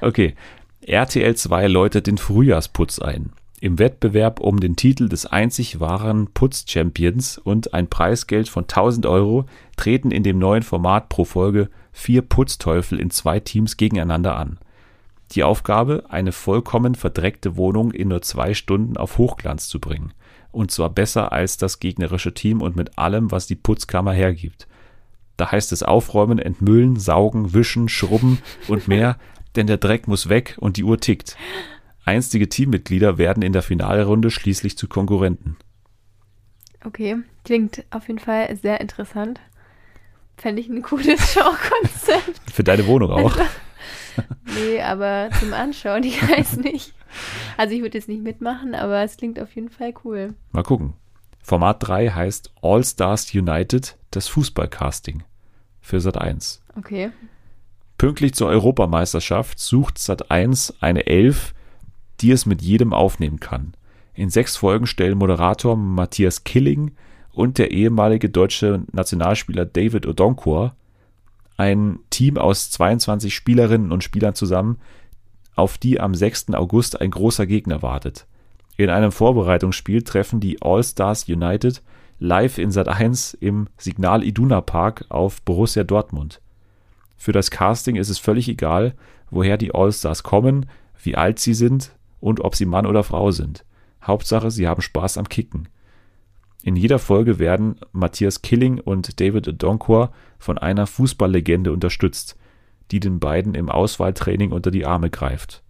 [0.00, 0.34] okay.
[0.86, 3.32] RTL 2 läutet den Frühjahrsputz ein.
[3.60, 9.46] Im Wettbewerb um den Titel des einzig wahren Putz-Champions und ein Preisgeld von 1000 Euro
[9.76, 14.58] treten in dem neuen Format pro Folge vier Putzteufel in zwei Teams gegeneinander an.
[15.30, 20.12] Die Aufgabe, eine vollkommen verdreckte Wohnung in nur zwei Stunden auf Hochglanz zu bringen.
[20.50, 24.66] Und zwar besser als das gegnerische Team und mit allem, was die Putzkammer hergibt.
[25.36, 29.16] Da heißt es aufräumen, entmüllen, saugen, wischen, schrubben und mehr,
[29.56, 31.36] denn der Dreck muss weg und die Uhr tickt.
[32.04, 35.56] Einstige Teammitglieder werden in der Finalrunde schließlich zu Konkurrenten.
[36.84, 39.40] Okay, klingt auf jeden Fall sehr interessant.
[40.36, 42.52] Fände ich ein cooles Showkonzept.
[42.52, 43.36] Für deine Wohnung auch.
[44.54, 46.92] nee, aber zum Anschauen, ich weiß nicht.
[47.56, 50.34] Also ich würde jetzt nicht mitmachen, aber es klingt auf jeden Fall cool.
[50.50, 50.94] Mal gucken.
[51.42, 55.22] Format 3 heißt All Stars United, das Fußballcasting
[55.80, 56.62] für Sat 1.
[56.76, 57.10] Okay.
[58.02, 61.54] Pünktlich zur Europameisterschaft sucht Sat 1 eine Elf,
[62.20, 63.74] die es mit jedem aufnehmen kann.
[64.12, 66.96] In sechs Folgen stellen Moderator Matthias Killing
[67.30, 70.74] und der ehemalige deutsche Nationalspieler David Odonkor
[71.56, 74.80] ein Team aus 22 Spielerinnen und Spielern zusammen,
[75.54, 76.54] auf die am 6.
[76.54, 78.26] August ein großer Gegner wartet.
[78.76, 81.80] In einem Vorbereitungsspiel treffen die All-Stars United
[82.18, 86.41] live in Sat 1 im Signal Iduna Park auf Borussia Dortmund.
[87.22, 88.96] Für das Casting ist es völlig egal,
[89.30, 90.66] woher die All-Stars kommen,
[91.00, 93.64] wie alt sie sind und ob sie Mann oder Frau sind.
[94.02, 95.68] Hauptsache, sie haben Spaß am Kicken.
[96.64, 102.36] In jeder Folge werden Matthias Killing und David Donkor von einer Fußballlegende unterstützt,
[102.90, 105.62] die den beiden im Auswahltraining unter die Arme greift.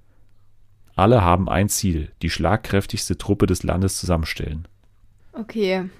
[0.97, 4.69] Alle haben ein Ziel, die schlagkräftigste Truppe des Landes zusammenstellen.
[5.35, 5.91] Okay.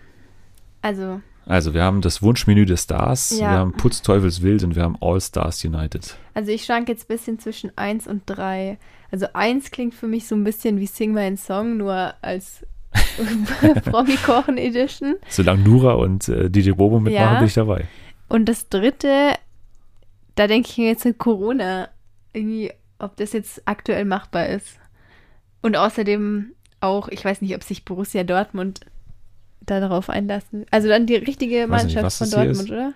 [0.81, 1.21] Also.
[1.47, 3.39] Also, wir haben das Wunschmenü des Stars, Ja.
[3.51, 6.17] wir haben Putzteufels Wild und wir haben All Stars United.
[6.35, 8.79] Also ich schwank jetzt ein bisschen zwischen 1 und 3.
[9.11, 12.65] Also 1 klingt für mich so ein bisschen wie Sing My Song, nur als
[13.85, 15.17] Promi-Kochen Edition.
[15.29, 17.39] Solange Nura und äh, DJ Bobo mitmachen, Ja.
[17.39, 17.87] bin ich dabei.
[18.29, 19.33] Und das dritte,
[20.37, 21.89] da denke ich mir jetzt mit Corona,
[22.33, 24.79] irgendwie, ob das jetzt aktuell machbar ist.
[25.61, 28.81] Und außerdem auch, ich weiß nicht, ob sich Borussia Dortmund
[29.67, 30.67] darauf einlassen.
[30.71, 32.73] Also dann die richtige nicht, Mannschaft was von das hier Dortmund, ist.
[32.73, 32.93] oder?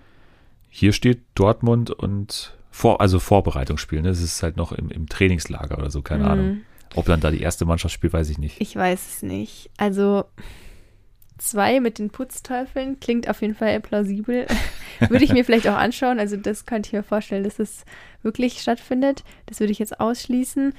[0.69, 4.01] Hier steht Dortmund und vor, also Vorbereitungsspiel.
[4.01, 4.09] Ne?
[4.09, 6.29] Es ist halt noch im, im Trainingslager oder so, keine Mhm.
[6.29, 6.61] Ahnung.
[6.95, 8.61] Ob dann da die erste Mannschaft spielt, weiß ich nicht.
[8.61, 9.69] Ich weiß es nicht.
[9.77, 10.23] Also
[11.37, 14.47] zwei mit den Putzteufeln klingt auf jeden Fall plausibel.
[15.09, 16.19] würde ich mir vielleicht auch anschauen.
[16.19, 17.83] Also das könnte ich mir vorstellen, dass es
[18.23, 19.23] wirklich stattfindet.
[19.45, 20.73] Das würde ich jetzt ausschließen.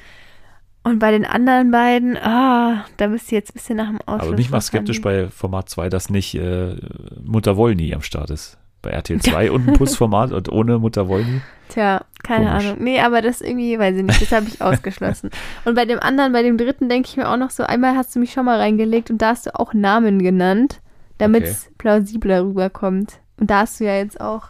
[0.89, 4.29] Und bei den anderen beiden, ah, da müsst ihr jetzt ein bisschen nach dem Ausschluss
[4.29, 6.77] Aber mich macht skeptisch bei Format 2, dass nicht äh,
[7.23, 8.57] Mutter Wollny am Start ist.
[8.81, 11.43] Bei RTL 2 und ein Putzformat und ohne Mutter Wollny.
[11.69, 12.65] Tja, keine Komisch.
[12.65, 12.77] Ahnung.
[12.83, 15.31] Nee, aber das irgendwie, weiß ich nicht, das habe ich ausgeschlossen.
[15.67, 18.17] Und bei dem anderen, bei dem dritten, denke ich mir auch noch so, einmal hast
[18.17, 20.81] du mich schon mal reingelegt und da hast du auch Namen genannt,
[21.19, 23.21] damit es plausibler rüberkommt.
[23.39, 24.49] Und da hast du ja jetzt auch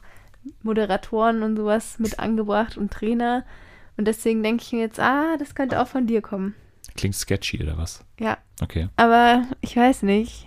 [0.63, 3.45] Moderatoren und sowas mit angebracht und Trainer.
[3.99, 6.55] Und deswegen denke ich mir jetzt, ah, das könnte auch von dir kommen.
[6.97, 8.03] Klingt sketchy oder was?
[8.19, 8.89] Ja, Okay.
[8.97, 10.47] aber ich weiß nicht.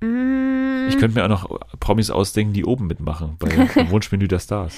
[0.00, 4.38] Mm, Ich könnte mir auch noch Promis ausdenken, die oben mitmachen bei beim Wunschmenü der
[4.40, 4.76] Stars.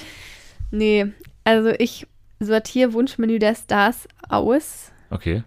[0.70, 1.06] nee,
[1.44, 2.06] also ich
[2.38, 4.92] sortiere Wunschmenü der Stars aus.
[5.10, 5.42] Okay.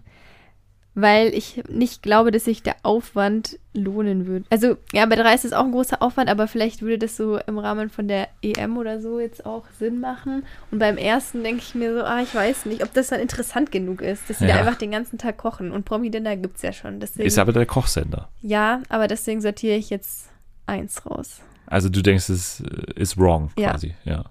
[0.94, 4.44] Weil ich nicht glaube, dass sich der Aufwand lohnen würde.
[4.50, 7.38] Also, ja, bei drei ist es auch ein großer Aufwand, aber vielleicht würde das so
[7.38, 10.44] im Rahmen von der EM oder so jetzt auch Sinn machen.
[10.70, 13.72] Und beim ersten denke ich mir so, ah, ich weiß nicht, ob das dann interessant
[13.72, 14.54] genug ist, dass sie Ja.
[14.54, 15.72] da einfach den ganzen Tag kochen.
[15.72, 17.00] Und Promi-Dinner gibt es ja schon.
[17.00, 18.28] Deswegen, Ist aber der Kochsender.
[18.42, 20.28] ja, aber deswegen sortiere ich jetzt
[20.66, 21.40] eins raus.
[21.66, 23.70] Also du denkst, es äh, ist wrong Ja.
[23.72, 23.94] quasi.
[24.04, 24.26] Ja.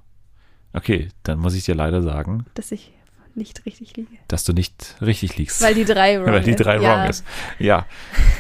[0.71, 2.93] Okay, dann muss ich dir leider sagen, Dass ich
[3.35, 4.09] nicht richtig liege.
[4.27, 5.61] dass du nicht richtig liegst.
[5.61, 6.57] Weil die drei wrong Weil die ist.
[6.59, 6.81] drei ja.
[7.01, 7.25] wrong ist.
[7.59, 7.85] Ja.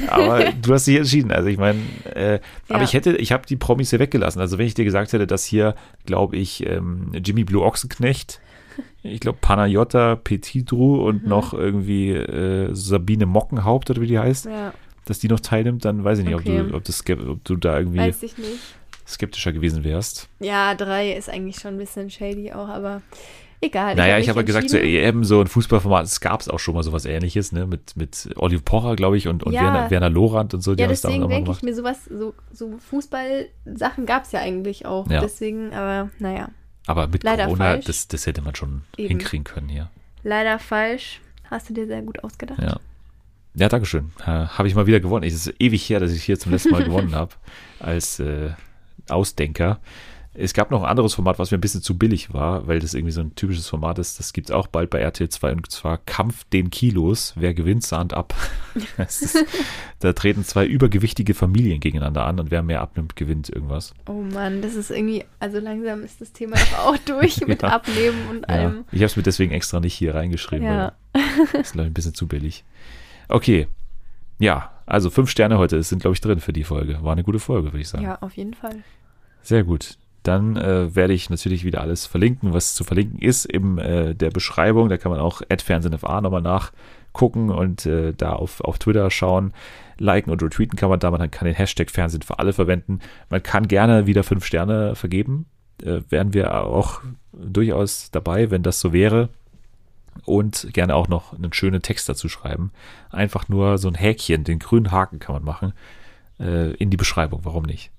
[0.07, 1.31] Aber du hast dich entschieden.
[1.31, 1.79] Also ich meine,
[2.13, 2.39] äh,
[2.69, 2.83] aber Ja.
[2.83, 4.39] ich hätte, ich habe die Promis hier weggelassen.
[4.39, 5.75] Also wenn ich dir gesagt hätte, dass hier,
[6.05, 8.39] glaube ich, ähm, Jimmy Blue Ochsenknecht,
[9.03, 11.29] ich glaube Panayota Petitru und Mhm.
[11.29, 14.73] noch irgendwie äh, Sabine Mockenhaupt oder wie die heißt, Ja,
[15.05, 16.61] dass die noch teilnimmt, dann weiß ich nicht, Okay.
[16.61, 18.59] ob, du, ob, das, ob du da irgendwie weiß ich nicht.
[19.05, 20.29] skeptischer gewesen wärst.
[20.39, 23.01] Ja, drei ist eigentlich schon ein bisschen shady auch, aber
[23.63, 23.95] egal.
[23.95, 25.03] Naja, hab ich habe ja gesagt, zur entschieden.
[25.17, 27.65] EM so ein Fußballformat, es gab es auch schon mal sowas ähnliches, ne?
[27.65, 29.61] Mit, mit Olive Pocher, glaube ich, und, und Ja.
[29.63, 34.05] Werner, Werner Lorand und so, die Ja, deswegen denke ich mir sowas, so, so Fußball-Sachen
[34.05, 35.09] gab es ja eigentlich auch.
[35.09, 35.21] Ja.
[35.21, 36.49] Deswegen, aber naja,
[36.87, 37.85] Aber mit leider Corona, falsch.
[37.85, 39.09] das, das hätte man schon Eben.
[39.09, 39.89] hinkriegen können hier.
[40.23, 41.21] leider falsch.
[41.49, 42.59] Hast du dir sehr gut ausgedacht.
[42.61, 42.77] Ja.
[43.55, 44.11] Ja, Dankeschön.
[44.21, 45.23] Äh, habe ich mal wieder gewonnen.
[45.27, 47.33] Es ist ewig her, dass ich hier zum letzten Mal gewonnen habe
[47.79, 48.49] als äh,
[49.09, 49.79] Ausdenker.
[50.35, 52.95] Es gab noch ein anderes Format, was mir ein bisschen zu billig war, weil das
[52.95, 54.17] irgendwie so ein typisches Format ist.
[54.17, 57.33] Das gibt es auch bald bei RTL 2 und zwar Kampf den Kilos.
[57.35, 58.33] Wer gewinnt, sahnt ab.
[58.97, 59.37] Ist,
[59.99, 63.93] da treten zwei übergewichtige Familien gegeneinander an und wer mehr abnimmt, gewinnt irgendwas.
[64.07, 67.69] Oh Mann, das ist irgendwie, also langsam ist das Thema doch auch durch mit Ja.
[67.69, 68.85] Abnehmen und Ja, allem.
[68.91, 70.93] ich habe es mir deswegen extra nicht hier reingeschrieben, Ja.
[71.13, 71.21] weil
[71.53, 72.63] das ist glaube ich ein bisschen zu billig.
[73.29, 73.67] Okay,
[74.39, 76.97] ja, also fünf Sterne heute sind, glaube ich, drin für die Folge.
[77.03, 78.03] War eine gute Folge, würde ich sagen.
[78.03, 78.83] Ja, auf jeden Fall.
[79.43, 79.97] Sehr gut.
[80.23, 84.29] Dann äh, werde ich natürlich wieder alles verlinken, was zu verlinken ist in äh, der
[84.29, 84.87] Beschreibung.
[84.87, 89.53] Da kann man auch FernsehenFA nochmal nachgucken und äh, da auf, auf Twitter schauen.
[89.97, 91.11] Liken und retweeten kann man da.
[91.11, 92.99] Man kann den Hashtag Fernsehen für alle verwenden.
[93.29, 95.45] Man kann gerne wieder fünf Sterne vergeben.
[95.83, 97.01] Äh, wären wir auch
[97.33, 99.29] durchaus dabei, wenn das so wäre.
[100.25, 102.71] Und gerne auch noch einen schönen Text dazu schreiben.
[103.09, 105.73] Einfach nur so ein Häkchen, den grünen Haken kann man machen,
[106.39, 107.41] äh, in die Beschreibung.
[107.43, 107.91] Warum nicht?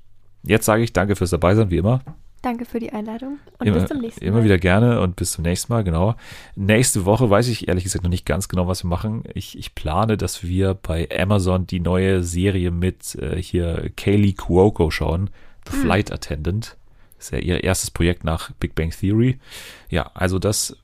[0.46, 2.00] Jetzt sage ich danke fürs Dabeisein, wie immer.
[2.42, 4.28] Danke für die Einladung und immer, bis zum nächsten Mal.
[4.28, 6.14] Immer wieder gerne und bis zum nächsten Mal, genau.
[6.56, 9.24] Nächste Woche weiß ich ehrlich gesagt noch nicht ganz genau, was wir machen.
[9.32, 14.90] Ich, ich plane, dass wir bei Amazon die neue Serie mit äh, hier Kaylee Cuoco
[14.90, 15.30] schauen,
[15.66, 15.82] The hm.
[15.82, 16.76] Flight Attendant.
[17.16, 19.38] Das ist ja ihr erstes Projekt nach Big Bang Theory.
[19.88, 20.76] Ja, also das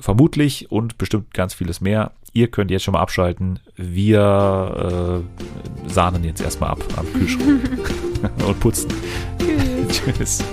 [0.00, 2.12] vermutlich und bestimmt ganz vieles mehr.
[2.32, 3.60] Ihr könnt jetzt schon mal abschalten.
[3.76, 5.22] Wir
[5.86, 7.60] äh, sahnen jetzt erstmal ab am Kühlschrank
[8.46, 8.90] und putzen.
[9.38, 10.02] Tschüss.
[10.16, 10.44] Tschüss.